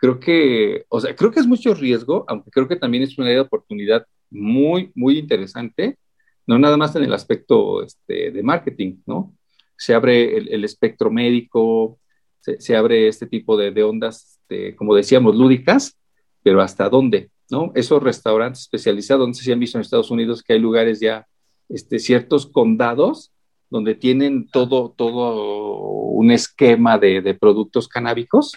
creo 0.00 0.18
que, 0.18 0.84
o 0.88 1.00
sea, 1.00 1.14
creo 1.14 1.30
que 1.30 1.40
es 1.40 1.46
mucho 1.46 1.74
riesgo, 1.74 2.24
aunque 2.26 2.50
creo 2.50 2.66
que 2.66 2.76
también 2.76 3.02
es 3.02 3.18
una 3.18 3.40
oportunidad 3.40 4.06
muy, 4.30 4.90
muy 4.94 5.18
interesante, 5.18 5.98
no 6.46 6.58
nada 6.58 6.76
más 6.76 6.94
en 6.96 7.04
el 7.04 7.12
aspecto 7.12 7.82
este, 7.82 8.30
de 8.30 8.42
marketing, 8.42 8.96
¿no? 9.06 9.34
Se 9.76 9.94
abre 9.94 10.36
el, 10.36 10.64
espectro 10.64 11.10
médico, 11.10 11.98
se, 12.40 12.76
abre 12.76 13.08
este 13.08 13.26
tipo 13.26 13.56
de, 13.56 13.70
de 13.70 13.82
ondas, 13.82 14.38
este, 14.42 14.76
como 14.76 14.94
decíamos, 14.94 15.36
lúdicas, 15.36 15.98
pero 16.42 16.60
¿hasta 16.60 16.88
dónde? 16.88 17.30
¿No? 17.50 17.72
Esos 17.74 18.02
restaurantes 18.02 18.62
especializados, 18.62 19.26
no 19.26 19.34
sé 19.34 19.44
si 19.44 19.52
han 19.52 19.60
visto 19.60 19.78
en 19.78 19.82
Estados 19.82 20.10
Unidos 20.10 20.42
que 20.42 20.52
hay 20.52 20.58
lugares 20.58 21.00
ya, 21.00 21.26
este, 21.68 21.98
ciertos 21.98 22.46
condados 22.46 23.32
donde 23.70 23.94
tienen 23.94 24.48
todo, 24.48 24.90
todo 24.96 25.80
un 26.10 26.30
esquema 26.30 26.98
de, 26.98 27.22
de 27.22 27.34
productos 27.34 27.88
canábicos 27.88 28.52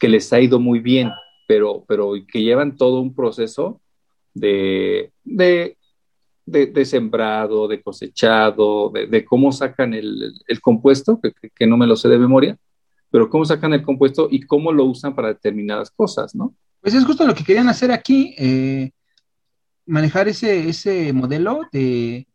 que 0.00 0.08
les 0.08 0.32
ha 0.32 0.40
ido 0.40 0.58
muy 0.58 0.80
bien, 0.80 1.10
pero, 1.46 1.84
pero 1.86 2.14
que 2.26 2.42
llevan 2.42 2.76
todo 2.76 3.00
un 3.00 3.14
proceso 3.14 3.80
de, 4.34 5.12
de, 5.24 5.76
de, 6.50 6.84
sembrado, 6.84 7.68
de 7.68 7.82
cosechado, 7.82 8.90
de, 8.90 9.24
cómo 9.24 9.52
sacan 9.52 9.94
el, 9.94 10.34
el 10.46 10.60
compuesto, 10.60 11.20
que, 11.20 11.32
que, 11.50 11.66
no 11.66 11.76
me 11.76 11.86
lo 11.86 11.96
sé 11.96 12.08
de 12.08 12.18
memoria, 12.18 12.56
pero 13.10 13.28
cómo 13.28 13.44
sacan 13.44 13.72
el 13.72 13.82
compuesto 13.82 14.28
y 14.30 14.42
cómo 14.42 14.72
lo 14.72 14.84
usan 14.84 15.14
para 15.14 15.28
determinadas 15.28 15.90
cosas, 15.90 16.34
¿no? 16.34 16.54
Pues 16.80 16.94
es 16.94 17.04
justo 17.04 17.26
lo 17.26 17.34
que 17.34 17.44
querían 17.44 17.68
hacer 17.68 17.92
aquí, 17.92 18.34
eh, 18.38 18.92
manejar 19.86 20.28
ese, 20.28 20.68
ese 20.68 21.12
modelo 21.12 21.60
de, 21.72 22.26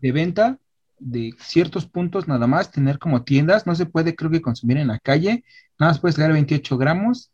de 0.00 0.12
venta 0.12 0.58
de 0.98 1.34
ciertos 1.38 1.86
puntos 1.86 2.28
nada 2.28 2.46
más, 2.46 2.70
tener 2.70 2.98
como 2.98 3.24
tiendas, 3.24 3.66
no 3.66 3.74
se 3.74 3.86
puede 3.86 4.14
creo 4.14 4.30
que 4.30 4.42
consumir 4.42 4.76
en 4.76 4.88
la 4.88 4.98
calle, 4.98 5.44
nada 5.78 5.92
más 5.92 6.00
puedes 6.00 6.18
leer 6.18 6.32
28 6.32 6.78
gramos, 6.78 7.32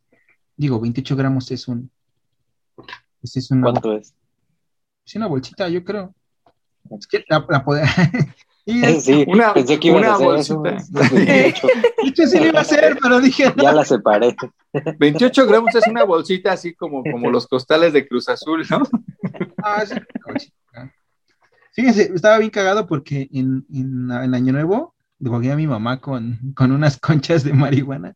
digo, 0.56 0.80
28 0.80 1.16
gramos 1.16 1.50
es 1.50 1.68
un... 1.68 1.90
Es 3.20 3.50
una, 3.50 3.62
¿Cuánto 3.72 3.96
es? 3.96 4.14
Es 5.08 5.14
una 5.14 5.26
bolsita, 5.26 5.70
yo 5.70 5.82
creo. 5.82 6.14
Es 6.90 7.06
que 7.06 7.24
la, 7.30 7.42
la 7.48 7.64
sí, 9.00 9.24
una, 9.26 9.54
pensé 9.54 9.80
que 9.80 9.90
una 9.90 10.18
bolsita. 10.18 10.76
Yo 12.14 12.26
sí 12.26 12.38
lo 12.38 12.46
iba 12.48 12.58
a 12.58 12.62
hacer, 12.62 12.98
pero 13.00 13.18
dije. 13.18 13.50
Ya 13.56 13.72
la 13.72 13.86
separé. 13.86 14.36
28 14.98 15.46
gramos 15.46 15.74
es 15.74 15.86
una 15.86 16.04
bolsita 16.04 16.52
así 16.52 16.74
como, 16.74 17.02
como 17.02 17.30
los 17.30 17.46
costales 17.46 17.94
de 17.94 18.06
Cruz 18.06 18.28
Azul, 18.28 18.66
¿no? 18.68 18.82
Ah, 19.62 19.86
sí, 19.86 19.94
Fíjense, 21.72 22.12
estaba 22.14 22.36
bien 22.36 22.50
cagado 22.50 22.86
porque 22.86 23.30
en, 23.32 23.64
en, 23.72 24.34
Año 24.34 24.52
Nuevo 24.52 24.94
devolví 25.18 25.48
a 25.48 25.56
mi 25.56 25.66
mamá 25.66 26.02
con, 26.02 26.52
con 26.54 26.70
unas 26.70 26.98
conchas 26.98 27.44
de 27.44 27.54
marihuana. 27.54 28.14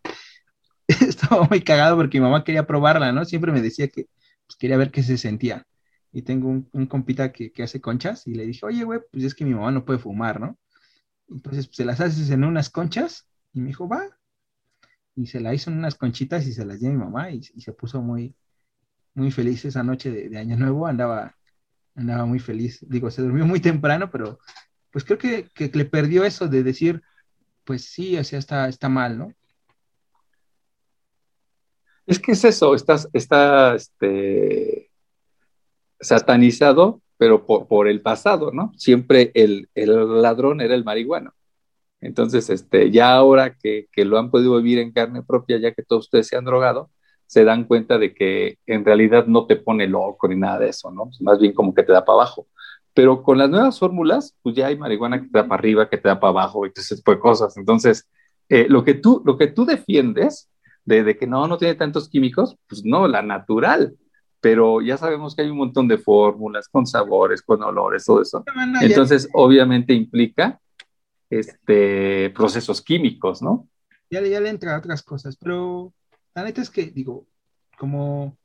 estaba 0.89 1.47
muy 1.49 1.63
cagado 1.63 1.97
porque 1.97 2.19
mi 2.19 2.25
mamá 2.25 2.45
quería 2.45 2.67
probarla, 2.67 3.13
¿no? 3.13 3.25
Siempre 3.25 3.51
me 3.51 3.63
decía 3.63 3.89
que 3.89 4.09
pues, 4.47 4.57
quería 4.59 4.77
ver 4.77 4.91
qué 4.91 5.03
se 5.03 5.17
sentía. 5.17 5.65
Y 6.13 6.23
tengo 6.23 6.49
un, 6.49 6.69
un 6.73 6.87
compita 6.87 7.33
que, 7.33 7.53
que, 7.53 7.63
hace 7.63 7.81
conchas 7.81 8.27
y 8.27 8.35
le 8.35 8.47
dije, 8.47 8.67
oye, 8.67 8.85
güey, 8.85 9.01
pues 9.11 9.25
es 9.25 9.35
que 9.35 9.45
mi 9.45 9.55
mamá 9.55 9.71
no 9.71 9.85
puede 9.85 9.99
fumar, 9.99 10.41
¿no? 10.41 10.59
Entonces, 11.29 11.67
pues, 11.67 11.77
se 11.77 11.85
las 11.85 12.01
haces 12.01 12.31
en 12.31 12.45
unas 12.45 12.71
conchas 12.71 13.27
y 13.53 13.61
me 13.61 13.69
dijo, 13.69 13.89
va. 13.89 14.03
Y 15.15 15.27
se 15.27 15.41
la 15.41 15.55
hizo 15.55 15.71
en 15.71 15.79
unas 15.79 15.95
conchitas 15.95 16.47
y 16.47 16.53
se 16.53 16.65
las 16.65 16.81
dio 16.81 16.91
a 16.91 16.93
mi 16.93 16.99
mamá 16.99 17.31
y, 17.31 17.43
se 17.43 17.73
puso 17.73 18.01
muy, 18.03 18.35
muy 19.15 19.31
feliz 19.31 19.65
esa 19.65 19.83
noche 19.83 20.11
de, 20.11 20.39
Año 20.39 20.57
Nuevo. 20.57 20.87
Andaba 20.87 21.37
andaba 21.95 22.25
muy 22.25 22.39
feliz. 22.39 22.79
Digo, 22.89 23.11
se 23.11 23.23
durmió 23.23 23.45
muy 23.47 23.61
temprano, 23.61 24.11
pero 24.11 24.39
pues 24.91 25.05
creo 25.05 25.19
que, 25.19 25.51
le 25.73 25.85
perdió 25.85 26.25
eso 26.25 26.49
de 26.49 26.63
decir, 26.63 27.03
pues 27.65 27.85
sí, 27.85 28.17
o 28.17 28.25
sea, 28.25 28.69
está, 28.69 28.89
mal, 28.89 29.19
¿no? 29.19 29.33
Es 32.07 32.19
que 32.19 32.33
es 32.33 32.45
eso, 32.45 32.75
está, 32.75 32.97
está 33.13 33.75
este, 33.75 34.91
satanizado, 36.03 37.01
pero 37.17 37.47
por, 37.47 37.89
el 37.89 38.03
pasado, 38.03 38.51
¿no? 38.53 38.73
Siempre 38.77 39.31
el, 39.35 39.69
ladrón 39.75 40.61
era 40.61 40.75
el 40.75 40.85
marihuano. 40.85 41.33
Entonces, 42.01 42.51
este, 42.51 42.91
ya 42.91 43.15
ahora 43.15 43.57
que, 43.57 43.87
que, 43.93 44.05
lo 44.05 44.19
han 44.19 44.31
podido 44.31 44.57
vivir 44.57 44.81
en 44.81 44.93
carne 44.93 45.23
propia, 45.23 45.59
ya 45.59 45.73
que 45.73 45.83
todos 45.83 46.07
ustedes 46.07 46.27
se 46.27 46.37
han 46.37 46.45
drogado, 46.45 46.91
se 47.27 47.45
dan 47.45 47.65
cuenta 47.65 47.97
de 47.97 48.13
que 48.13 48.59
en 48.67 48.85
realidad 48.85 49.27
no 49.27 49.47
te 49.47 49.57
pone 49.57 49.87
loco 49.87 50.29
ni 50.29 50.37
nada 50.37 50.59
de 50.59 50.69
eso, 50.69 50.91
¿no? 50.91 51.11
Más 51.21 51.39
bien 51.39 51.55
como 51.55 51.75
que 51.75 51.83
te 51.83 51.93
da 51.93 52.05
para 52.05 52.17
abajo. 52.17 52.47
Pero 52.95 53.23
con 53.23 53.39
las 53.39 53.49
nuevas 53.49 53.79
fórmulas, 53.79 54.37
pues 54.43 54.55
ya 54.55 54.67
hay 54.67 54.77
marihuana 54.77 55.23
que 55.23 55.29
te 55.29 55.39
da 55.39 55.49
para 55.49 55.59
arriba, 55.59 55.89
que 55.89 55.97
te 55.97 56.09
da 56.09 56.21
para 56.21 56.31
abajo 56.31 56.67
y 56.67 56.73
ese 56.77 56.97
tipo 56.97 57.11
de 57.11 57.19
cosas. 57.19 57.57
Entonces, 57.57 58.07
eh, 58.49 58.67
lo, 58.69 58.85
que 58.85 58.95
tú, 58.95 59.23
lo 59.25 59.39
que 59.39 59.47
tú 59.47 59.65
defiendes 59.65 60.51
de, 60.85 61.17
que 61.17 61.27
no, 61.27 61.47
no 61.47 61.57
tiene 61.57 61.75
tantos 61.75 62.09
químicos, 62.09 62.57
pues 62.69 62.85
no, 62.85 63.09
la 63.09 63.23
natural. 63.23 63.95
Pero 64.43 64.81
ya 64.81 64.97
sabemos 64.99 65.35
que 65.35 65.43
hay 65.43 65.51
un 65.51 65.57
montón 65.57 65.87
de 65.87 65.99
fórmulas 65.99 66.69
con 66.69 66.85
sabores, 66.85 67.43
con 67.43 67.63
olores, 67.63 68.05
todo 68.05 68.21
eso. 68.21 68.45
Entonces, 68.81 69.29
obviamente 69.33 69.95
implica 69.95 70.61
este, 71.31 72.29
procesos 72.31 72.83
químicos, 72.83 73.41
¿no? 73.41 73.69
Ya, 74.11 74.21
ya 74.21 74.41
le 74.41 74.51
entra 74.51 74.77
otras 74.77 75.03
cosas, 75.03 75.37
pero 75.37 75.95
la 76.35 76.43
neta 76.43 76.61
es 76.61 76.71
que, 76.71 76.87
digo, 76.87 77.27
como 77.79 78.37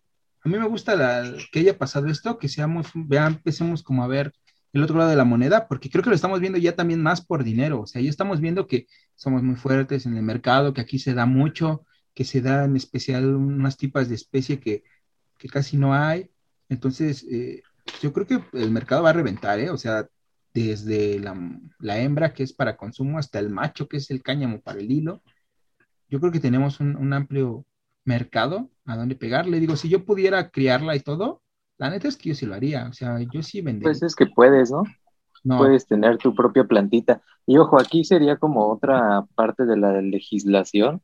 a 0.43 0.49
mí 0.49 0.57
me 0.57 0.67
gusta 0.67 0.95
la, 0.95 1.33
que 1.51 1.59
haya 1.59 1.77
pasado 1.77 2.07
esto, 2.07 2.37
que 2.37 2.47
seamos, 2.47 2.87
vean, 2.93 3.33
empecemos 3.33 3.81
como 3.81 4.03
a 4.03 4.07
ver 4.07 4.31
el 4.73 4.83
otro 4.83 4.97
lado 4.97 5.09
de 5.09 5.15
la 5.15 5.25
moneda, 5.25 5.67
porque 5.67 5.89
creo 5.89 6.03
que 6.03 6.11
lo 6.11 6.15
estamos 6.15 6.39
viendo 6.39 6.59
ya 6.59 6.75
también 6.75 7.01
más 7.01 7.25
por 7.25 7.43
dinero, 7.43 7.81
o 7.81 7.87
sea, 7.87 8.01
ya 8.01 8.09
estamos 8.09 8.39
viendo 8.39 8.67
que 8.67 8.85
somos 9.15 9.41
muy 9.41 9.55
fuertes 9.55 10.05
en 10.05 10.15
el 10.15 10.23
mercado, 10.23 10.73
que 10.73 10.81
aquí 10.81 10.99
se 10.99 11.15
da 11.15 11.25
mucho, 11.25 11.83
que 12.13 12.23
se 12.23 12.41
da 12.41 12.65
en 12.65 12.75
especial 12.75 13.35
unas 13.35 13.77
tipas 13.77 14.09
de 14.09 14.15
especie 14.15 14.59
que, 14.59 14.83
que 15.37 15.49
casi 15.49 15.77
no 15.77 15.93
hay, 15.93 16.29
entonces 16.69 17.25
eh, 17.29 17.61
yo 18.01 18.13
creo 18.13 18.27
que 18.27 18.41
el 18.53 18.71
mercado 18.71 19.03
va 19.03 19.11
a 19.11 19.13
reventar, 19.13 19.59
¿eh? 19.59 19.69
O 19.69 19.77
sea, 19.77 20.07
desde 20.53 21.19
la, 21.19 21.35
la, 21.79 21.99
hembra 21.99 22.33
que 22.33 22.43
es 22.43 22.53
para 22.53 22.77
consumo 22.77 23.19
hasta 23.19 23.39
el 23.39 23.49
macho 23.49 23.87
que 23.87 23.97
es 23.97 24.09
el 24.09 24.23
cáñamo 24.23 24.61
para 24.61 24.79
el 24.79 24.91
hilo, 24.91 25.21
yo 26.09 26.19
creo 26.19 26.31
que 26.31 26.39
tenemos 26.39 26.79
un, 26.79 26.95
un 26.95 27.13
amplio 27.13 27.65
mercado 28.05 28.69
a 28.85 28.95
dónde 28.95 29.15
pegarle. 29.15 29.59
Digo, 29.59 29.75
si 29.75 29.89
yo 29.89 30.05
pudiera 30.05 30.49
criarla 30.49 30.95
y 30.95 31.01
todo, 31.01 31.43
la 31.77 31.89
neta 31.89 32.07
es 32.07 32.17
que 32.17 32.29
yo 32.29 32.35
sí 32.35 32.45
lo 32.45 32.55
haría. 32.55 32.87
O 32.87 32.93
sea, 32.93 33.19
yo 33.21 33.43
sí 33.43 33.61
vendería. 33.61 33.89
Pues 33.89 34.01
es 34.01 34.15
que 34.15 34.25
puedes, 34.25 34.71
¿no? 34.71 34.83
Puedes 35.43 35.85
tener 35.85 36.17
tu 36.17 36.33
propia 36.33 36.63
plantita. 36.63 37.21
Y 37.45 37.57
ojo, 37.57 37.79
aquí 37.79 38.03
sería 38.03 38.37
como 38.37 38.67
otra 38.67 39.25
parte 39.35 39.65
de 39.65 39.77
la 39.77 40.01
legislación, 40.01 41.01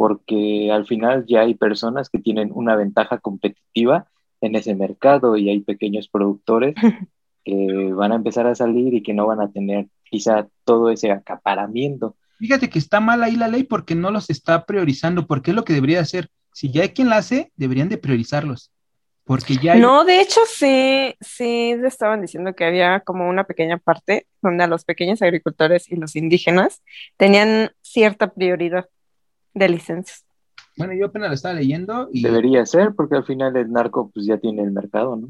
porque 0.00 0.72
al 0.72 0.86
final 0.86 1.26
ya 1.28 1.40
hay 1.42 1.52
personas 1.52 2.08
que 2.08 2.18
tienen 2.18 2.52
una 2.54 2.74
ventaja 2.74 3.18
competitiva 3.18 4.06
en 4.40 4.56
ese 4.56 4.74
mercado 4.74 5.36
y 5.36 5.50
hay 5.50 5.60
pequeños 5.60 6.08
productores 6.08 6.74
que 7.44 7.92
van 7.92 8.12
a 8.12 8.14
empezar 8.14 8.46
a 8.46 8.54
salir 8.54 8.94
y 8.94 9.02
que 9.02 9.12
no 9.12 9.26
van 9.26 9.42
a 9.42 9.50
tener 9.50 9.88
quizá 10.04 10.48
todo 10.64 10.88
ese 10.88 11.10
acaparamiento 11.10 12.16
Fíjate 12.38 12.70
que 12.70 12.78
está 12.78 13.00
mal 13.00 13.22
ahí 13.22 13.36
la 13.36 13.48
ley 13.48 13.64
porque 13.64 13.94
no 13.94 14.10
los 14.10 14.30
está 14.30 14.64
priorizando, 14.64 15.26
porque 15.26 15.50
es 15.50 15.54
lo 15.54 15.64
que 15.64 15.74
debería 15.74 16.00
hacer. 16.00 16.30
Si 16.54 16.72
ya 16.72 16.80
hay 16.80 16.88
quien 16.88 17.10
la 17.10 17.18
hace, 17.18 17.52
deberían 17.56 17.90
de 17.90 17.98
priorizarlos. 17.98 18.72
Porque 19.24 19.58
ya 19.58 19.74
No, 19.74 20.06
de 20.06 20.22
hecho 20.22 20.40
sí, 20.46 21.14
sí 21.20 21.76
estaban 21.84 22.22
diciendo 22.22 22.54
que 22.54 22.64
había 22.64 23.00
como 23.00 23.28
una 23.28 23.44
pequeña 23.44 23.76
parte 23.76 24.26
donde 24.40 24.64
a 24.64 24.68
los 24.68 24.86
pequeños 24.86 25.20
agricultores 25.20 25.92
y 25.92 25.96
los 25.96 26.16
indígenas 26.16 26.80
tenían 27.18 27.72
cierta 27.82 28.32
prioridad 28.32 28.88
de 29.54 29.68
licencias. 29.68 30.24
Bueno, 30.76 30.94
yo 30.94 31.06
apenas 31.06 31.28
lo 31.28 31.34
estaba 31.34 31.54
leyendo 31.54 32.08
y... 32.12 32.22
Debería 32.22 32.64
ser, 32.64 32.94
porque 32.94 33.16
al 33.16 33.24
final 33.24 33.56
el 33.56 33.70
narco 33.70 34.10
pues 34.12 34.26
ya 34.26 34.38
tiene 34.38 34.62
el 34.62 34.70
mercado, 34.70 35.16
¿no? 35.16 35.28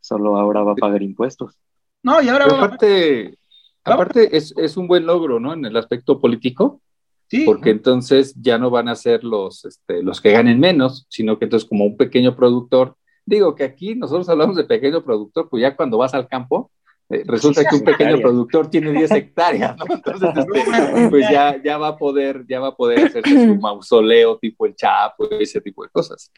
Solo 0.00 0.36
ahora 0.36 0.62
va 0.62 0.72
a 0.72 0.76
pagar 0.76 1.02
impuestos. 1.02 1.56
No, 2.02 2.22
y 2.22 2.28
ahora 2.28 2.46
va 2.46 2.56
aparte, 2.56 3.38
aparte 3.84 4.36
es, 4.36 4.54
es, 4.56 4.76
un 4.76 4.88
buen 4.88 5.06
logro, 5.06 5.38
¿no? 5.38 5.52
En 5.52 5.64
el 5.64 5.76
aspecto 5.76 6.20
político. 6.20 6.80
Sí. 7.28 7.44
Porque 7.44 7.70
entonces 7.70 8.34
ya 8.40 8.58
no 8.58 8.70
van 8.70 8.88
a 8.88 8.96
ser 8.96 9.22
los, 9.22 9.64
este, 9.64 10.02
los 10.02 10.20
que 10.20 10.32
ganen 10.32 10.58
menos, 10.58 11.06
sino 11.08 11.38
que 11.38 11.44
entonces 11.44 11.68
como 11.68 11.84
un 11.84 11.96
pequeño 11.96 12.34
productor, 12.34 12.96
digo 13.24 13.54
que 13.54 13.62
aquí 13.62 13.94
nosotros 13.94 14.28
hablamos 14.28 14.56
de 14.56 14.64
pequeño 14.64 15.04
productor, 15.04 15.48
pues 15.48 15.60
ya 15.60 15.76
cuando 15.76 15.98
vas 15.98 16.12
al 16.12 16.26
campo, 16.26 16.72
eh, 17.10 17.24
resulta 17.26 17.64
que 17.64 17.74
un 17.74 17.82
pequeño 17.82 18.20
productor 18.20 18.70
tiene 18.70 18.92
10 18.92 19.10
hectáreas, 19.10 19.76
¿no? 19.76 19.84
Entonces, 19.92 20.30
este, 20.36 21.08
pues 21.10 21.28
ya, 21.28 21.60
ya 21.60 21.76
va 21.76 21.88
a 21.88 21.96
poder, 21.96 22.44
ya 22.48 22.60
va 22.60 22.68
a 22.68 22.76
poder 22.76 23.06
hacerse 23.06 23.46
su 23.46 23.56
mausoleo 23.60 24.38
tipo 24.38 24.64
el 24.64 24.76
Chapo, 24.76 25.28
ese 25.30 25.60
tipo 25.60 25.82
de 25.82 25.90
cosas. 25.90 26.32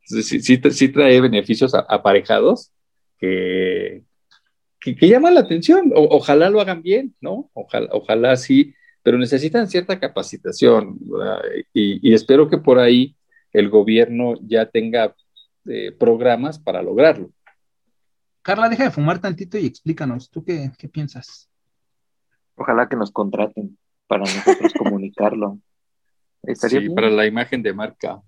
Entonces, 0.00 0.42
sí, 0.42 0.60
sí, 0.70 0.88
trae 0.88 1.20
beneficios 1.20 1.74
aparejados 1.74 2.72
que, 3.18 4.02
que, 4.80 5.08
llaman 5.08 5.34
la 5.34 5.40
atención. 5.40 5.92
ojalá 5.94 6.48
lo 6.48 6.62
hagan 6.62 6.82
bien, 6.82 7.14
¿no? 7.20 7.50
Ojalá, 7.52 7.88
ojalá 7.92 8.36
sí, 8.36 8.74
pero 9.02 9.18
necesitan 9.18 9.68
cierta 9.68 10.00
capacitación 10.00 10.98
y, 11.74 12.08
y, 12.08 12.14
espero 12.14 12.48
que 12.48 12.56
por 12.56 12.78
ahí 12.78 13.14
el 13.52 13.68
gobierno 13.68 14.36
ya 14.40 14.66
tenga 14.66 15.14
eh, 15.66 15.92
programas 15.92 16.58
para 16.58 16.82
lograrlo. 16.82 17.30
Carla, 18.48 18.70
deja 18.70 18.84
de 18.84 18.90
fumar 18.90 19.18
tantito 19.18 19.58
y 19.58 19.66
explícanos, 19.66 20.30
¿tú 20.30 20.42
qué, 20.42 20.70
qué 20.78 20.88
piensas? 20.88 21.50
Ojalá 22.54 22.88
que 22.88 22.96
nos 22.96 23.10
contraten 23.10 23.76
para 24.06 24.20
nosotros 24.20 24.72
comunicarlo. 24.78 25.58
sí, 26.54 26.88
para 26.88 27.10
la 27.10 27.26
imagen 27.26 27.62
de 27.62 27.74
marca. 27.74 28.22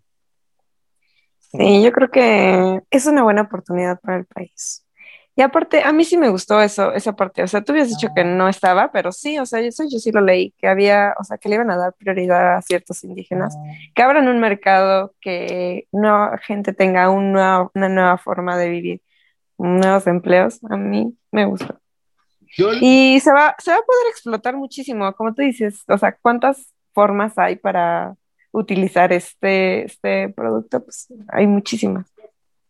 Sí, 1.38 1.82
yo 1.82 1.90
creo 1.90 2.10
que 2.10 2.82
es 2.90 3.06
una 3.06 3.22
buena 3.22 3.40
oportunidad 3.40 3.98
para 3.98 4.18
el 4.18 4.26
país. 4.26 4.86
Y 5.36 5.40
aparte, 5.40 5.82
a 5.84 5.90
mí 5.94 6.04
sí 6.04 6.18
me 6.18 6.28
gustó 6.28 6.60
eso, 6.60 6.92
esa 6.92 7.16
parte. 7.16 7.42
O 7.42 7.48
sea, 7.48 7.62
tú 7.62 7.72
habías 7.72 7.88
dicho 7.88 8.08
que 8.14 8.22
no 8.22 8.46
estaba, 8.46 8.92
pero 8.92 9.12
sí, 9.12 9.38
o 9.38 9.46
sea, 9.46 9.60
eso 9.60 9.84
yo 9.90 9.98
sí 10.00 10.12
lo 10.12 10.20
leí, 10.20 10.52
que 10.58 10.68
había, 10.68 11.14
o 11.18 11.24
sea, 11.24 11.38
que 11.38 11.48
le 11.48 11.54
iban 11.54 11.70
a 11.70 11.78
dar 11.78 11.94
prioridad 11.94 12.56
a 12.56 12.60
ciertos 12.60 13.04
indígenas, 13.04 13.56
que 13.94 14.02
abran 14.02 14.28
un 14.28 14.38
mercado, 14.38 15.14
que 15.18 15.88
no 15.92 16.30
gente 16.42 16.74
tenga 16.74 17.08
una 17.08 17.70
nueva 17.72 18.18
forma 18.18 18.58
de 18.58 18.68
vivir, 18.68 19.02
nuevos 19.68 20.06
empleos. 20.06 20.58
A 20.70 20.76
mí 20.76 21.14
me 21.30 21.44
gustó. 21.44 21.78
Y 22.80 23.20
se 23.20 23.32
va, 23.32 23.54
se 23.58 23.70
va 23.70 23.76
a 23.76 23.82
poder 23.82 24.06
explotar 24.10 24.56
muchísimo, 24.56 25.12
como 25.14 25.34
tú 25.34 25.42
dices, 25.42 25.84
o 25.86 25.96
sea, 25.96 26.16
¿cuántas 26.20 26.74
formas 26.92 27.38
hay 27.38 27.56
para 27.56 28.16
utilizar 28.50 29.12
este, 29.12 29.84
este 29.84 30.30
producto? 30.30 30.84
Pues 30.84 31.08
hay 31.28 31.46
muchísimas. 31.46 32.12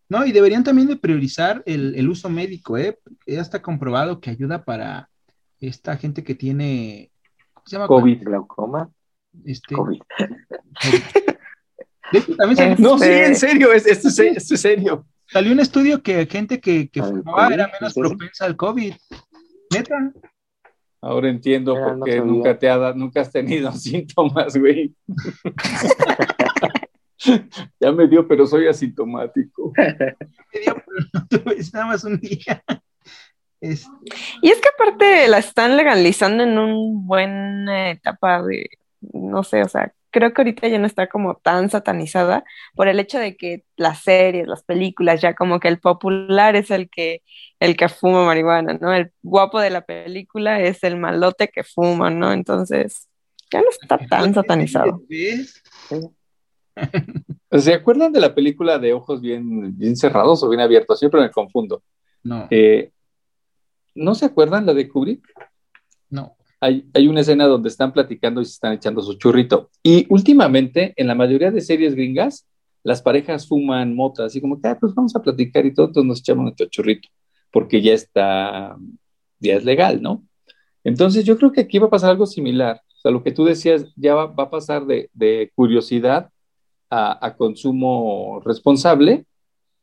No, 0.08 0.26
y 0.26 0.32
deberían 0.32 0.64
también 0.64 0.88
de 0.88 0.96
priorizar 0.96 1.62
el, 1.66 2.08
uso 2.08 2.28
médico, 2.28 2.76
¿eh? 2.76 2.98
Ya 3.26 3.40
está 3.40 3.62
comprobado 3.62 4.20
que 4.20 4.30
ayuda 4.30 4.64
para 4.64 5.08
esta 5.60 5.96
gente 5.96 6.24
que 6.24 6.34
tiene, 6.34 7.12
¿cómo 7.54 7.66
se 7.66 7.76
llama? 7.76 7.86
COVID, 7.86 8.24
glaucoma. 8.24 8.90
Este, 9.44 9.74
COVID. 9.74 10.00
No, 12.78 12.98
sí, 12.98 13.08
en 13.08 13.36
serio, 13.36 13.72
esto, 13.72 13.90
es, 13.90 14.18
esto 14.18 14.54
es 14.54 14.60
serio. 14.60 15.06
Salió 15.32 15.52
un 15.52 15.60
estudio 15.60 16.02
que 16.02 16.26
gente 16.26 16.60
que, 16.60 16.88
que 16.88 17.02
fumaba 17.02 17.54
era 17.54 17.68
menos 17.68 17.94
propensa 17.94 18.46
al 18.46 18.56
COVID. 18.56 18.94
Neta. 19.72 20.12
Ahora 21.02 21.30
entiendo 21.30 21.74
por 21.74 22.04
qué 22.04 22.20
nunca 22.20 22.58
te 22.58 22.68
ha 22.68 22.92
nunca 22.92 23.22
has 23.22 23.30
tenido 23.30 23.72
síntomas, 23.72 24.56
güey. 24.56 24.94
ya 27.80 27.92
me 27.92 28.06
dio, 28.06 28.26
pero 28.26 28.46
soy 28.46 28.66
asintomático. 28.66 29.72
me 29.76 30.60
dio, 30.60 30.74
pero 30.74 31.06
no 31.14 31.26
tuve 31.28 31.56
nada 31.72 31.86
más 31.86 32.04
un 32.04 32.20
día. 32.20 32.62
Y 33.60 34.50
es 34.50 34.60
que 34.60 34.68
aparte 34.74 35.28
la 35.28 35.38
están 35.38 35.76
legalizando 35.76 36.42
en 36.42 36.58
una 36.58 37.06
buena 37.06 37.90
etapa 37.90 38.42
de, 38.42 38.68
no 39.00 39.42
sé, 39.42 39.62
o 39.62 39.68
sea, 39.68 39.92
creo 40.10 40.32
que 40.32 40.42
ahorita 40.42 40.68
ya 40.68 40.78
no 40.78 40.86
está 40.86 41.08
como 41.08 41.36
tan 41.36 41.70
satanizada 41.70 42.44
por 42.74 42.88
el 42.88 43.00
hecho 43.00 43.18
de 43.18 43.36
que 43.36 43.64
las 43.76 44.02
series, 44.02 44.46
las 44.46 44.62
películas, 44.62 45.20
ya 45.20 45.34
como 45.34 45.60
que 45.60 45.68
el 45.68 45.78
popular 45.78 46.56
es 46.56 46.70
el 46.70 46.90
que, 46.90 47.22
el 47.60 47.76
que 47.76 47.88
fuma 47.88 48.24
marihuana, 48.24 48.78
¿no? 48.80 48.92
El 48.92 49.12
guapo 49.22 49.60
de 49.60 49.70
la 49.70 49.82
película 49.82 50.60
es 50.60 50.82
el 50.84 50.96
malote 50.96 51.48
que 51.48 51.64
fuma, 51.64 52.10
¿no? 52.10 52.32
Entonces, 52.32 53.08
ya 53.50 53.60
no 53.60 53.68
está 53.70 53.98
tan 53.98 54.34
satanizado. 54.34 55.02
¿Se 57.50 57.74
acuerdan 57.74 58.12
de 58.12 58.20
la 58.20 58.34
película 58.34 58.78
de 58.78 58.92
ojos 58.92 59.20
bien, 59.20 59.76
bien 59.76 59.96
cerrados 59.96 60.42
o 60.42 60.48
bien 60.48 60.60
abiertos? 60.60 60.98
Siempre 60.98 61.20
me 61.20 61.30
confundo. 61.30 61.82
No. 62.22 62.46
Eh, 62.50 62.90
¿No 63.94 64.14
se 64.14 64.26
acuerdan 64.26 64.66
la 64.66 64.74
de 64.74 64.88
Kubrick? 64.88 65.26
Hay, 66.60 67.08
una 67.08 67.20
escena 67.20 67.46
donde 67.46 67.70
están 67.70 67.92
platicando 67.92 68.42
y 68.42 68.44
se 68.44 68.52
están 68.52 68.74
echando 68.74 69.00
su 69.00 69.14
churrito. 69.14 69.70
Y 69.82 70.06
últimamente, 70.10 70.92
en 70.96 71.06
la 71.06 71.14
mayoría 71.14 71.50
de 71.50 71.62
series 71.62 71.94
gringas, 71.94 72.46
las 72.82 73.00
parejas 73.00 73.48
fuman 73.48 73.94
motas, 73.94 74.26
así 74.26 74.40
como 74.40 74.60
que, 74.60 74.68
ah, 74.68 74.78
pues 74.78 74.94
vamos 74.94 75.16
a 75.16 75.22
platicar 75.22 75.64
y 75.64 75.72
todos 75.72 76.04
nos 76.04 76.20
echamos 76.20 76.44
nuestro 76.44 76.66
churrito, 76.66 77.08
porque 77.50 77.80
ya 77.80 77.94
está, 77.94 78.76
ya 79.38 79.54
es 79.54 79.64
legal, 79.64 80.02
¿no? 80.02 80.22
Entonces 80.84 81.24
yo 81.24 81.38
creo 81.38 81.52
que 81.52 81.62
aquí 81.62 81.78
va 81.78 81.86
a 81.86 81.90
pasar 81.90 82.10
algo 82.10 82.26
similar. 82.26 82.80
O 82.88 83.00
sea, 83.00 83.10
lo 83.10 83.22
que 83.22 83.32
tú 83.32 83.44
decías 83.44 83.86
ya 83.96 84.14
va, 84.14 84.24
a 84.36 84.50
pasar 84.50 84.84
de, 84.86 85.50
curiosidad 85.54 86.30
a, 86.90 87.34
consumo 87.36 88.42
responsable. 88.44 89.24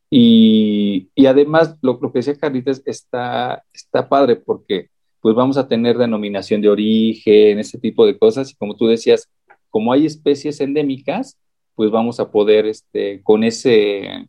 Y, 0.09 1.09
además, 1.25 1.75
lo, 1.81 1.99
lo, 2.01 2.11
que 2.11 2.19
decía 2.19 2.37
Carlitos 2.37 2.81
está, 2.85 3.63
está 3.73 4.07
padre 4.07 4.35
porque 4.35 4.89
pues 5.27 5.35
vamos 5.35 5.57
a 5.57 5.67
tener 5.67 5.97
denominación 5.97 6.61
de 6.61 6.69
origen, 6.69 7.59
ese 7.59 7.77
tipo 7.77 8.05
de 8.05 8.17
cosas. 8.17 8.49
Y 8.49 8.55
como 8.55 8.77
tú 8.77 8.87
decías, 8.87 9.29
como 9.69 9.91
hay 9.91 10.05
especies 10.05 10.61
endémicas, 10.61 11.37
pues 11.75 11.91
vamos 11.91 12.21
a 12.21 12.31
poder, 12.31 12.65
este, 12.65 13.21
con 13.23 13.43
ese, 13.43 14.25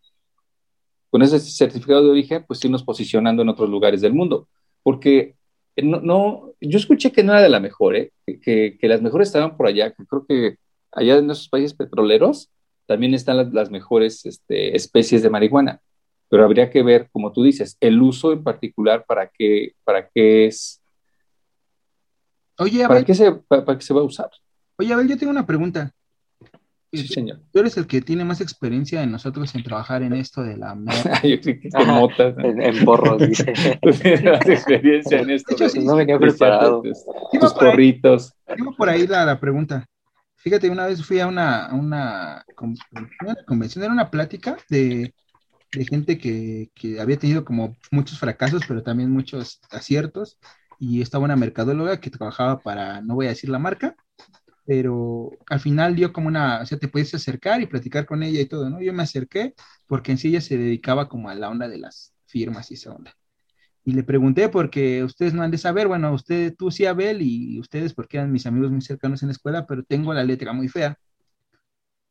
con 1.08 1.22
ese 1.22 1.38
certificado 1.38 2.02
de 2.02 2.10
origen, 2.10 2.44
pues 2.48 2.64
irnos 2.64 2.82
posicionando 2.82 3.42
en 3.42 3.48
otros 3.48 3.70
lugares 3.70 4.00
del 4.00 4.12
mundo. 4.12 4.48
Porque 4.82 5.36
no, 5.76 6.00
no 6.00 6.54
yo 6.60 6.78
escuché 6.78 7.12
que 7.12 7.22
no 7.22 7.30
era 7.30 7.42
de 7.42 7.48
la 7.48 7.60
mejor, 7.60 7.94
¿eh? 7.94 8.10
que, 8.26 8.76
que, 8.76 8.88
las 8.88 9.00
mejores 9.00 9.28
estaban 9.28 9.56
por 9.56 9.68
allá, 9.68 9.92
que 9.92 10.04
creo 10.04 10.26
que 10.26 10.56
allá 10.90 11.18
en 11.18 11.30
esos 11.30 11.48
países 11.48 11.74
petroleros 11.74 12.50
también 12.86 13.14
están 13.14 13.36
las, 13.36 13.52
las 13.52 13.70
mejores 13.70 14.26
este, 14.26 14.74
especies 14.74 15.22
de 15.22 15.30
marihuana 15.30 15.80
pero 16.28 16.44
habría 16.44 16.70
que 16.70 16.82
ver, 16.82 17.08
como 17.10 17.32
tú 17.32 17.42
dices, 17.42 17.76
el 17.80 18.00
uso 18.02 18.32
en 18.32 18.42
particular 18.42 19.04
para 19.06 19.28
qué, 19.28 19.72
para 19.84 20.08
qué 20.08 20.46
es. 20.46 20.77
Oye, 22.58 22.86
¿para, 22.86 23.04
qué 23.04 23.14
se, 23.14 23.32
para, 23.32 23.78
qué 23.78 23.84
se 23.84 23.94
va 23.94 24.00
a 24.00 24.04
usar? 24.04 24.30
Oye, 24.76 24.92
Abel, 24.92 25.08
yo 25.08 25.16
tengo 25.16 25.30
una 25.30 25.46
pregunta. 25.46 25.92
Sí, 26.92 27.06
señor. 27.06 27.40
Tú 27.52 27.60
eres 27.60 27.76
el 27.76 27.86
que 27.86 28.00
tiene 28.00 28.24
más 28.24 28.40
experiencia 28.40 29.02
en 29.02 29.12
nosotros 29.12 29.54
en 29.54 29.62
trabajar 29.62 30.02
en 30.02 30.14
esto 30.14 30.42
de 30.42 30.56
la 30.56 30.74
yo 31.22 31.40
creo 31.40 31.60
que 31.60 31.68
en 31.72 31.86
motas. 31.86 32.34
En, 32.38 32.62
en 32.62 32.84
porros, 32.84 33.18
dice. 33.28 33.52
más 33.82 34.48
experiencia 34.48 35.20
en 35.20 35.30
esto. 35.30 35.54
no 35.82 35.96
venía 35.96 36.18
preparado. 36.18 36.82
Tus, 36.82 37.52
porritos. 37.52 38.32
Tengo 38.46 38.74
por 38.74 38.88
ahí 38.88 39.06
la, 39.06 39.26
la, 39.26 39.38
pregunta. 39.38 39.86
Fíjate, 40.36 40.70
una 40.70 40.86
vez 40.86 41.04
fui 41.04 41.20
a 41.20 41.26
una, 41.26 41.68
una, 41.72 42.44
una 43.20 43.34
convención, 43.44 43.84
era 43.84 43.92
una 43.92 44.10
plática 44.10 44.56
de 44.70 45.12
de 45.72 45.84
gente 45.84 46.18
que, 46.18 46.70
había 47.00 47.18
tenido 47.18 47.44
como 47.44 47.76
muchos 47.90 48.18
fracasos, 48.18 48.62
pero 48.66 48.82
también 48.82 49.10
muchos 49.10 49.60
aciertos. 49.70 50.38
Y 50.78 51.02
estaba 51.02 51.24
una 51.24 51.36
mercadóloga 51.36 52.00
que 52.00 52.10
trabajaba 52.10 52.60
para, 52.60 53.00
no 53.00 53.14
voy 53.14 53.26
a 53.26 53.30
decir 53.30 53.50
la 53.50 53.58
marca, 53.58 53.96
pero 54.64 55.30
al 55.48 55.60
final 55.60 55.96
dio 55.96 56.12
como 56.12 56.28
una, 56.28 56.60
o 56.60 56.66
sea, 56.66 56.78
te 56.78 56.88
puedes 56.88 57.14
acercar 57.14 57.60
y 57.62 57.66
platicar 57.66 58.06
con 58.06 58.22
ella 58.22 58.40
y 58.40 58.46
todo, 58.46 58.68
¿no? 58.68 58.80
Yo 58.80 58.92
me 58.92 59.02
acerqué 59.02 59.54
porque 59.86 60.12
en 60.12 60.18
sí 60.18 60.28
ella 60.28 60.40
se 60.40 60.58
dedicaba 60.58 61.08
como 61.08 61.30
a 61.30 61.34
la 61.34 61.48
onda 61.48 61.68
de 61.68 61.78
las 61.78 62.14
firmas 62.26 62.70
y 62.70 62.74
esa 62.74 62.92
onda. 62.92 63.14
Y 63.84 63.92
le 63.92 64.02
pregunté 64.02 64.50
porque 64.50 65.02
ustedes 65.02 65.32
no 65.32 65.42
han 65.42 65.50
de 65.50 65.56
saber, 65.56 65.88
bueno, 65.88 66.12
usted, 66.12 66.54
tú 66.56 66.70
sí, 66.70 66.84
Abel, 66.84 67.22
y 67.22 67.58
ustedes 67.58 67.94
porque 67.94 68.18
eran 68.18 68.30
mis 68.30 68.44
amigos 68.44 68.70
muy 68.70 68.82
cercanos 68.82 69.22
en 69.22 69.28
la 69.28 69.32
escuela, 69.32 69.66
pero 69.66 69.82
tengo 69.82 70.12
la 70.12 70.24
letra 70.24 70.52
muy 70.52 70.68
fea. 70.68 70.98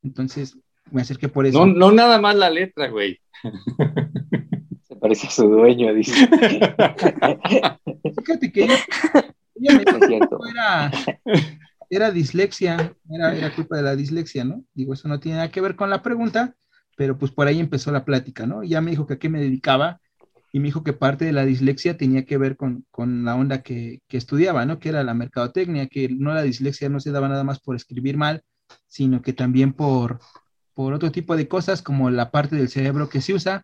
Entonces, 0.02 0.58
me 0.92 1.04
acerqué 1.04 1.30
por 1.30 1.46
eso. 1.46 1.64
No, 1.64 1.74
no 1.74 1.92
nada 1.92 2.20
más 2.20 2.36
la 2.36 2.50
letra, 2.50 2.88
güey. 2.90 3.20
Parece 5.00 5.28
a 5.28 5.30
su 5.30 5.48
dueño, 5.48 5.94
dice. 5.94 6.14
Fíjate 8.18 8.52
que 8.52 8.64
ella, 8.64 8.78
me 9.56 9.84
era, 10.52 10.92
era 11.90 12.12
dislexia, 12.12 12.96
era, 13.10 13.36
era 13.36 13.56
culpa 13.56 13.78
de 13.78 13.84
la 13.84 13.96
dislexia, 13.96 14.44
¿no? 14.44 14.64
Digo, 14.74 14.94
eso 14.94 15.08
no 15.08 15.20
tiene 15.20 15.38
nada 15.38 15.52
que 15.52 15.62
ver 15.62 15.76
con 15.76 15.90
la 15.90 16.02
pregunta, 16.02 16.56
pero 16.96 17.18
pues 17.18 17.32
por 17.32 17.48
ahí 17.48 17.60
empezó 17.60 17.92
la 17.92 18.06
plática, 18.06 18.46
¿no? 18.46 18.64
Ya 18.64 18.82
me 18.82 18.92
dijo 18.92 19.08
que 19.08 19.16
a 19.16 19.20
qué 19.20 19.30
me 19.30 19.40
dedicaba 19.40 20.00
y 20.52 20.60
me 20.60 20.66
dijo 20.66 20.84
que 20.84 20.94
parte 20.94 21.26
de 21.26 21.34
la 21.34 21.46
dislexia 21.46 21.98
tenía 21.98 22.26
que 22.26 22.38
ver 22.38 22.56
con, 22.56 22.86
con 22.92 23.26
la 23.26 23.36
onda 23.36 23.62
que, 23.62 24.02
que, 24.08 24.18
estudiaba, 24.18 24.66
¿no? 24.66 24.80
Que 24.80 24.90
era 24.90 25.04
la 25.04 25.14
mercadotecnia, 25.14 25.88
que 25.88 26.10
no 26.10 26.34
la 26.34 26.42
dislexia 26.42 26.90
no 26.90 27.00
se 27.00 27.12
daba 27.12 27.28
nada 27.28 27.44
más 27.44 27.60
por 27.60 27.76
escribir 27.76 28.18
mal, 28.18 28.44
sino 28.88 29.22
que 29.22 29.34
también 29.34 29.74
por, 29.74 30.20
por 30.74 30.94
otro 30.94 31.12
tipo 31.12 31.36
de 31.36 31.48
cosas 31.48 31.82
como 31.82 32.10
la 32.10 32.32
parte 32.32 32.56
del 32.56 32.70
cerebro 32.70 33.10
que 33.10 33.22
se 33.22 33.34
usa 33.34 33.64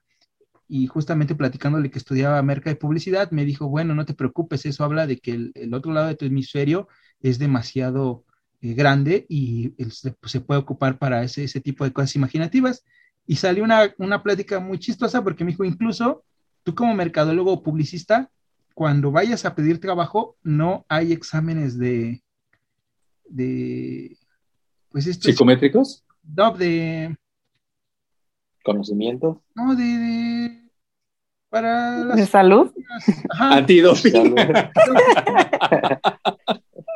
y 0.67 0.87
justamente 0.87 1.35
platicándole 1.35 1.91
que 1.91 1.99
estudiaba 1.99 2.41
merca 2.41 2.71
y 2.71 2.75
publicidad, 2.75 3.31
me 3.31 3.45
dijo, 3.45 3.67
bueno, 3.67 3.93
no 3.95 4.05
te 4.05 4.13
preocupes, 4.13 4.65
eso 4.65 4.83
habla 4.83 5.07
de 5.07 5.19
que 5.19 5.51
el, 5.53 5.73
otro 5.73 5.91
lado 5.91 6.07
de 6.07 6.15
tu 6.15 6.25
hemisferio 6.25 6.87
es 7.21 7.39
demasiado 7.39 8.23
eh, 8.61 8.73
grande 8.73 9.25
y 9.29 9.73
se, 9.91 10.15
se, 10.23 10.41
puede 10.41 10.61
ocupar 10.61 10.97
para 10.97 11.23
ese, 11.23 11.43
ese 11.43 11.61
tipo 11.61 11.83
de 11.83 11.93
cosas 11.93 12.15
imaginativas. 12.15 12.83
Y 13.25 13.37
salió 13.37 13.63
una, 13.63 13.93
una 13.97 14.23
plática 14.23 14.59
muy 14.59 14.79
chistosa 14.79 15.23
porque 15.23 15.43
me 15.43 15.51
dijo, 15.51 15.63
incluso 15.63 16.23
tú 16.63 16.75
como 16.75 16.95
mercadólogo 16.95 17.53
o 17.53 17.63
publicista, 17.63 18.31
cuando 18.73 19.11
vayas 19.11 19.45
a 19.45 19.55
pedir 19.55 19.79
trabajo, 19.79 20.37
no 20.43 20.85
hay 20.89 21.11
exámenes 21.11 21.77
de, 21.77 22.23
de 23.29 24.17
pues 24.89 25.05
¿Psicométricos? 25.05 26.03
No, 26.23 26.51
de 26.51 27.15
conocimiento. 28.63 29.43
No, 29.55 29.75
de, 29.75 30.69
para 31.49 32.15
¿De 32.15 32.25
salud? 32.25 32.71
Antidoping. 33.39 34.35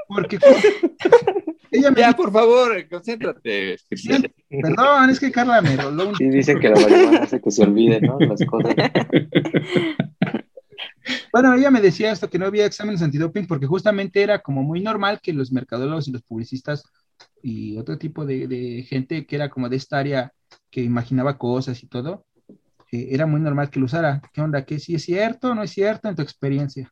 Porque 0.07 0.39
ella 1.71 1.91
me 1.91 1.99
ya, 1.99 2.13
por 2.13 2.31
favor, 2.31 2.87
concéntrate. 2.89 3.77
Perdón, 4.49 5.09
es 5.09 5.19
que 5.19 5.31
Carla 5.31 5.61
me 5.61 5.75
roló 5.75 6.09
un... 6.09 6.15
Sí, 6.15 6.29
dicen 6.29 6.59
que 6.59 6.69
la 6.69 6.79
marihuana 6.79 7.19
hace 7.23 7.41
que 7.41 7.51
se 7.51 7.63
olvide, 7.63 8.01
¿no? 8.01 8.17
Las 8.19 8.43
cosas. 8.45 8.73
Bueno, 11.31 11.53
ella 11.53 11.71
me 11.71 11.81
decía 11.81 12.11
esto, 12.11 12.29
que 12.29 12.39
no 12.39 12.45
había 12.45 12.65
exámenes 12.65 13.01
antidoping 13.01 13.47
porque 13.47 13.65
justamente 13.65 14.21
era 14.21 14.39
como 14.39 14.63
muy 14.63 14.81
normal 14.81 15.19
que 15.21 15.33
los 15.33 15.51
mercadólogos 15.51 16.07
y 16.07 16.11
los 16.11 16.23
publicistas 16.23 16.83
y 17.41 17.77
otro 17.77 17.97
tipo 17.97 18.25
de, 18.25 18.85
gente 18.87 19.25
que 19.25 19.35
era 19.35 19.49
como 19.49 19.69
de 19.69 19.77
esta 19.77 19.99
área 19.99 20.33
que 20.69 20.81
imaginaba 20.81 21.37
cosas 21.37 21.81
y 21.83 21.87
todo, 21.87 22.25
eh, 22.91 23.09
era 23.11 23.25
muy 23.25 23.39
normal 23.39 23.69
que 23.69 23.79
lo 23.79 23.85
usara. 23.85 24.21
¿Qué 24.33 24.41
onda? 24.41 24.65
¿Qué 24.65 24.79
si 24.79 24.95
es 24.95 25.03
cierto 25.03 25.51
o 25.51 25.55
no 25.55 25.63
es 25.63 25.71
cierto 25.71 26.07
en 26.07 26.15
tu 26.15 26.21
experiencia? 26.21 26.91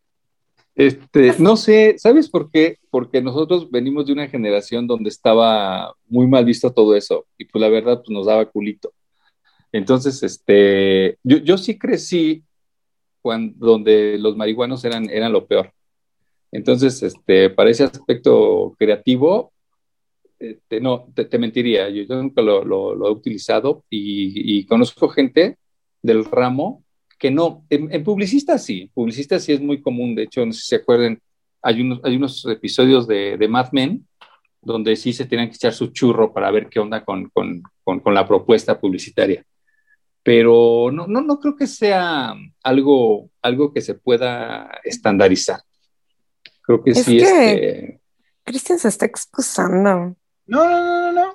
Este, 0.75 1.33
no 1.39 1.55
sé, 1.55 1.95
¿sabes 1.97 2.29
por 2.29 2.51
qué? 2.51 2.79
Porque 2.89 3.21
nosotros 3.21 3.71
venimos 3.71 4.05
de 4.05 4.13
una 4.13 4.27
generación 4.27 4.87
donde 4.87 5.09
estaba 5.09 5.93
muy 6.07 6.27
mal 6.27 6.43
visto 6.43 6.73
todo 6.73 6.95
eso 6.95 7.25
y 7.37 7.45
pues 7.45 7.61
la 7.61 7.69
verdad 7.69 8.01
pues 8.03 8.09
nos 8.09 8.25
daba 8.25 8.45
culito. 8.45 8.91
Entonces, 9.71 10.21
este, 10.21 11.17
yo, 11.23 11.37
yo 11.37 11.57
sí 11.57 11.77
crecí 11.77 12.43
cuando, 13.21 13.67
donde 13.67 14.17
los 14.17 14.35
marihuanos 14.35 14.83
eran, 14.83 15.09
eran 15.09 15.31
lo 15.31 15.47
peor. 15.47 15.71
Entonces, 16.51 17.01
este, 17.03 17.49
para 17.49 17.69
ese 17.69 17.83
aspecto 17.83 18.75
creativo, 18.77 19.51
este, 20.39 20.81
no, 20.81 21.07
te, 21.13 21.37
mentiría, 21.37 21.89
yo, 21.89 22.03
nunca 22.15 22.41
lo, 22.41 23.07
he 23.07 23.11
utilizado 23.11 23.85
y, 23.89 24.65
conozco 24.65 25.09
gente 25.09 25.57
del 26.01 26.25
ramo 26.25 26.83
que 27.17 27.31
no, 27.31 27.65
en, 27.69 28.03
publicistas 28.03 28.63
sí, 28.63 28.91
publicistas 28.93 29.43
sí 29.43 29.53
es 29.53 29.61
muy 29.61 29.81
común, 29.81 30.15
de 30.15 30.23
hecho, 30.23 30.45
no 30.45 30.51
sé 30.51 30.59
si 30.59 30.67
se 30.67 30.75
acuerden, 30.75 31.19
hay 31.61 31.81
unos, 31.81 32.01
hay 32.03 32.17
unos 32.17 32.45
episodios 32.45 33.07
de, 33.07 33.37
de 33.37 33.47
Mad 33.47 33.69
Men 33.71 34.05
donde 34.65 34.95
sí 34.95 35.13
se 35.13 35.25
tienen 35.25 35.47
que 35.49 35.55
echar 35.55 35.73
su 35.73 35.87
churro 35.87 36.33
para 36.33 36.51
ver 36.51 36.67
qué 36.67 36.79
onda 36.79 37.05
con, 37.05 37.29
con, 37.29 37.61
con, 37.83 38.13
la 38.13 38.27
propuesta 38.27 38.79
publicitaria. 38.79 39.45
Pero 40.23 40.89
no, 40.91 41.05
no, 41.05 41.21
no 41.21 41.39
creo 41.39 41.55
que 41.55 41.67
sea 41.67 42.33
algo, 42.63 43.29
algo 43.43 43.71
que 43.71 43.81
se 43.81 43.93
pueda 43.93 44.71
estandarizar. 44.83 45.61
Creo 46.63 46.83
que 46.83 46.95
sí. 46.95 47.17
este... 47.17 48.01
Cristian 48.43 48.79
se 48.79 48.87
está 48.87 49.05
excusando. 49.05 50.15
No, 50.47 50.63
no, 50.69 50.79
no, 50.83 50.99
no, 51.01 51.11
no. 51.11 51.33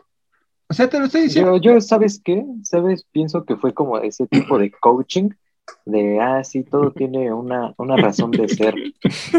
O 0.68 0.74
sea, 0.74 0.88
te 0.88 0.98
lo 0.98 1.06
estoy 1.06 1.22
diciendo. 1.22 1.56
Yo, 1.56 1.80
¿sabes 1.80 2.20
qué? 2.24 2.44
¿Sabes? 2.62 3.04
Pienso 3.10 3.44
que 3.44 3.56
fue 3.56 3.74
como 3.74 3.98
ese 3.98 4.26
tipo 4.26 4.58
de 4.58 4.70
coaching, 4.70 5.30
de, 5.84 6.20
ah, 6.20 6.44
sí, 6.44 6.62
todo 6.64 6.92
tiene 6.92 7.32
una, 7.32 7.74
una 7.76 7.96
razón 7.96 8.30
de 8.30 8.48
ser, 8.48 8.74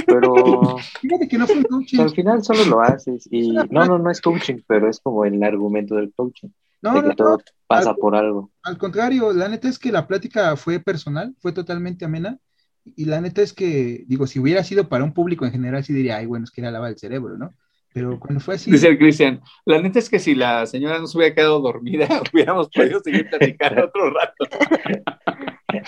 pero... 0.05 0.77
Fíjate 0.99 1.27
que 1.27 1.37
no 1.37 1.47
fue 1.47 1.63
coaching. 1.63 1.99
al 1.99 2.09
final 2.11 2.43
solo 2.43 2.65
lo 2.65 2.81
haces 2.81 3.27
y... 3.31 3.51
No, 3.51 3.85
no, 3.85 3.97
no 3.97 4.11
es 4.11 4.21
coaching, 4.21 4.57
pero 4.67 4.89
es 4.89 4.99
como 4.99 5.25
el 5.25 5.41
argumento 5.43 5.95
del 5.95 6.13
coaching. 6.13 6.49
No, 6.81 7.01
de 7.01 7.09
que 7.09 7.15
todo 7.15 7.39
pasa 7.67 7.93
por 7.93 8.15
algo. 8.15 8.51
Al 8.63 8.77
contrario, 8.77 9.33
la 9.33 9.47
neta 9.47 9.69
es 9.69 9.77
que 9.77 9.91
la 9.91 10.07
plática 10.07 10.55
fue 10.55 10.79
personal, 10.79 11.35
fue 11.39 11.51
totalmente 11.51 12.05
amena. 12.05 12.39
Y 12.83 13.05
la 13.05 13.21
neta 13.21 13.43
es 13.43 13.53
que, 13.53 14.03
digo, 14.07 14.25
si 14.25 14.39
hubiera 14.39 14.63
sido 14.63 14.89
para 14.89 15.03
un 15.03 15.13
público 15.13 15.45
en 15.45 15.51
general, 15.51 15.83
sí 15.83 15.93
diría, 15.93 16.17
ay, 16.17 16.25
bueno, 16.25 16.45
es 16.45 16.51
que 16.51 16.61
era 16.61 16.71
lavar 16.71 16.89
el 16.89 16.97
cerebro, 16.97 17.37
¿no? 17.37 17.53
Pero 17.93 18.19
cuando 18.19 18.39
fue 18.39 18.55
así. 18.55 18.71
Dice 18.71 18.87
el 18.87 18.97
Cristian, 18.97 19.41
la 19.65 19.81
neta 19.81 19.99
es 19.99 20.09
que 20.09 20.19
si 20.19 20.33
la 20.33 20.65
señora 20.65 20.99
no 20.99 21.07
se 21.07 21.17
hubiera 21.17 21.35
quedado 21.35 21.59
dormida, 21.59 22.07
hubiéramos 22.33 22.69
podido 22.69 23.01
seguir 23.01 23.29
platicando 23.29 23.85
otro 23.85 24.11
rato. 24.11 24.45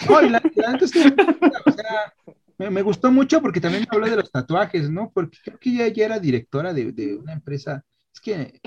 No, 0.07 0.21
la, 0.21 0.39
neta 0.39 0.77
es 0.81 0.91
que, 0.93 0.99
o 1.01 1.71
sea, 1.71 2.13
me, 2.57 2.81
gustó 2.81 3.11
mucho 3.11 3.41
porque 3.41 3.59
también 3.59 3.85
habló 3.89 4.09
de 4.09 4.15
los 4.15 4.31
tatuajes, 4.31 4.89
¿no? 4.89 5.11
Porque 5.13 5.37
creo 5.43 5.59
que 5.59 5.71
ella 5.71 5.87
ya 5.89 6.05
era 6.05 6.19
directora 6.19 6.73
de, 6.73 6.93
de, 6.93 7.17
una 7.17 7.33
empresa. 7.33 7.83
Es 8.13 8.21
que, 8.21 8.61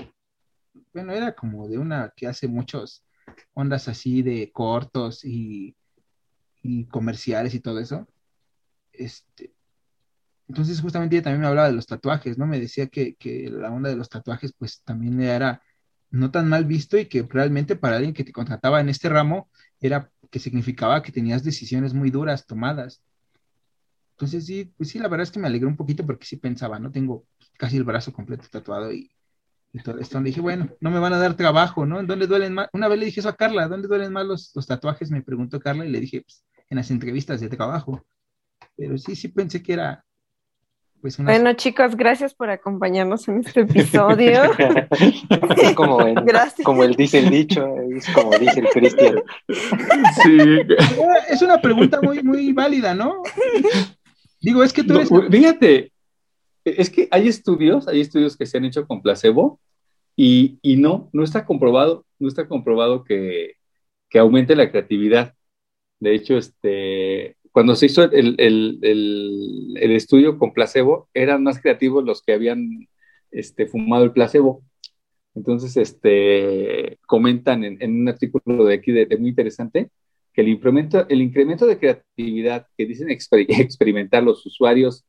bueno, 0.93 1.13
era 1.13 1.33
como 1.33 1.67
de 1.67 1.79
una 1.79 2.13
que 2.15 2.27
hace 2.27 2.47
muchos 2.47 3.03
ondas 3.55 3.87
así 3.87 4.21
de 4.21 4.51
cortos 4.51 5.25
y, 5.25 5.75
y 6.61 6.85
comerciales 6.85 7.55
y 7.55 7.59
todo 7.59 7.79
eso. 7.79 8.07
Este, 8.93 9.56
entonces, 10.47 10.79
justamente 10.81 11.15
ella 11.15 11.23
también 11.23 11.41
me 11.41 11.47
hablaba 11.47 11.67
de 11.67 11.75
los 11.75 11.85
tatuajes, 11.85 12.37
¿no? 12.37 12.47
Me 12.47 12.59
decía 12.59 12.87
que, 12.87 13.15
la 13.51 13.71
onda 13.71 13.89
de 13.89 13.97
los 13.97 14.09
tatuajes, 14.09 14.53
pues 14.57 14.81
también 14.83 15.19
era 15.21 15.61
no 16.09 16.31
tan 16.31 16.47
mal 16.47 16.65
visto 16.65 16.97
y 16.97 17.07
que 17.07 17.23
realmente 17.23 17.75
para 17.75 17.97
alguien 17.97 18.13
que 18.13 18.23
te 18.23 18.31
contrataba 18.31 18.79
en 18.79 18.87
este 18.89 19.09
ramo 19.09 19.49
era 19.81 20.09
que 20.31 20.39
significaba 20.39 21.03
que 21.03 21.11
tenías 21.11 21.43
decisiones 21.43 21.93
muy 21.93 22.11
duras 22.11 22.45
tomadas. 22.45 23.01
Entonces, 24.11 24.45
sí, 24.45 24.73
pues 24.77 24.89
sí, 24.89 24.99
la 24.99 25.09
verdad 25.09 25.23
es 25.23 25.31
que 25.31 25.39
me 25.39 25.47
alegró 25.47 25.67
un 25.67 25.75
poquito 25.75 26.05
porque 26.05 26.25
sí 26.25 26.37
pensaba, 26.37 26.79
¿no? 26.79 26.91
Tengo 26.91 27.25
casi 27.57 27.77
el 27.77 27.83
brazo 27.83 28.13
completo 28.13 28.45
tatuado 28.49 28.91
y, 28.91 29.11
todo 29.83 29.99
esto. 29.99 30.19
Dije, 30.21 30.41
bueno, 30.41 30.69
no 30.79 30.89
me 30.89 30.97
van 30.97 31.13
a 31.13 31.19
dar 31.19 31.35
trabajo, 31.35 31.85
¿no? 31.85 32.01
¿Dónde 32.03 32.25
duelen 32.25 32.53
más? 32.53 32.67
Una 32.73 32.87
vez 32.87 32.97
le 32.99 33.05
dije 33.05 33.19
eso 33.19 33.29
a 33.29 33.35
Carla, 33.35 33.67
¿dónde 33.67 33.87
duelen 33.87 34.11
más 34.11 34.25
los, 34.25 34.51
los 34.55 34.65
tatuajes? 34.65 35.11
Me 35.11 35.21
preguntó 35.21 35.59
Carla 35.59 35.85
y 35.85 35.91
le 35.91 35.99
dije, 35.99 36.21
pues, 36.21 36.43
en 36.69 36.77
las 36.77 36.89
entrevistas 36.89 37.41
de 37.41 37.49
trabajo. 37.49 38.03
Pero 38.75 38.97
sí, 38.97 39.15
sí 39.15 39.27
pensé 39.27 39.61
que 39.61 39.73
era, 39.73 40.03
pues, 41.01 41.17
bueno, 41.17 41.53
chicos, 41.53 41.95
gracias 41.95 42.33
por 42.33 42.49
acompañarnos 42.49 43.27
en 43.27 43.39
este 43.39 43.61
episodio. 43.61 44.41
como, 45.75 45.99
como 46.63 46.83
el 46.83 46.95
dice 46.95 47.19
el 47.19 47.29
dicho, 47.29 47.65
es 47.95 48.09
como 48.09 48.31
dice 48.37 48.59
el 48.59 48.67
Cristian. 48.69 49.15
Sí. 50.23 50.37
Es 51.29 51.41
una 51.41 51.61
pregunta 51.61 52.01
muy, 52.01 52.23
muy 52.23 52.51
válida, 52.51 52.95
¿no? 52.95 53.21
Digo, 54.41 54.63
es 54.63 54.73
que 54.73 54.83
tú 54.83 54.95
eres... 54.95 55.09
fíjate, 55.29 55.91
es 56.65 56.89
que 56.89 57.07
hay 57.11 57.27
estudios, 57.27 57.87
hay 57.87 58.01
estudios 58.01 58.35
que 58.35 58.45
se 58.45 58.57
han 58.57 58.65
hecho 58.65 58.87
con 58.87 59.01
placebo 59.01 59.59
y, 60.15 60.57
y 60.61 60.77
no, 60.77 61.09
no 61.13 61.23
está 61.23 61.45
comprobado, 61.45 62.05
no 62.19 62.27
está 62.27 62.47
comprobado 62.47 63.03
que, 63.03 63.53
que 64.09 64.19
aumente 64.19 64.55
la 64.55 64.71
creatividad. 64.71 65.33
De 65.99 66.13
hecho, 66.13 66.37
este, 66.37 67.36
cuando 67.57 67.75
se 67.75 67.87
hizo 67.87 68.03
el, 68.03 68.35
el, 68.37 68.77
el, 68.83 69.91
estudio 69.93 70.37
con 70.37 70.53
placebo, 70.53 71.09
eran 71.15 71.41
más 71.41 71.59
creativos 71.59 72.05
los 72.05 72.21
que 72.21 72.33
habían 72.33 72.87
este, 73.31 73.65
fumado 73.65 74.03
el 74.03 74.11
placebo. 74.11 74.61
Entonces, 75.33 75.75
este, 75.75 76.99
comentan 77.07 77.63
en, 77.63 77.81
en 77.81 78.01
un 78.01 78.09
artículo 78.09 78.63
de 78.63 78.75
aquí 78.75 78.91
de, 78.91 79.07
muy 79.17 79.29
interesante 79.29 79.89
que 80.33 80.41
el 80.41 80.49
incremento, 80.49 81.07
el 81.09 81.19
incremento 81.19 81.65
de 81.65 81.79
creatividad 81.79 82.67
que 82.77 82.85
dicen 82.85 83.09
experimentar 83.09 84.21
los 84.21 84.45
usuarios 84.45 85.03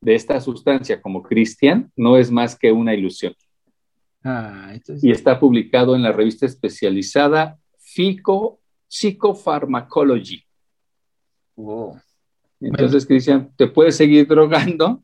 de 0.00 0.14
esta 0.14 0.40
sustancia 0.40 1.02
como 1.02 1.24
Christian 1.24 1.90
no 1.96 2.16
es 2.16 2.30
más 2.30 2.56
que 2.56 2.70
una 2.70 2.94
ilusión. 2.94 3.34
Ah, 4.22 4.72
Y 5.02 5.10
está 5.10 5.40
publicado 5.40 5.96
en 5.96 6.02
la 6.02 6.12
revista 6.12 6.46
especializada 6.46 7.58
Fico 7.76 8.60
Psychopharmacology. 8.86 10.44
Entonces, 12.60 13.06
Cristian, 13.06 13.50
te 13.56 13.68
puedes 13.68 13.96
seguir 13.96 14.26
drogando, 14.26 15.02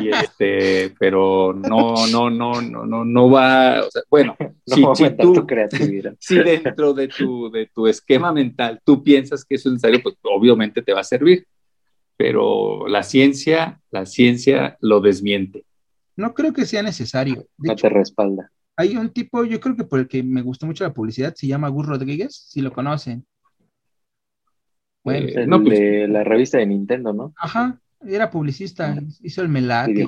y 0.00 0.08
este, 0.10 0.94
pero 0.98 1.52
no, 1.52 2.06
no, 2.08 2.30
no, 2.30 2.60
no, 2.60 2.86
no, 2.86 3.04
no 3.04 3.30
va, 3.30 3.84
bueno, 4.10 4.36
si, 4.66 4.82
tú, 5.16 5.46
si 6.18 6.36
dentro 6.36 6.94
de 6.94 7.08
tu, 7.08 7.50
de 7.50 7.66
tu 7.66 7.86
esquema 7.86 8.32
mental 8.32 8.80
tú 8.84 9.02
piensas 9.02 9.44
que 9.44 9.56
eso 9.56 9.68
es 9.68 9.74
necesario, 9.74 10.02
pues 10.02 10.16
obviamente 10.22 10.82
te 10.82 10.92
va 10.92 11.00
a 11.00 11.04
servir, 11.04 11.46
pero 12.16 12.88
la 12.88 13.02
ciencia, 13.02 13.80
la 13.90 14.06
ciencia 14.06 14.76
lo 14.80 15.00
desmiente. 15.00 15.64
No 16.16 16.34
creo 16.34 16.52
que 16.52 16.66
sea 16.66 16.82
necesario. 16.82 17.46
no 17.58 17.76
te 17.76 17.88
respalda. 17.88 18.50
Hay 18.76 18.96
un 18.96 19.10
tipo, 19.10 19.44
yo 19.44 19.60
creo 19.60 19.76
que 19.76 19.84
por 19.84 20.00
el 20.00 20.08
que 20.08 20.22
me 20.22 20.42
gustó 20.42 20.66
mucho 20.66 20.84
la 20.84 20.94
publicidad, 20.94 21.34
se 21.34 21.46
llama 21.46 21.68
Gus 21.68 21.86
Rodríguez, 21.86 22.46
si 22.48 22.60
lo 22.60 22.72
conocen. 22.72 23.26
Bueno, 25.08 25.28
no, 25.44 25.62
pues, 25.62 25.80
de 25.80 26.08
la 26.08 26.24
revista 26.24 26.58
de 26.58 26.66
Nintendo, 26.66 27.12
¿no? 27.12 27.34
Ajá, 27.36 27.80
era 28.02 28.30
publicista, 28.30 29.02
hizo 29.22 29.42
el 29.42 29.48
Melac, 29.48 30.00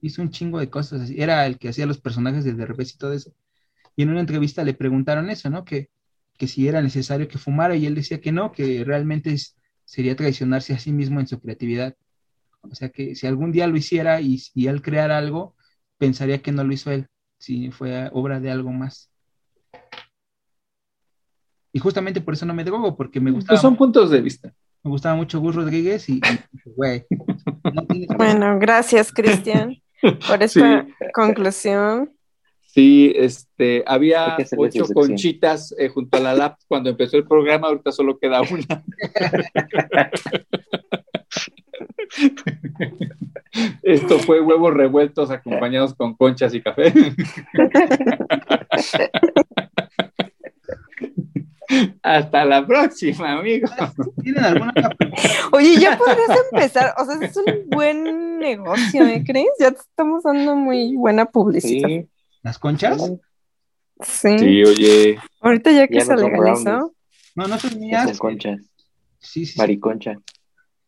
hizo 0.00 0.22
un 0.22 0.30
chingo 0.30 0.58
de 0.60 0.70
cosas 0.70 1.02
así. 1.02 1.20
Era 1.20 1.46
el 1.46 1.58
que 1.58 1.68
hacía 1.70 1.86
los 1.86 2.00
personajes 2.00 2.44
de 2.44 2.54
Derbez 2.54 2.94
y 2.94 2.98
todo 2.98 3.14
eso. 3.14 3.32
Y 3.96 4.04
en 4.04 4.10
una 4.10 4.20
entrevista 4.20 4.64
le 4.64 4.74
preguntaron 4.74 5.30
eso, 5.30 5.50
¿no? 5.50 5.64
Que, 5.66 5.90
que 6.38 6.48
si 6.48 6.68
era 6.68 6.82
necesario 6.82 7.28
que 7.28 7.38
fumara 7.38 7.76
y 7.76 7.86
él 7.86 7.96
decía 7.96 8.20
que 8.22 8.32
no, 8.32 8.52
que 8.52 8.84
realmente 8.84 9.32
es- 9.32 9.56
sería 9.86 10.16
traicionarse 10.16 10.74
a 10.74 10.80
sí 10.80 10.92
mismo 10.92 11.20
en 11.20 11.28
su 11.28 11.40
creatividad. 11.40 11.96
O 12.62 12.74
sea 12.76 12.90
que 12.90 13.16
si 13.16 13.28
algún 13.28 13.52
día 13.52 13.68
lo 13.68 13.76
hiciera 13.78 14.20
y, 14.22 14.42
y 14.54 14.68
él 14.68 14.82
creara 14.82 15.18
algo, 15.18 15.56
pensaría 15.98 16.42
que 16.42 16.52
no 16.52 16.64
lo 16.64 16.74
hizo 16.74 16.92
él, 16.92 17.08
si 17.38 17.72
fue 17.72 18.10
obra 18.14 18.40
de 18.40 18.52
algo 18.52 18.72
más. 18.72 19.11
Y 21.72 21.78
justamente 21.78 22.20
por 22.20 22.34
eso 22.34 22.44
no 22.46 22.54
me 22.54 22.64
drogo, 22.64 22.96
porque 22.96 23.20
me 23.20 23.30
gustaba, 23.30 23.54
Pues 23.54 23.62
son 23.62 23.76
puntos 23.76 24.10
de 24.10 24.20
vista. 24.20 24.52
me 24.82 24.90
gustaba 24.90 25.14
mucho 25.14 25.40
Gus 25.40 25.54
Rodríguez 25.54 26.08
y, 26.08 26.14
y, 26.14 26.20
güey, 26.76 27.04
no 27.74 28.16
Bueno, 28.16 28.58
gracias, 28.58 29.12
Cristian, 29.12 29.76
por 30.28 30.42
esta 30.42 30.86
conclusión. 31.14 32.10
Sí, 32.66 33.12
este, 33.14 33.84
había 33.86 34.36
ocho 34.56 34.86
conchitas 34.94 35.74
eh, 35.78 35.88
junto 35.88 36.16
a 36.16 36.20
la 36.20 36.34
lap 36.34 36.58
cuando 36.68 36.88
empezó 36.90 37.18
el 37.18 37.26
programa, 37.26 37.68
ahorita 37.68 37.92
solo 37.92 38.18
queda 38.18 38.40
una. 38.40 38.82
Esto 43.82 44.18
fue 44.20 44.40
huevos 44.40 44.72
revueltos 44.72 45.30
acompañados 45.30 45.94
con 45.94 46.14
conchas 46.14 46.54
y 46.54 46.62
café. 46.62 46.92
Hasta 52.02 52.44
la 52.44 52.66
próxima, 52.66 53.38
amigos. 53.38 53.70
¿Tienen 54.22 54.44
alguna 54.44 54.72
Oye, 55.52 55.76
ya 55.78 55.96
podrías 55.98 56.38
empezar, 56.52 56.94
o 56.98 57.04
sea, 57.04 57.16
es 57.26 57.36
un 57.36 57.68
buen 57.70 58.38
negocio, 58.38 59.06
¿eh? 59.06 59.22
¿Crees? 59.26 59.48
Ya 59.58 59.70
te 59.70 59.78
estamos 59.80 60.22
dando 60.24 60.56
muy 60.56 60.96
buena 60.96 61.26
publicidad. 61.26 61.88
Sí, 61.88 62.06
las 62.42 62.58
conchas? 62.58 63.12
Sí. 64.00 64.38
Sí, 64.38 64.64
oye. 64.64 65.18
Ahorita 65.40 65.70
ya 65.70 65.86
que 65.86 65.94
Ya 65.98 66.04
se 66.04 66.12
no 66.14 66.18
son 66.20 66.30
legalizó. 66.32 66.94
No, 67.34 67.46
no 67.48 67.58
son 67.58 67.70
son 67.70 67.80
mías. 67.80 68.18
conchas, 68.18 68.60
Sí, 69.18 69.46
sí, 69.46 69.58
mariconcha. 69.58 70.16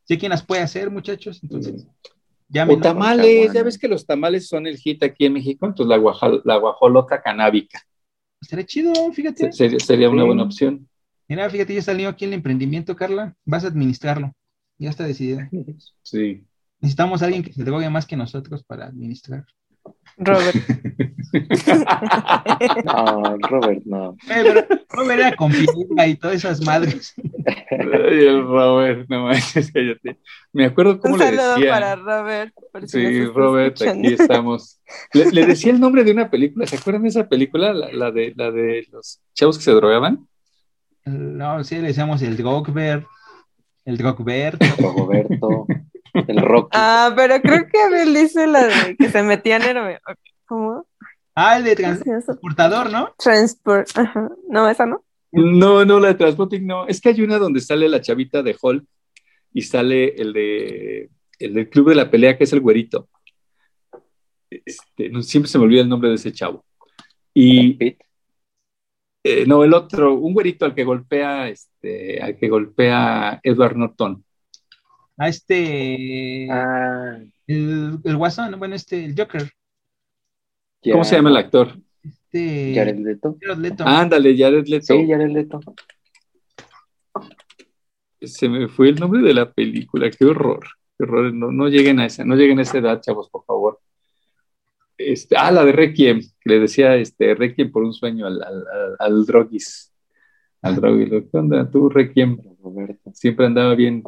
Sé 0.05 0.19
quién 0.19 0.31
las 0.31 0.43
puede 0.43 0.63
hacer, 0.63 0.91
muchachos. 0.91 1.41
Entonces, 1.43 1.87
O 1.87 2.13
llámenos. 2.49 2.83
tamales, 2.83 3.53
ya 3.53 3.63
ves 3.63 3.79
que 3.79 3.89
los 3.89 4.05
tamales 4.05 4.49
son 4.49 4.67
el 4.67 4.77
hit 4.77 5.03
aquí 5.03 5.27
en 5.27 5.33
México, 5.35 5.65
entonces 5.67 5.89
la, 5.89 5.97
guajal- 6.03 6.43
la 6.45 6.57
guajolota 6.57 7.23
canábica 7.23 7.83
Estaría 8.45 8.67
chido, 8.67 8.93
fíjate. 9.13 9.51
se- 9.51 9.53
sería, 9.53 9.79
sería 9.81 10.11
una 10.11 10.25
buena 10.25 10.43
opción. 10.43 10.89
Mira, 11.29 11.49
fíjate, 11.49 11.75
ya 11.75 11.83
salió 11.83 12.09
aquí 12.09 12.27
el 12.27 12.35
emprendimiento, 12.35 12.95
Carla. 12.95 13.35
Vas 13.45 13.65
a 13.65 13.69
administrarlo. 13.69 14.35
Ya 14.79 14.91
está 14.91 15.05
decidido. 15.07 15.41
Sí. 16.03 16.45
Necesitamos 16.81 17.23
a 17.23 17.27
alguien 17.27 17.43
que 17.43 17.53
se 17.53 17.65
drogue 17.65 17.89
más 17.89 18.07
que 18.07 18.17
nosotros 18.17 18.63
para 18.65 18.87
administrar. 18.87 19.45
Robert. 20.17 20.57
No, 22.85 23.37
Robert, 23.39 23.83
no. 23.85 24.13
Eh, 24.29 24.55
pero 24.55 24.67
no 24.97 25.05
vería 25.07 25.35
con 25.37 25.51
y 26.07 26.15
todas 26.15 26.37
esas 26.37 26.61
madres. 26.65 27.15
Ay, 27.71 28.27
el 28.27 28.43
Robert, 28.45 29.07
no 29.09 29.25
manches, 29.25 29.73
cállate. 29.73 30.19
Me 30.53 30.67
acuerdo 30.67 31.01
cómo 31.01 31.15
Un 31.15 31.21
le 31.21 31.27
saludo 31.27 31.55
decía. 31.57 31.71
para 31.73 31.97
Robert. 31.97 32.55
por 32.73 32.89
si 32.89 33.03
nos 33.03 33.13
Sí, 33.13 33.25
Robert, 33.27 33.75
escuchando. 33.75 34.09
aquí 34.09 34.23
estamos. 34.23 34.81
Le, 35.13 35.31
le 35.33 35.47
decía 35.47 35.73
el 35.73 35.81
nombre 35.81 36.05
de 36.05 36.13
una 36.13 36.31
película, 36.31 36.67
¿se 36.67 36.77
acuerdan 36.77 37.03
de 37.03 37.09
esa 37.09 37.29
película? 37.29 37.73
La, 37.73 37.93
la 37.93 38.11
de, 38.13 38.33
la 38.37 38.51
de 38.53 38.87
los 38.93 39.21
chavos 39.35 39.59
que 39.59 39.65
se 39.65 39.73
drogaban. 39.73 40.29
No, 41.05 41.63
sí, 41.65 41.77
le 41.77 41.89
decíamos 41.89 42.23
el 42.23 42.37
Drogbert, 42.37 43.05
el 43.85 43.97
Drogbert. 43.99 44.63
Roberto, 44.79 45.67
el 46.15 46.39
Rocky. 46.39 46.71
Ah, 46.73 47.13
pero 47.15 47.41
creo 47.41 47.67
que 47.71 47.81
Abel 47.81 48.15
dice 48.15 48.47
la 48.47 48.65
de 48.65 48.97
que 48.97 49.11
se 49.11 49.23
metían 49.23 49.63
en... 49.63 49.99
¿Cómo? 50.47 50.87
Ah, 51.35 51.57
el 51.57 51.65
de 51.65 51.77
transportador, 51.77 52.91
¿no? 52.91 53.15
Transport. 53.19 53.89
Ajá. 53.97 54.31
No, 54.49 54.69
esa 54.69 54.87
no. 54.87 55.05
No, 55.33 55.85
no, 55.85 55.99
la 55.99 56.09
de 56.09 56.15
Transporting 56.15 56.65
no. 56.65 56.87
Es 56.87 57.01
que 57.01 57.09
hay 57.09 57.21
una 57.23 57.39
donde 57.39 57.61
sale 57.61 57.89
la 57.89 58.01
chavita 58.01 58.43
de 58.43 58.57
Hulk 58.61 58.85
y 59.53 59.63
sale 59.63 60.15
el 60.17 60.33
de 60.33 61.11
el 61.41 61.55
del 61.55 61.69
club 61.69 61.89
de 61.89 61.97
la 61.97 62.11
pelea, 62.11 62.39
que 62.39 62.45
es 62.45 62.53
el 62.53 62.61
güerito. 62.61 63.09
Este, 64.49 65.09
no, 65.11 65.23
siempre 65.23 65.51
se 65.51 65.59
me 65.59 65.65
olvida 65.65 65.83
el 65.83 65.89
nombre 65.89 66.09
de 66.09 66.15
ese 66.15 66.33
chavo. 66.33 66.65
Y 67.33 67.97
eh, 69.25 69.47
no, 69.47 69.65
el 69.65 69.75
otro, 69.75 70.15
un 70.15 70.35
güerito 70.35 70.65
al 70.65 70.75
que 70.75 70.85
golpea, 70.85 71.49
este, 71.49 72.23
al 72.23 72.37
que 72.37 72.49
golpea 72.49 73.41
Edward 73.43 73.77
Norton. 73.77 74.25
A 75.17 75.29
este. 75.29 76.49
Ah, 76.51 77.19
El, 77.47 77.99
el 78.05 78.17
Guasón, 78.17 78.59
bueno, 78.59 78.75
este, 78.75 79.05
el 79.05 79.15
Joker. 79.17 79.51
ya- 80.83 80.93
¿Cómo 80.93 81.05
se 81.05 81.17
llama 81.17 81.31
el 81.31 81.37
actor? 81.37 81.79
Este. 82.03 82.73
Jared 82.75 82.99
Leto. 82.99 83.37
Jared 83.41 83.59
Leto. 83.59 83.85
Ándale, 83.87 84.37
Jared 84.37 84.67
Leto. 84.67 84.87
Sí, 84.95 85.07
Jared 85.09 85.31
Leto. 85.31 85.61
Se 88.21 88.49
me 88.49 88.69
fue 88.69 88.89
el 88.89 88.97
nombre 88.97 89.21
de 89.21 89.35
la 89.35 89.53
película, 89.53 90.11
qué 90.11 90.25
horror, 90.25 90.65
qué 90.97 91.05
horror. 91.05 91.33
No, 91.35 91.53
no 91.53 91.69
lleguen 91.69 92.01
a 92.01 92.07
esa, 92.07 92.25
no 92.25 92.35
lleguen 92.37 92.59
a 92.59 92.63
esa 92.63 92.79
edad, 92.79 93.01
chavos, 93.03 93.29
por 93.29 93.45
favor. 93.45 93.81
Este, 94.97 95.37
ah, 95.37 95.51
la 95.51 95.65
de 95.65 95.73
Requiem, 95.73 96.21
que 96.41 96.51
le 96.51 96.61
decía 96.61 96.97
este, 96.97 97.35
Requiem 97.35 97.71
por 97.71 97.83
un 97.85 97.93
sueño 97.93 98.27
al, 98.27 98.43
al, 98.43 98.65
al, 98.67 98.97
al 98.99 99.27
Drogis. 99.27 99.93
Al 100.63 100.77
Drogis, 100.77 101.11
¿qué 101.31 101.37
onda? 101.39 101.69
Tú, 101.71 101.91
Requiem, 101.91 102.39
Roberto. 102.63 103.11
siempre 103.13 103.45
andaba 103.45 103.75
bien, 103.75 104.03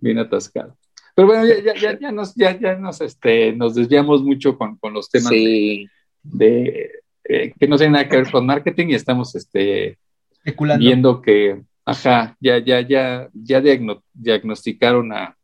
bien 0.00 0.18
atascado. 0.18 0.76
Pero 1.14 1.28
bueno, 1.28 1.44
ya, 1.46 1.62
ya, 1.62 1.74
ya, 1.74 1.98
ya 2.00 2.12
nos, 2.12 2.34
ya, 2.34 2.58
ya 2.58 2.76
nos, 2.76 3.00
este, 3.00 3.52
nos 3.52 3.74
desviamos 3.74 4.22
mucho 4.22 4.56
con, 4.56 4.76
con 4.76 4.92
los 4.92 5.10
temas 5.10 5.28
Sí, 5.30 5.86
de, 6.22 6.90
eh, 7.24 7.52
que 7.58 7.66
no 7.68 7.76
tienen 7.76 7.92
nada 7.92 8.08
que 8.08 8.16
ver 8.16 8.30
con 8.30 8.46
marketing 8.46 8.88
y 8.88 8.94
estamos 8.94 9.34
este, 9.34 9.98
Especulando. 10.44 10.84
viendo 10.84 11.20
que, 11.22 11.62
ajá, 11.84 12.36
ya, 12.40 12.58
ya, 12.58 12.80
ya, 12.80 13.28
ya 13.32 13.60
diagno- 13.60 14.02
diagnosticaron 14.12 15.12
a, 15.12 15.36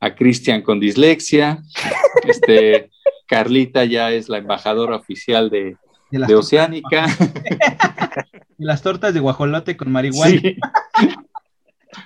a 0.00 0.14
Cristian 0.14 0.62
con 0.62 0.80
dislexia. 0.80 1.62
Este, 2.26 2.90
Carlita 3.28 3.84
ya 3.84 4.10
es 4.10 4.28
la 4.28 4.38
embajadora 4.38 4.96
oficial 4.96 5.48
de, 5.50 5.76
de, 6.10 6.34
Oceánica. 6.34 7.06
de 8.58 8.64
las 8.64 8.82
tortas 8.82 9.14
de 9.14 9.20
guajolote 9.20 9.76
con 9.76 9.92
marihuana. 9.92 10.40
Sí. 10.40 10.56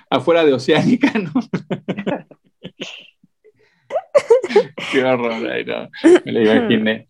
Afuera 0.09 0.43
de 0.45 0.53
Oceánica, 0.53 1.11
¿no? 1.19 1.31
Qué 4.91 5.03
horror, 5.03 5.33
ay, 5.51 5.65
no, 5.65 5.89
me 6.25 6.31
lo 6.31 6.41
imaginé. 6.41 7.07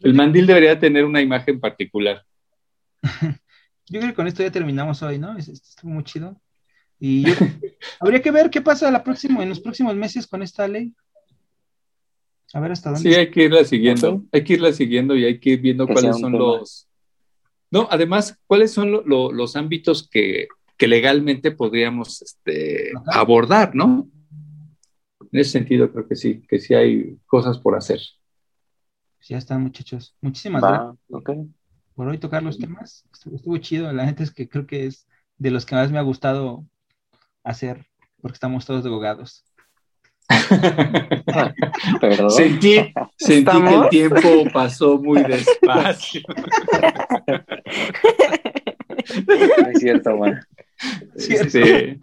El 0.00 0.14
mandil 0.14 0.46
debería 0.46 0.78
tener 0.78 1.04
una 1.04 1.20
imagen 1.20 1.60
particular. 1.60 2.24
Yo 3.88 4.00
creo 4.00 4.08
que 4.10 4.14
con 4.14 4.26
esto 4.26 4.42
ya 4.42 4.50
terminamos 4.50 5.02
hoy, 5.02 5.18
¿no? 5.18 5.36
Es- 5.36 5.48
es- 5.48 5.62
Estuvo 5.70 5.90
muy 5.92 6.04
chido. 6.04 6.40
Y 6.98 7.24
yo- 7.24 7.34
habría 8.00 8.20
que 8.22 8.30
ver 8.30 8.50
qué 8.50 8.60
pasa 8.60 8.90
la 8.90 9.02
próxima, 9.04 9.42
en 9.42 9.48
los 9.48 9.60
próximos 9.60 9.94
meses 9.94 10.26
con 10.26 10.42
esta 10.42 10.66
ley. 10.68 10.92
A 12.54 12.60
ver 12.60 12.72
hasta 12.72 12.90
dónde. 12.90 13.08
Sí, 13.10 13.14
hay 13.18 13.30
que 13.30 13.44
irla 13.44 13.64
siguiendo, 13.64 14.22
hay 14.30 14.44
que 14.44 14.52
irla 14.54 14.72
siguiendo 14.72 15.16
y 15.16 15.24
hay 15.24 15.38
que 15.40 15.50
ir 15.50 15.60
viendo 15.60 15.86
Que 15.86 15.94
cuáles 15.94 16.18
son 16.18 16.32
tema. 16.32 16.44
los... 16.44 16.88
No, 17.70 17.88
además, 17.90 18.38
cuáles 18.46 18.72
son 18.72 18.92
lo- 18.92 19.02
lo- 19.06 19.32
los 19.32 19.56
ámbitos 19.56 20.08
que, 20.08 20.48
que 20.82 20.88
legalmente 20.88 21.52
podríamos 21.52 22.22
este, 22.22 22.90
abordar, 23.06 23.72
¿no? 23.72 24.08
En 25.30 25.38
ese 25.38 25.52
sentido 25.52 25.92
creo 25.92 26.08
que 26.08 26.16
sí, 26.16 26.42
que 26.48 26.58
sí 26.58 26.74
hay 26.74 27.18
cosas 27.24 27.56
por 27.60 27.76
hacer. 27.76 28.00
Ya 29.20 29.38
están, 29.38 29.62
muchachos. 29.62 30.16
Muchísimas 30.20 30.60
gracias 30.60 30.96
va, 31.08 31.18
ok. 31.18 31.30
por 31.94 32.08
hoy 32.08 32.18
tocar 32.18 32.42
los 32.42 32.58
temas. 32.58 33.04
Estuvo, 33.12 33.36
estuvo 33.36 33.56
chido. 33.58 33.92
La 33.92 34.06
gente 34.06 34.24
es 34.24 34.32
que 34.32 34.48
creo 34.48 34.66
que 34.66 34.86
es 34.86 35.06
de 35.38 35.52
los 35.52 35.66
que 35.66 35.76
más 35.76 35.92
me 35.92 36.00
ha 36.00 36.02
gustado 36.02 36.66
hacer, 37.44 37.86
porque 38.20 38.34
estamos 38.34 38.66
todos 38.66 38.82
drogados. 38.82 39.44
Perdón. 42.00 42.30
Sentí, 42.32 42.92
sentí 43.16 43.62
que 43.62 43.74
el 43.74 43.88
tiempo 43.88 44.50
pasó 44.52 44.98
muy 44.98 45.22
despacio. 45.22 46.22
No 49.26 49.68
es 49.68 49.80
cierto, 49.80 50.16
man. 50.16 50.40
Este, 51.14 51.98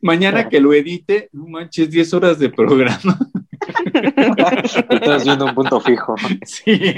mañana 0.00 0.48
que 0.48 0.60
lo 0.60 0.72
edite, 0.74 1.28
no 1.32 1.46
manches, 1.46 1.90
10 1.90 2.14
horas 2.14 2.38
de 2.38 2.50
programa. 2.50 3.18
Estás 4.90 5.24
viendo 5.24 5.46
un 5.46 5.54
punto 5.54 5.80
fijo. 5.80 6.14
Sí. 6.44 6.94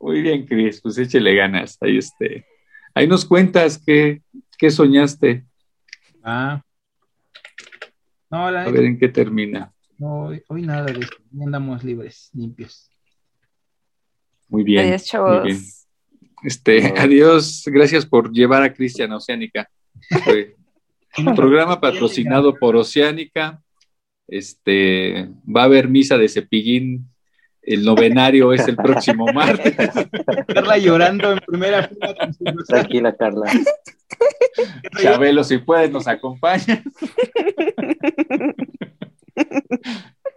Muy 0.00 0.22
bien, 0.22 0.46
Cris, 0.46 0.80
pues 0.80 0.98
échele 0.98 1.34
ganas. 1.34 1.78
Ahí, 1.80 1.98
este, 1.98 2.46
ahí 2.94 3.06
nos 3.06 3.24
cuentas 3.24 3.80
qué, 3.84 4.22
qué 4.58 4.70
soñaste, 4.70 5.44
Ah. 6.28 6.60
No, 8.28 8.50
la 8.50 8.64
a 8.64 8.70
ver 8.70 8.84
en 8.84 8.98
qué 8.98 9.08
termina. 9.08 9.72
no, 9.96 10.24
hoy, 10.24 10.42
hoy 10.48 10.62
nada 10.62 10.86
de 10.86 10.98
esto. 10.98 11.16
Hoy 11.32 11.44
andamos 11.44 11.84
libres, 11.84 12.30
limpios. 12.32 12.90
Muy 14.48 14.64
bien. 14.64 14.86
Adiós, 14.86 15.04
chavos. 15.04 15.44
muy 15.44 15.52
bien. 15.52 15.62
Este, 16.42 16.78
Adiós. 16.78 16.98
adiós, 16.98 17.62
gracias 17.66 18.06
por 18.06 18.32
llevar 18.32 18.62
a 18.62 18.72
Cristian 18.72 19.12
a 19.12 19.16
Oceánica. 19.16 19.68
Fue 20.24 20.54
un 21.18 21.34
programa 21.34 21.80
patrocinado 21.80 22.54
por 22.54 22.76
Oceánica. 22.76 23.60
Este, 24.28 25.28
va 25.44 25.62
a 25.62 25.64
haber 25.64 25.88
misa 25.88 26.18
de 26.18 26.28
cepillín 26.28 27.08
el 27.66 27.84
novenario 27.84 28.52
es 28.52 28.66
el 28.68 28.76
próximo 28.76 29.26
martes. 29.34 29.74
Carla 30.46 30.78
llorando 30.78 31.32
en 31.32 31.38
primera 31.38 31.88
fila. 31.88 32.14
Tranquila, 32.66 33.16
Carla. 33.16 33.50
Chabelo, 35.02 35.42
si 35.42 35.58
puedes, 35.58 35.90
nos 35.90 36.06
acompañas. 36.06 36.66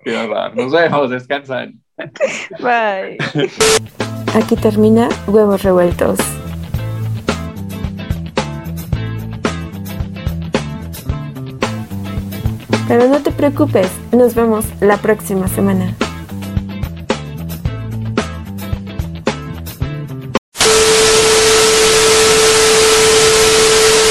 Qué 0.03 0.17
horror. 0.17 0.55
Nos 0.55 0.71
vemos, 0.71 1.11
descansan. 1.11 1.83
Bye. 2.59 3.17
Aquí 4.35 4.55
termina 4.55 5.09
Huevos 5.27 5.63
Revueltos. 5.63 6.19
Pero 12.87 13.07
no 13.07 13.21
te 13.21 13.31
preocupes, 13.31 13.87
nos 14.11 14.33
vemos 14.33 14.65
la 14.81 14.97
próxima 14.97 15.47
semana. 15.47 15.95